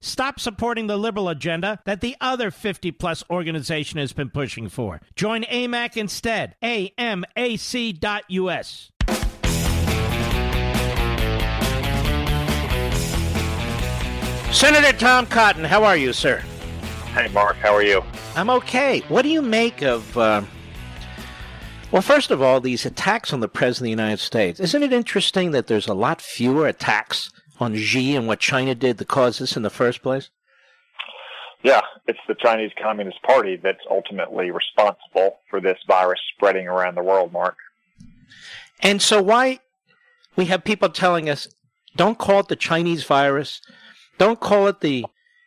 [0.00, 5.00] Stop supporting the liberal agenda that the other 50 plus organization has been pushing for.
[5.16, 6.54] Join AMAC instead.
[6.62, 7.32] A-M-A-C.us.
[14.52, 16.38] Senator Tom Cotton, how are you, sir?
[17.12, 18.04] Hey, Mark, how are you?
[18.36, 19.00] I'm okay.
[19.08, 20.42] What do you make of, uh,
[21.90, 24.60] well, first of all, these attacks on the President of the United States?
[24.60, 28.98] Isn't it interesting that there's a lot fewer attacks on Xi and what China did
[28.98, 30.30] to cause this in the first place?
[31.62, 37.02] Yeah, it's the Chinese Communist Party that's ultimately responsible for this virus spreading around the
[37.02, 37.56] world, Mark.
[38.80, 39.58] And so, why
[40.36, 41.48] we have people telling us,
[41.96, 43.60] don't call it the Chinese virus,
[44.18, 45.06] don't call it the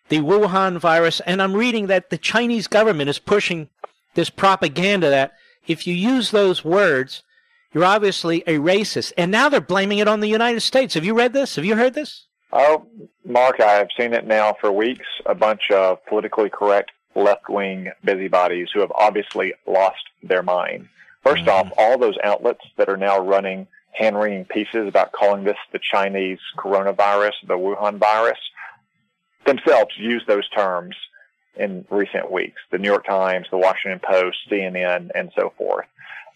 [0.09, 1.21] the Wuhan virus.
[1.21, 3.69] And I'm reading that the Chinese government is pushing
[4.13, 5.31] this propaganda that
[5.67, 7.23] if you use those words,
[7.73, 9.13] you're obviously a racist.
[9.17, 10.93] And now they're blaming it on the United States.
[10.93, 11.55] Have you read this?
[11.55, 12.25] Have you heard this?
[12.53, 12.85] Oh,
[13.25, 15.05] Mark, I have seen it now for weeks.
[15.25, 20.87] A bunch of politically correct left wing busybodies who have obviously lost their mind.
[21.25, 21.49] 1st mm-hmm.
[21.49, 25.79] off, all those outlets that are now running hand wringing pieces about calling this the
[25.79, 28.39] Chinese coronavirus, the Wuhan virus,
[29.45, 30.95] themselves use those terms
[31.55, 32.61] in recent weeks.
[32.71, 35.85] The New York Times, the Washington Post, CNN, and so forth.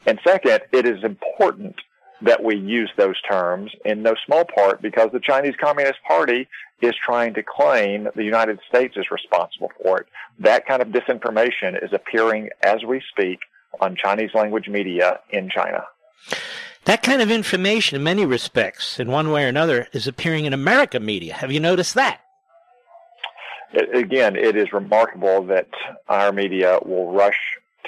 [0.06, 1.76] And second, it is important
[2.22, 6.48] that we use those terms in no small part because the Chinese Communist Party
[6.82, 10.08] is trying to claim the United States is responsible for it.
[10.40, 13.40] That kind of disinformation is appearing as we speak
[13.82, 15.86] on Chinese language media in China.
[16.86, 20.54] That kind of information, in many respects, in one way or another, is appearing in
[20.54, 21.34] American media.
[21.34, 22.22] Have you noticed that?
[23.94, 25.70] Again, it is remarkable that
[26.08, 27.40] our media will rush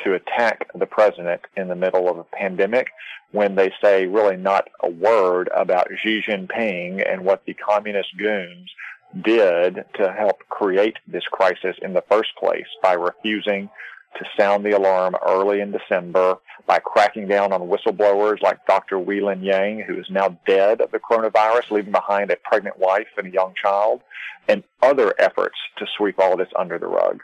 [0.04, 2.90] to attack the president in the middle of a pandemic
[3.32, 8.72] when they say really not a word about Xi Jinping and what the communist goons
[9.24, 13.70] did to help create this crisis in the first place by refusing
[14.16, 19.00] to sound the alarm early in December by cracking down on whistleblowers like Dr.
[19.00, 23.28] Li Wenliang, who is now dead of the coronavirus, leaving behind a pregnant wife and
[23.28, 24.02] a young child,
[24.48, 27.22] and other efforts to sweep all this under the rug.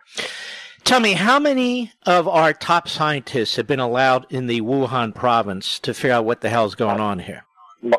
[0.84, 5.80] Tell me, how many of our top scientists have been allowed in the Wuhan province
[5.80, 7.46] to figure out what the hell's going on here?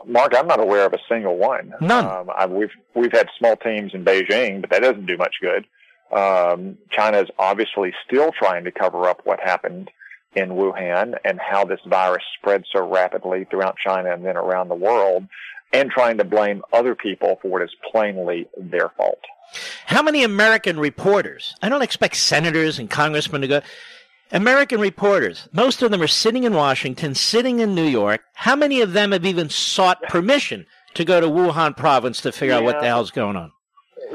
[0.06, 1.74] Mark, I'm not aware of a single one.
[1.80, 2.06] None.
[2.06, 5.66] Um, I, we've we've had small teams in Beijing, but that doesn't do much good.
[6.12, 9.90] Um, China is obviously still trying to cover up what happened
[10.34, 14.74] in Wuhan and how this virus spread so rapidly throughout China and then around the
[14.74, 15.26] world,
[15.72, 19.20] and trying to blame other people for what is plainly their fault.
[19.86, 21.54] How many American reporters?
[21.62, 23.60] I don't expect senators and congressmen to go.
[24.32, 28.22] American reporters, most of them are sitting in Washington, sitting in New York.
[28.34, 32.54] How many of them have even sought permission to go to Wuhan province to figure
[32.54, 32.58] yeah.
[32.58, 33.52] out what the hell's going on?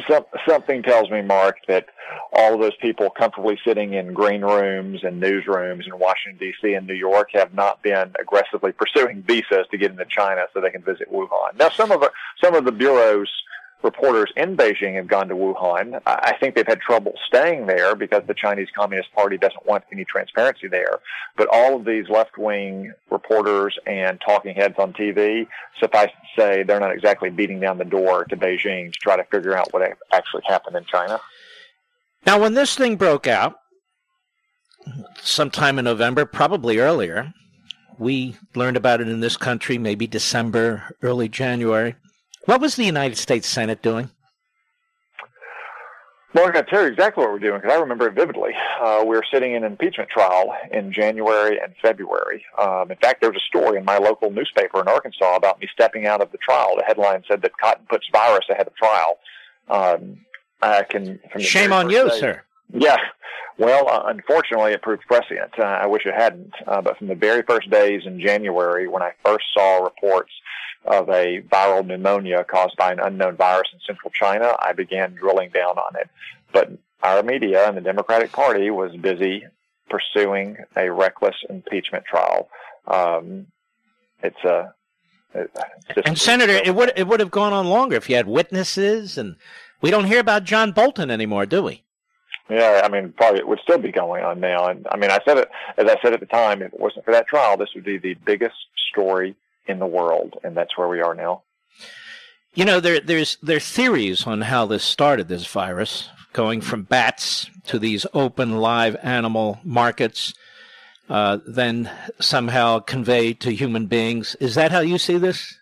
[0.09, 1.87] Some, something tells me, Mark, that
[2.33, 6.73] all of those people comfortably sitting in green rooms and newsrooms in Washington D.C.
[6.73, 10.69] and New York have not been aggressively pursuing visas to get into China so they
[10.69, 11.57] can visit Wuhan.
[11.57, 12.03] Now, some of
[12.43, 13.29] some of the bureaus
[13.81, 16.01] reporters in Beijing have gone to Wuhan.
[16.05, 20.03] I think they've had trouble staying there because the Chinese Communist Party doesn't want any
[20.03, 20.99] transparency there.
[21.37, 25.47] But all of these left wing reporters and talking heads on TV,
[25.79, 29.23] suffice to say, they're not exactly beating down the door to Beijing to try to
[29.25, 31.19] figure out what actually happened in China.
[32.25, 33.55] Now, when this thing broke out,
[35.21, 37.33] sometime in November, probably earlier,
[37.97, 41.95] we learned about it in this country, maybe December, early January.
[42.45, 44.09] What was the United States Senate doing?
[46.33, 48.51] Well, I'm going to tell you exactly what we're doing because I remember it vividly.
[48.79, 52.45] Uh, we were sitting in an impeachment trial in January and February.
[52.57, 55.67] Um, in fact, there was a story in my local newspaper in Arkansas about me
[55.73, 56.75] stepping out of the trial.
[56.77, 59.17] The headline said that cotton puts virus ahead of trial.
[59.69, 60.19] Um,
[60.61, 61.19] I can.
[61.39, 62.43] Shame on you, sir.
[62.71, 62.97] Yeah.
[63.57, 65.51] Well, uh, unfortunately, it proved prescient.
[65.59, 66.53] Uh, I wish it hadn't.
[66.65, 70.31] Uh, but from the very first days in January, when I first saw reports
[70.85, 75.49] of a viral pneumonia caused by an unknown virus in central China, I began drilling
[75.49, 76.09] down on it.
[76.53, 76.71] But
[77.03, 79.43] our media and the Democratic Party was busy
[79.89, 82.49] pursuing a reckless impeachment trial.
[82.87, 83.47] Um,
[84.23, 84.73] it's a
[85.33, 85.53] it's
[86.05, 89.35] and Senator, it would it would have gone on longer if you had witnesses, and
[89.81, 91.83] we don't hear about John Bolton anymore, do we?
[92.49, 94.67] Yeah, I mean, probably it would still be going on now.
[94.67, 96.61] And I mean, I said it as I said at the time.
[96.61, 98.55] If it wasn't for that trial, this would be the biggest
[98.89, 99.35] story
[99.67, 101.43] in the world, and that's where we are now.
[102.55, 105.27] You know, there, there's there theories on how this started.
[105.27, 110.33] This virus going from bats to these open live animal markets,
[111.07, 111.89] uh, then
[112.19, 114.35] somehow conveyed to human beings.
[114.39, 115.58] Is that how you see this?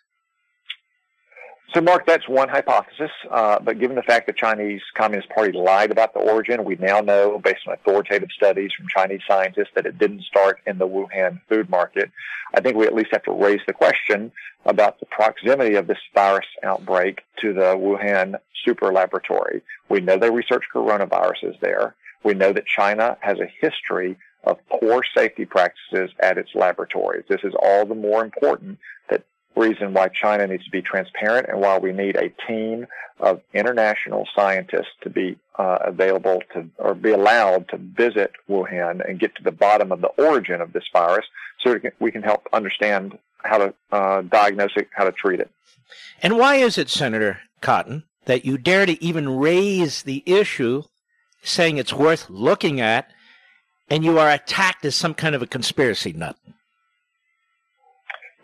[1.78, 3.12] So, Mark, that's one hypothesis.
[3.30, 7.02] Uh, but given the fact the Chinese Communist Party lied about the origin, we now
[7.02, 11.40] know, based on authoritative studies from Chinese scientists, that it didn't start in the Wuhan
[11.48, 12.10] food market.
[12.56, 14.32] I think we at least have to raise the question
[14.66, 19.62] about the proximity of this virus outbreak to the Wuhan super laboratory.
[19.88, 21.94] We know they research coronaviruses there.
[22.24, 27.26] We know that China has a history of poor safety practices at its laboratories.
[27.30, 28.80] This is all the more important
[29.12, 29.26] that
[29.58, 32.88] reason why China needs to be transparent and why we need a team
[33.20, 39.20] of international scientists to be uh, available to or be allowed to visit Wuhan and
[39.20, 41.26] get to the bottom of the origin of this virus
[41.64, 45.50] so we can, help understand how to uh, diagnose it, how to treat it.
[46.22, 50.84] And why is it, Senator Cotton, that you dare to even raise the issue
[51.42, 53.10] saying it's worth looking at
[53.90, 56.36] and you are attacked as some kind of a conspiracy nut?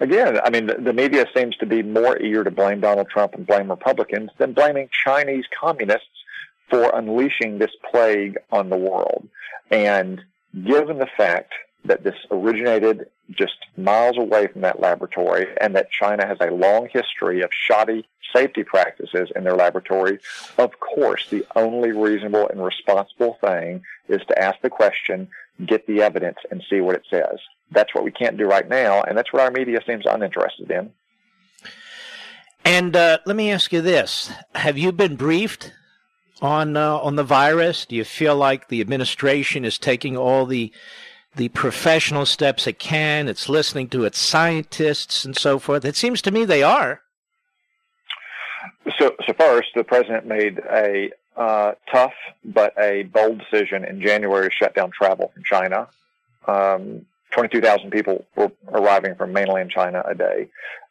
[0.04, 3.34] Again, I mean, the, the, media seems to be more eager to blame Donald Trump
[3.34, 6.08] and blame Republicans than blaming Chinese communists
[6.70, 9.28] for unleashing this plague on the world.
[9.72, 10.22] And
[10.54, 11.54] given the fact
[11.86, 16.90] that this originated just miles away from that laboratory and that China has a long
[16.92, 18.06] history of shoddy
[18.36, 20.20] safety practices in their laboratory,
[20.58, 25.30] of course, the only reasonable and responsible thing is to ask the question,
[25.66, 27.40] get the evidence, and see what it says
[27.74, 30.92] that's what we can't do right now, and that's what our media seems uninterested in.
[32.66, 35.74] And uh, let me ask you this: Have you been briefed
[36.42, 37.86] on uh, on the virus?
[37.86, 40.72] Do you feel like the administration is taking all the
[41.36, 43.28] the professional steps it can?
[43.28, 45.84] It's listening to its scientists and so forth.
[45.84, 47.02] It seems to me they are.
[48.98, 52.14] So, so first, the president made a uh, tough
[52.44, 55.88] but a bold decision in January to shut down travel from China.
[56.48, 60.48] Um, 22,000 people were arriving from mainland China a day.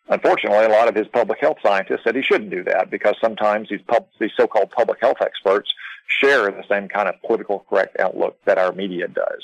[0.08, 3.68] Unfortunately, a lot of his public health scientists said he shouldn't do that because sometimes
[3.68, 5.70] these, pub, these so-called public health experts
[6.06, 9.42] share the same kind of political correct outlook that our media does.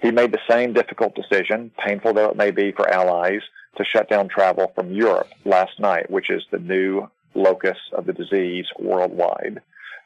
[0.00, 3.40] He made the same difficult decision, painful though it may be for allies,
[3.76, 8.12] to shut down travel from Europe last night, which is the new locus of the
[8.12, 9.60] disease worldwide.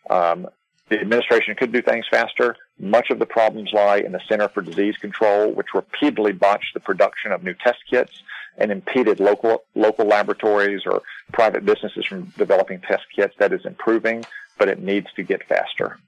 [0.09, 0.49] Um,
[0.89, 2.57] the administration could do things faster.
[2.79, 6.81] Much of the problems lie in the Center for Disease Control, which repeatedly botched the
[6.81, 8.23] production of new test kits
[8.57, 11.03] and impeded local local laboratories or
[11.33, 13.35] private businesses from developing test kits.
[13.39, 14.25] That is improving,
[14.59, 15.99] but it needs to get faster.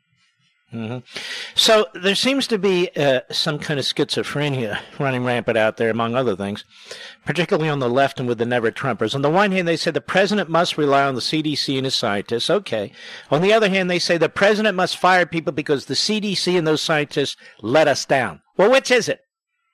[0.73, 0.99] Mm-hmm.
[1.57, 6.15] So there seems to be uh, some kind of schizophrenia running rampant out there, among
[6.15, 6.65] other things,
[7.25, 9.15] particularly on the left and with the never Trumpers.
[9.15, 11.97] On the one hand, they say the president must rely on the CDC and his
[11.97, 12.49] scientists.
[12.49, 12.93] Okay.
[13.33, 16.67] On the other hand, they say the president must fire people because the CDC and
[16.67, 18.41] those scientists let us down.
[18.57, 19.23] Well, which is it?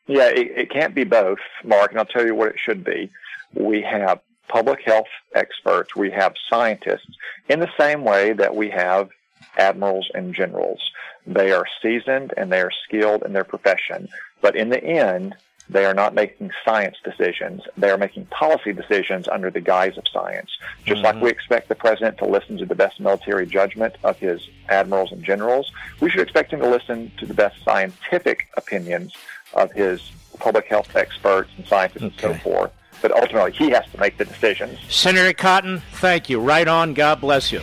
[0.07, 3.11] Yeah, it, it can't be both, Mark, and I'll tell you what it should be.
[3.53, 7.09] We have public health experts, we have scientists,
[7.49, 9.11] in the same way that we have
[9.57, 10.81] admirals and generals.
[11.27, 14.09] They are seasoned and they are skilled in their profession.
[14.41, 15.35] But in the end,
[15.69, 17.63] They are not making science decisions.
[17.77, 20.51] They are making policy decisions under the guise of science.
[20.85, 21.17] Just mm-hmm.
[21.17, 25.11] like we expect the president to listen to the best military judgment of his admirals
[25.11, 29.15] and generals, we should expect him to listen to the best scientific opinions
[29.55, 32.29] of his public health experts and scientists okay.
[32.29, 32.73] and so forth.
[33.03, 34.79] But ultimately, he has to make the decisions.
[34.89, 36.41] Senator Cotton, thank you.
[36.41, 36.95] Right on.
[36.95, 37.61] God bless you.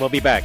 [0.00, 0.44] We'll be back.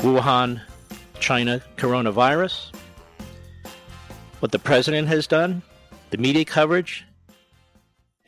[0.00, 0.62] Wuhan,
[1.18, 2.72] China coronavirus,
[4.38, 5.60] what the president has done,
[6.08, 7.04] the media coverage,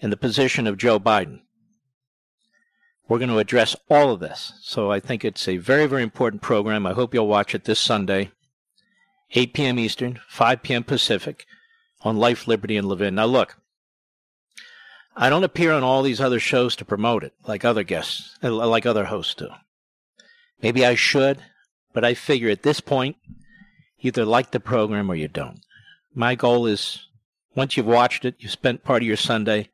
[0.03, 1.41] and the position of Joe Biden.
[3.09, 4.53] We're going to address all of this.
[4.61, 6.85] So I think it's a very, very important program.
[6.85, 8.33] I hope you'll watch it this Sunday,
[9.31, 9.79] 8 p.m.
[9.79, 10.85] Eastern, 5 p.m.
[10.85, 11.47] Pacific,
[12.03, 13.15] on Life, Liberty, and Levin.
[13.15, 13.57] Now, look,
[15.17, 18.85] I don't appear on all these other shows to promote it like other guests, like
[18.85, 19.49] other hosts do.
[20.61, 21.43] Maybe I should.
[21.93, 23.17] But I figure at this point,
[23.99, 25.61] you either like the program or you don't.
[26.15, 27.07] My goal is
[27.55, 29.69] once you've watched it, you've spent part of your Sunday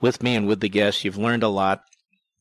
[0.00, 1.84] with me and with the guests, you've learned a lot,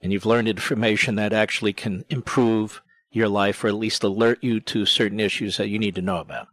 [0.02, 4.60] and you've learned information that actually can improve your life or at least alert you
[4.60, 6.48] to certain issues that you need to know about.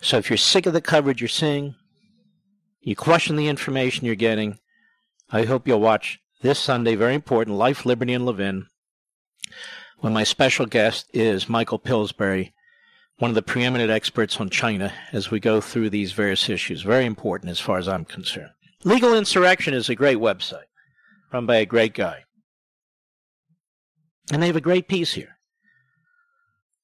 [0.00, 1.74] So if you're sick of the coverage you're seeing,
[2.80, 4.58] you question the information you're getting,
[5.30, 8.66] I hope you'll watch this Sunday, very important, Life, Liberty, and Levin
[9.98, 12.52] when my special guest is Michael Pillsbury,
[13.18, 16.82] one of the preeminent experts on China, as we go through these various issues.
[16.82, 18.50] Very important as far as I'm concerned.
[18.84, 20.64] Legal Insurrection is a great website
[21.32, 22.24] run by a great guy.
[24.30, 25.38] And they have a great piece here,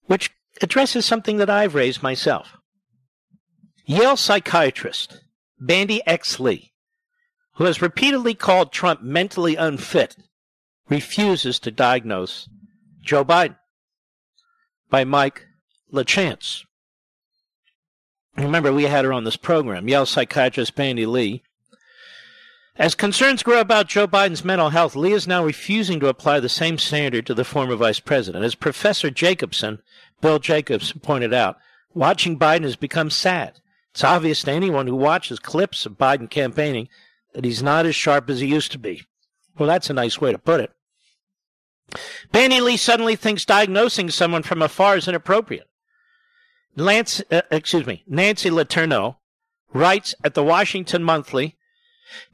[0.06, 0.30] which
[0.60, 2.56] addresses something that I've raised myself.
[3.84, 5.22] Yale psychiatrist
[5.58, 6.40] Bandy X.
[6.40, 6.72] Lee,
[7.54, 10.16] who has repeatedly called Trump mentally unfit,
[10.88, 12.48] refuses to diagnose
[13.02, 13.56] Joe Biden
[14.88, 15.46] by Mike
[15.92, 16.64] LaChance.
[18.36, 21.42] Remember, we had her on this program, Yale psychiatrist Bandy Lee.
[22.76, 26.48] As concerns grow about Joe Biden's mental health, Lee is now refusing to apply the
[26.48, 28.44] same standard to the former vice president.
[28.44, 29.82] As Professor Jacobson,
[30.22, 31.58] Bill Jacobson, pointed out,
[31.92, 33.60] watching Biden has become sad.
[33.90, 36.88] It's obvious to anyone who watches clips of Biden campaigning
[37.34, 39.02] that he's not as sharp as he used to be.
[39.58, 40.70] Well, that's a nice way to put it.
[42.30, 45.68] Bandy Lee suddenly thinks diagnosing someone from afar is inappropriate.
[46.76, 49.16] Lance, uh, excuse me, Nancy Letourneau
[49.74, 51.56] writes at the Washington Monthly,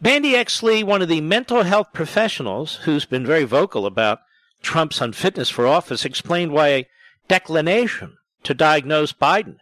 [0.01, 0.63] Bandy X.
[0.63, 4.21] Lee, one of the mental health professionals who's been very vocal about
[4.63, 6.89] Trump's unfitness for office, explained why a
[7.29, 9.57] declination to diagnose Biden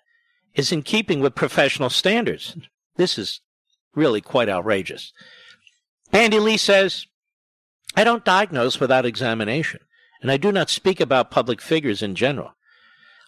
[0.55, 2.57] is in keeping with professional standards.
[2.97, 3.41] This is
[3.95, 5.13] really quite outrageous.
[6.11, 7.07] Bandy Lee says,
[7.95, 9.81] I don't diagnose without examination
[10.23, 12.55] and I do not speak about public figures in general,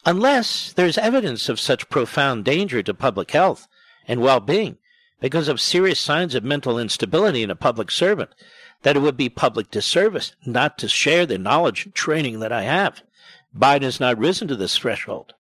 [0.05, 3.69] unless there is evidence of such profound danger to public health
[4.06, 4.78] and well being
[5.20, 8.31] because of serious signs of mental instability in a public servant
[8.82, 12.62] that it would be public disservice not to share the knowledge and training that I
[12.62, 13.02] have.
[13.56, 15.35] Biden has not risen to this threshold.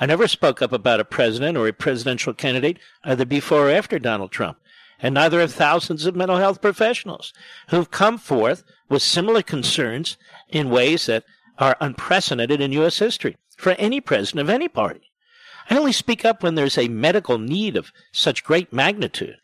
[0.00, 3.98] I never spoke up about a president or a presidential candidate either before or after
[3.98, 4.58] Donald Trump,
[5.00, 7.32] and neither have thousands of mental health professionals
[7.68, 10.16] who've come forth with similar concerns
[10.48, 11.24] in ways that
[11.58, 12.98] are unprecedented in U.S.
[12.98, 15.10] history for any president of any party.
[15.70, 19.36] I only speak up when there's a medical need of such great magnitude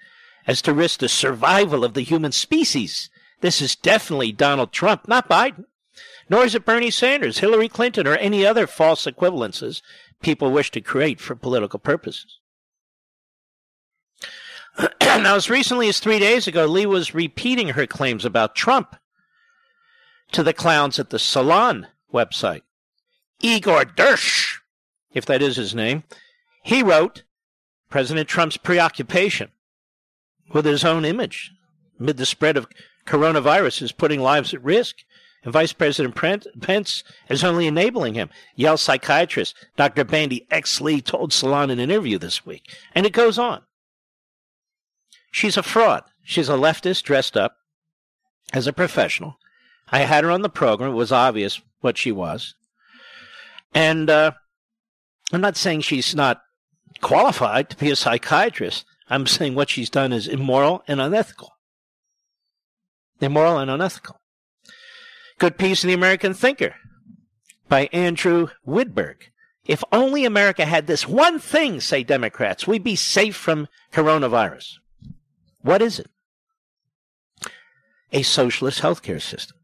[0.46, 3.10] as to risk the survival of the human species.
[3.40, 5.64] This is definitely Donald Trump, not Biden.
[6.30, 9.82] Nor is it Bernie Sanders, Hillary Clinton, or any other false equivalences
[10.22, 12.38] people wish to create for political purposes.
[15.02, 18.96] now, as recently as three days ago, Lee was repeating her claims about Trump
[20.34, 22.62] to the clowns at the Salon website.
[23.40, 24.58] Igor Derysh,
[25.12, 26.04] if that is his name,
[26.62, 27.22] he wrote
[27.88, 29.50] President Trump's preoccupation
[30.52, 31.52] with his own image
[32.00, 32.66] amid the spread of
[33.06, 34.96] coronavirus is putting lives at risk.
[35.44, 38.30] And Vice President Pence is only enabling him.
[38.56, 40.02] Yale psychiatrist Dr.
[40.02, 40.80] Bandy X.
[40.80, 42.74] Lee told Salon in an interview this week.
[42.94, 43.62] And it goes on.
[45.30, 46.04] She's a fraud.
[46.22, 47.56] She's a leftist dressed up
[48.52, 49.38] as a professional.
[49.94, 50.90] I had her on the program.
[50.90, 52.56] It was obvious what she was.
[53.72, 54.32] And uh,
[55.32, 56.40] I'm not saying she's not
[57.00, 58.86] qualified to be a psychiatrist.
[59.08, 61.52] I'm saying what she's done is immoral and unethical.
[63.20, 64.20] Immoral and unethical.
[65.38, 66.74] Good piece in the American Thinker
[67.68, 69.30] by Andrew Widburg.
[69.64, 74.72] If only America had this one thing, say Democrats, we'd be safe from coronavirus.
[75.62, 76.10] What is it?
[78.12, 79.58] A socialist healthcare system.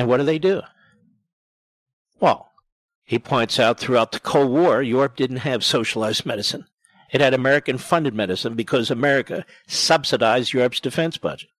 [0.00, 0.62] And what do they do?
[2.20, 2.52] Well,
[3.04, 6.64] he points out throughout the Cold War, Europe didn't have socialized medicine.
[7.12, 11.50] It had American funded medicine because America subsidized Europe's defense budget.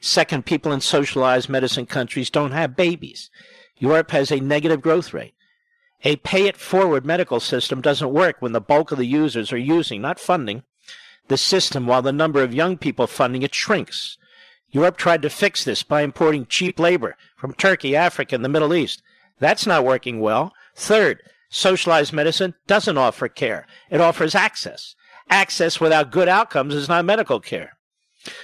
[0.00, 3.30] Second, people in socialized medicine countries don't have babies.
[3.76, 5.34] Europe has a negative growth rate.
[6.04, 9.58] A pay it forward medical system doesn't work when the bulk of the users are
[9.58, 10.62] using, not funding,
[11.26, 14.18] the system while the number of young people funding it shrinks.
[14.72, 18.74] Europe tried to fix this by importing cheap labor from Turkey, Africa, and the Middle
[18.74, 19.02] East.
[19.38, 20.52] That's not working well.
[20.74, 23.66] Third, socialized medicine doesn't offer care.
[23.90, 24.94] It offers access.
[25.28, 27.76] Access without good outcomes is not medical care.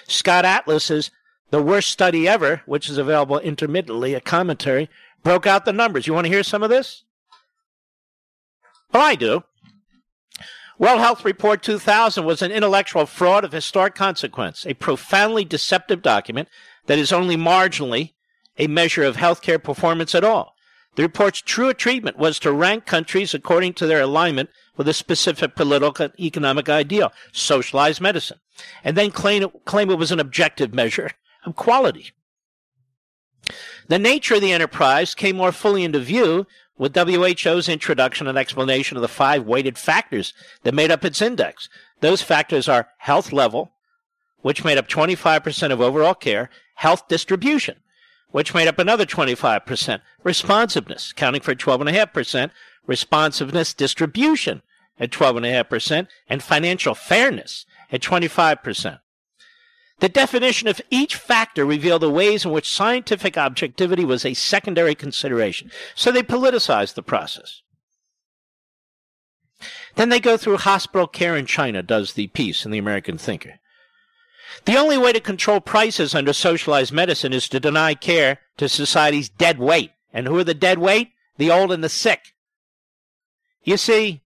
[0.06, 1.10] Scott Atlas's
[1.50, 4.90] The Worst Study Ever, which is available intermittently, a commentary,
[5.22, 6.06] broke out the numbers.
[6.06, 7.04] You want to hear some of this?
[8.92, 9.44] Well, I do.
[10.78, 16.48] World Health Report 2000 was an intellectual fraud of historic consequence, a profoundly deceptive document
[16.86, 18.12] that is only marginally
[18.58, 20.54] a measure of healthcare performance at all.
[20.94, 25.56] The report's true treatment was to rank countries according to their alignment with a specific
[25.56, 28.38] political and economic ideal, socialized medicine,
[28.84, 31.10] and then claim claim it was an objective measure
[31.44, 32.12] of quality.
[33.88, 36.46] The nature of the enterprise came more fully into view
[36.76, 40.32] with WHO's introduction and explanation of the five weighted factors
[40.62, 41.68] that made up its index.
[42.00, 43.72] Those factors are health level,
[44.42, 47.76] which made up 25% of overall care, health distribution,
[48.30, 50.00] which made up another 25%.
[50.22, 52.50] Responsiveness, counting for 12.5%.
[52.86, 54.62] Responsiveness distribution
[55.00, 56.06] at 12.5%.
[56.28, 59.00] And financial fairness at 25%.
[60.00, 64.94] The definition of each factor revealed the ways in which scientific objectivity was a secondary
[64.94, 65.70] consideration.
[65.94, 67.62] So they politicized the process.
[69.96, 73.58] Then they go through hospital care in China, does the piece in the American Thinker.
[74.64, 79.28] The only way to control prices under socialized medicine is to deny care to society's
[79.28, 79.90] dead weight.
[80.12, 81.10] And who are the dead weight?
[81.36, 82.34] The old and the sick.
[83.64, 84.22] You see,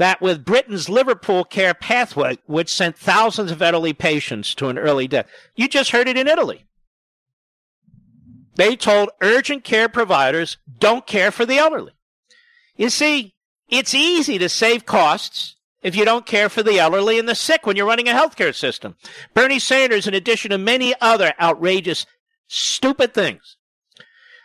[0.00, 5.06] that with Britain's Liverpool care pathway, which sent thousands of elderly patients to an early
[5.06, 6.64] death, you just heard it in Italy.
[8.54, 11.92] They told urgent care providers don't care for the elderly.
[12.76, 13.34] You see,
[13.68, 17.66] it's easy to save costs if you don't care for the elderly and the sick
[17.66, 18.96] when you're running a healthcare system.
[19.34, 22.06] Bernie Sanders, in addition to many other outrageous,
[22.46, 23.58] stupid things,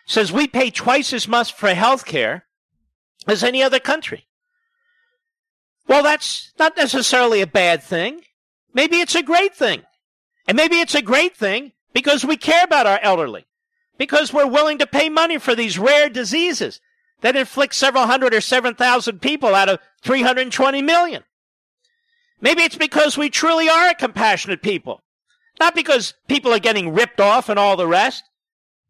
[0.06, 2.41] says we pay twice as much for healthcare
[3.26, 4.25] as any other country.
[5.88, 8.22] Well, that's not necessarily a bad thing.
[8.74, 9.84] Maybe it's a great thing.
[10.48, 13.45] And maybe it's a great thing because we care about our elderly,
[13.98, 16.82] because we're willing to pay money for these rare diseases
[17.22, 21.24] that inflict several hundred or seven thousand people out of 320 million.
[22.41, 25.02] Maybe it's because we truly are a compassionate people,
[25.60, 28.24] not because people are getting ripped off and all the rest.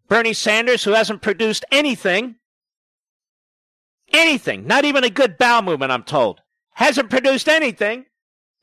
[0.08, 2.36] Bernie Sanders, who hasn't produced anything,
[4.12, 6.42] anything, not even a good bowel movement, I'm told,
[6.76, 8.06] hasn't produced anything,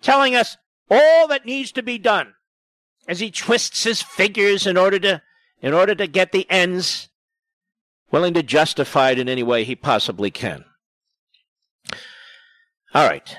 [0.00, 0.56] telling us
[0.90, 2.34] all that needs to be done
[3.08, 5.22] as he twists his figures in order to
[5.60, 7.08] in order to get the ends
[8.10, 10.64] willing to justify it in any way he possibly can.
[12.94, 13.36] All right.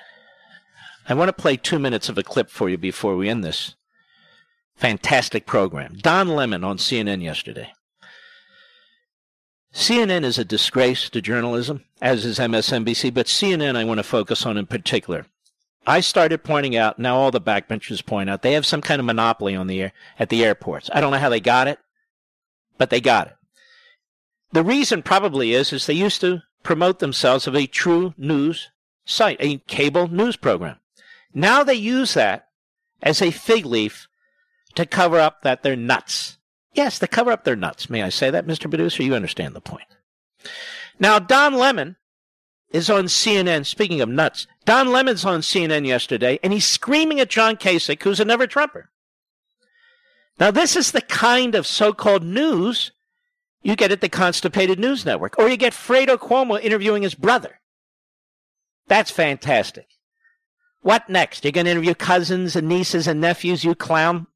[1.07, 3.75] I want to play two minutes of a clip for you before we end this
[4.75, 5.97] fantastic program.
[6.01, 7.71] Don Lemon on CNN yesterday.
[9.73, 14.45] CNN is a disgrace to journalism, as is MSNBC, but CNN I want to focus
[14.45, 15.25] on in particular.
[15.85, 19.05] I started pointing out, now all the backbenchers point out, they have some kind of
[19.05, 20.89] monopoly on the air at the airports.
[20.93, 21.79] I don't know how they got it,
[22.77, 23.35] but they got it.
[24.51, 28.69] The reason probably is is they used to promote themselves as a true news
[29.05, 30.77] site, a cable news program.
[31.33, 32.47] Now they use that
[33.01, 34.07] as a fig leaf
[34.75, 36.37] to cover up that they're nuts.
[36.73, 37.89] Yes, to cover up their nuts.
[37.89, 38.69] May I say that, Mr.
[38.69, 39.03] Producer?
[39.03, 39.87] You understand the point.
[40.99, 41.95] Now, Don Lemon
[42.71, 43.65] is on CNN.
[43.65, 48.19] Speaking of nuts, Don Lemon's on CNN yesterday, and he's screaming at John Kasich, who's
[48.19, 48.89] a never Trumper.
[50.39, 52.91] Now, this is the kind of so called news
[53.61, 57.59] you get at the Constipated News Network, or you get Fredo Cuomo interviewing his brother.
[58.87, 59.87] That's fantastic.
[60.81, 61.45] What next?
[61.45, 64.27] You're going to interview cousins and nieces and nephews, you clown?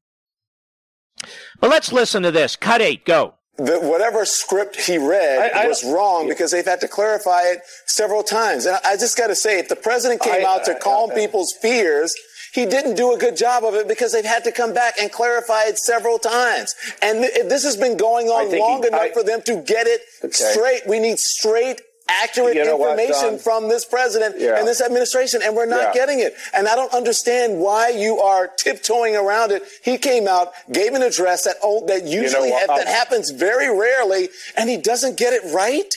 [1.60, 2.56] But let's listen to this.
[2.56, 3.34] Cut eight, go.
[3.56, 7.60] The, whatever script he read I- I- was wrong because they've had to clarify it
[7.86, 8.66] several times.
[8.66, 10.78] And I, I just got to say, if the president came I- out to I-
[10.78, 12.14] calm I- people's fears,
[12.54, 15.10] he didn't do a good job of it because they've had to come back and
[15.10, 16.74] clarify it several times.
[17.02, 19.86] And th- this has been going on long he- enough I- for them to get
[19.88, 20.32] it Okay.
[20.32, 20.86] straight.
[20.86, 23.38] We need straight accurate You know information Don?
[23.38, 24.58] from this president Yeah.
[24.58, 26.00] and this administration, and we're not Yeah.
[26.00, 26.34] getting it.
[26.52, 29.62] And I don't understand why you are tiptoeing around it.
[29.82, 31.56] He came out, gave an address that
[31.86, 32.68] that usually what?
[32.68, 35.94] ha- that happens very rarely, and he doesn't get it right.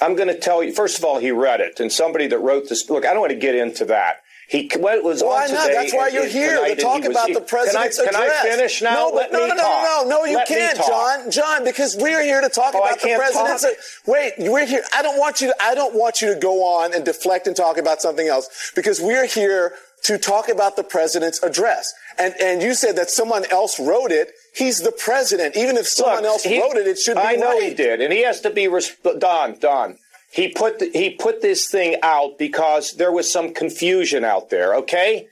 [0.00, 0.72] I'm going to tell you.
[0.72, 2.88] First of all, he read it, and somebody that wrote this.
[2.90, 4.16] Look, I don't want to get into that.
[4.48, 5.62] He what was Why on not?
[5.66, 5.74] today.
[5.74, 8.42] That's why you're here to talk he about he- the president's can I, address.
[8.42, 8.94] Can I finish now?
[8.94, 10.78] No, Let no, no, no, no, no, no, you Let can't.
[10.78, 11.30] John.
[11.32, 13.62] John, because we're here to talk Oh, about the president's.
[13.62, 13.72] talk?
[14.06, 14.84] Wait, we're here.
[14.94, 15.48] I don't want you.
[15.48, 18.72] To, I don't want you to go on and deflect and talk about something else
[18.76, 19.72] because we're here
[20.04, 21.92] to talk about the president's address.
[22.16, 24.30] And and you said that someone else wrote it.
[24.54, 25.56] He's the president.
[25.56, 27.62] Even if someone Look, else he- wrote it, it should be I know right.
[27.70, 29.58] he did, and he has to be res- Don.
[29.58, 29.98] Don.
[30.32, 34.74] He put the, he put this thing out because there was some confusion out there.
[34.76, 35.28] Okay.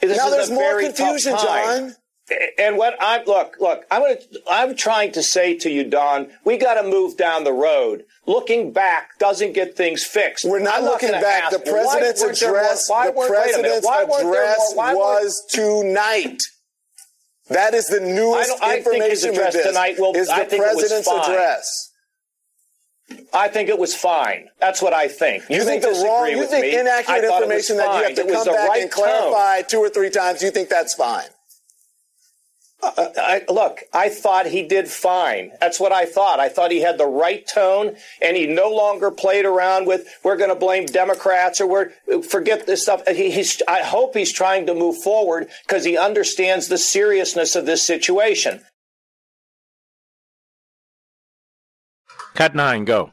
[0.00, 1.32] This Now there's more confusion.
[1.38, 1.94] John.
[2.58, 4.16] And what I'm look, look, I'm gonna,
[4.50, 8.04] I'm trying to say to you, Don, we got to move down the road.
[8.26, 10.44] Looking back doesn't get things fixed.
[10.44, 11.44] We're not I'm looking back.
[11.44, 13.86] ask, The president's why more- address, the weren't- wait a minute, president's
[14.20, 16.42] address more- was tonight.
[17.48, 20.44] That is the newest I think information his address this, tonight will- is the I
[20.46, 21.92] think president's address.
[23.32, 24.48] I think it was fine.
[24.60, 25.44] That's what I think.
[25.48, 26.78] You, You, think the wrong, you think me.
[26.78, 28.90] inaccurate I thought it was information that you have to It come back right and
[28.90, 29.04] tone.
[29.04, 31.26] clarify two or three times, you think that's fine?
[32.82, 35.50] Uh, I, look, I thought he did fine.
[35.60, 36.40] That's what I thought.
[36.40, 40.36] I thought he had the right tone, and he no longer played around with "we're
[40.36, 43.62] going to blame Democrats" or "we're forget this stuff." He, he's.
[43.66, 48.60] I hope he's trying to move forward because he understands the seriousness of this situation.
[52.36, 53.12] Cut nine, go.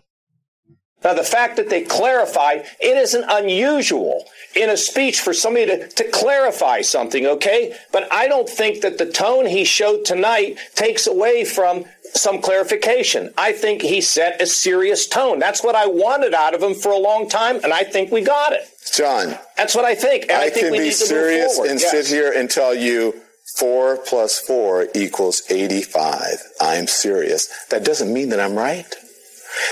[1.03, 4.23] Now, the fact that they clarified, it isn't unusual
[4.55, 7.75] in a speech for somebody to, to clarify something, okay?
[7.91, 11.83] But I don't think that the tone he showed tonight takes away from
[12.13, 13.33] some clarification.
[13.37, 15.39] I think he set a serious tone.
[15.39, 18.21] That's what I wanted out of him for a long time, and I think we
[18.21, 18.61] got it.
[18.95, 20.23] John, That's what I think.
[20.23, 21.91] And I, I, think can we be need serious and Yes.
[21.91, 23.13] sit here and tell you
[23.57, 26.23] four plus four equals 85.
[26.61, 27.49] I'm serious.
[27.71, 28.85] That doesn't mean that I'm right.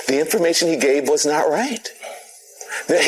[0.07, 1.87] The information he gave was not right.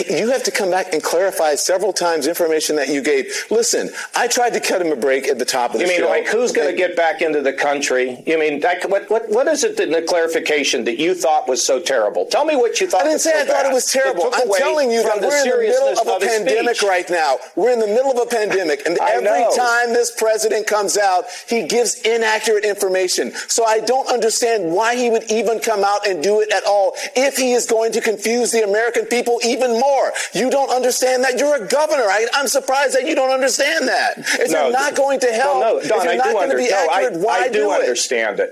[0.10, 3.45] You have to come back and clarify several times information that you gave.
[3.49, 5.91] Listen, I tried to cut him a break at the top of the show.
[5.91, 8.22] You mean like who's going to get back into the country?
[8.26, 11.65] You mean that, what what what is it in the clarification that you thought was
[11.65, 12.26] so terrible?
[12.26, 13.02] Tell me what you thought.
[13.02, 13.72] I didn't say so I thought bad.
[13.72, 14.23] it was terrible.
[14.23, 16.90] took I'm telling you that we're in the middle seriousness of a pandemic speech.
[16.90, 17.38] right now.
[17.56, 19.56] We're in the middle of a pandemic, and every know.
[19.56, 23.31] time this president comes out, he gives inaccurate information.
[23.48, 26.95] So I don't understand why he would even come out and do it at all
[27.15, 30.12] if he is going to confuse the American people even more.
[30.34, 31.38] You don't understand that.
[31.40, 32.04] You're a governor.
[32.04, 34.18] I, I'm surprised that you don't understand that.
[34.18, 36.34] If No, you're not going to help, Well, no, if Don, you're I not do
[36.34, 37.80] going to be under- no, I- accurate, why I do it?
[37.82, 38.52] understand it.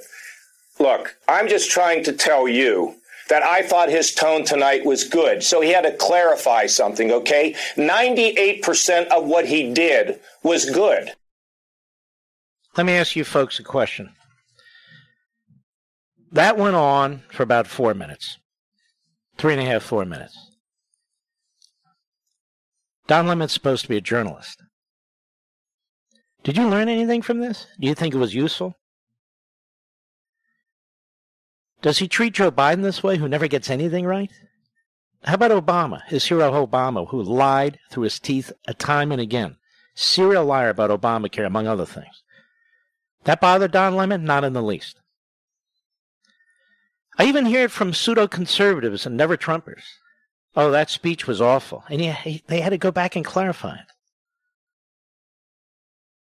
[0.80, 2.96] Look, I'm just trying to tell you
[3.30, 5.44] that I thought his tone tonight was good.
[5.44, 7.56] So he had to clarify something, okay?
[7.76, 11.12] 98% of what he did was good.
[12.78, 14.10] Let me ask you folks a question.
[16.32, 18.38] That went on for about four minutes.
[19.38, 20.38] Three and a half, four minutes.
[23.12, 24.64] Don Lemon's supposed to be a journalist.
[26.46, 27.68] Did you learn anything from this?
[27.78, 28.78] Do you think it was useful?
[31.82, 34.32] Does he treat Joe Biden this way, who never gets anything right?
[35.26, 39.58] How about Obama, his hero Obama, who lied through his teeth a time and again?
[39.94, 42.24] Serial liar about Obamacare, among other things.
[43.26, 44.24] That bothered Don Lemon?
[44.24, 45.02] Not in the least.
[47.20, 49.84] I even hear it from pseudo conservatives and never Trumpers.
[50.56, 51.84] Oh, that speech was awful.
[51.90, 53.86] And he, they had to go back and clarify it.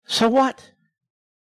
[0.07, 0.73] So what?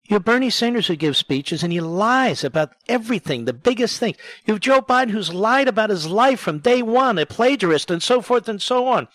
[0.04, 4.16] You have Bernie Sanders who gives speeches and he lies about everything, the biggest things.
[4.44, 8.02] You have Joe Biden who's lied about his life from day one, a plagiarist, and
[8.02, 9.08] so forth and so on.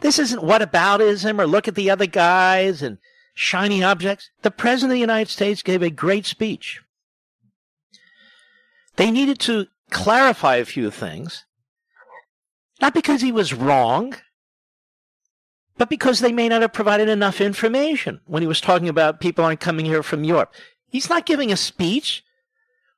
[0.00, 2.98] This isn't whataboutism or look at the other guys and
[3.34, 4.30] shiny objects.
[4.42, 6.82] The President of the United States gave a great speech.
[8.96, 11.44] They needed to clarify a few things,
[12.80, 14.14] not because he was wrong,
[15.78, 19.44] but because they may not have provided enough information when he was talking about people
[19.44, 20.54] aren't coming here from Europe.
[20.88, 22.22] He's not giving a speech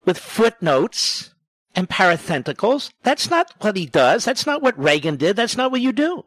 [0.05, 1.35] with footnotes
[1.75, 2.91] and parentheticals.
[3.03, 4.25] That's not what he does.
[4.25, 5.37] That's not what Reagan did.
[5.37, 6.25] That's not what you do.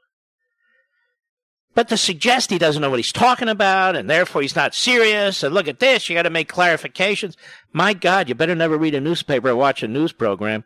[1.74, 5.42] But to suggest he doesn't know what he's talking about and therefore he's not serious
[5.42, 7.36] and look at this, you got to make clarifications.
[7.72, 10.66] My God, you better never read a newspaper or watch a news program.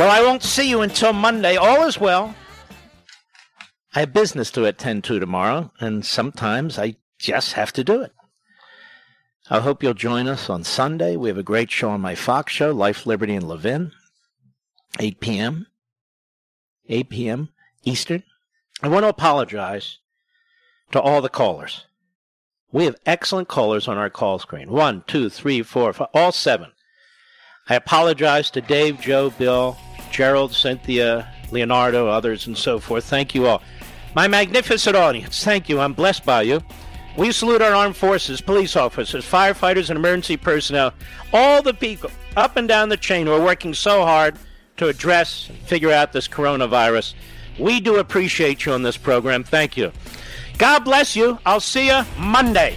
[0.00, 1.56] Well, I won't see you until Monday.
[1.56, 2.34] All is well.
[3.94, 8.14] I have business to attend to tomorrow, and sometimes I just have to do it.
[9.50, 11.16] I hope you'll join us on Sunday.
[11.16, 13.92] We have a great show on my Fox show, Life, Liberty, and Levin,
[14.98, 15.66] 8 p.m.
[16.88, 17.50] 8 p.m.
[17.84, 18.22] Eastern.
[18.82, 19.98] I want to apologize
[20.92, 21.84] to all the callers.
[22.72, 24.70] We have excellent callers on our call screen.
[24.70, 26.72] One, two, three, four, five, all seven.
[27.68, 29.76] I apologize to Dave, Joe, Bill,
[30.10, 33.04] Gerald, Cynthia, Leonardo, others, and so forth.
[33.04, 33.62] Thank you all.
[34.14, 35.80] My magnificent audience, thank you.
[35.80, 36.62] I'm blessed by you.
[37.16, 40.92] We salute our armed forces, police officers, firefighters, and emergency personnel,
[41.32, 44.36] all the people up and down the chain who are working so hard
[44.76, 47.14] to address and figure out this coronavirus.
[47.58, 49.44] We do appreciate you on this program.
[49.44, 49.92] Thank you.
[50.56, 51.38] God bless you.
[51.44, 52.76] I'll see you Monday.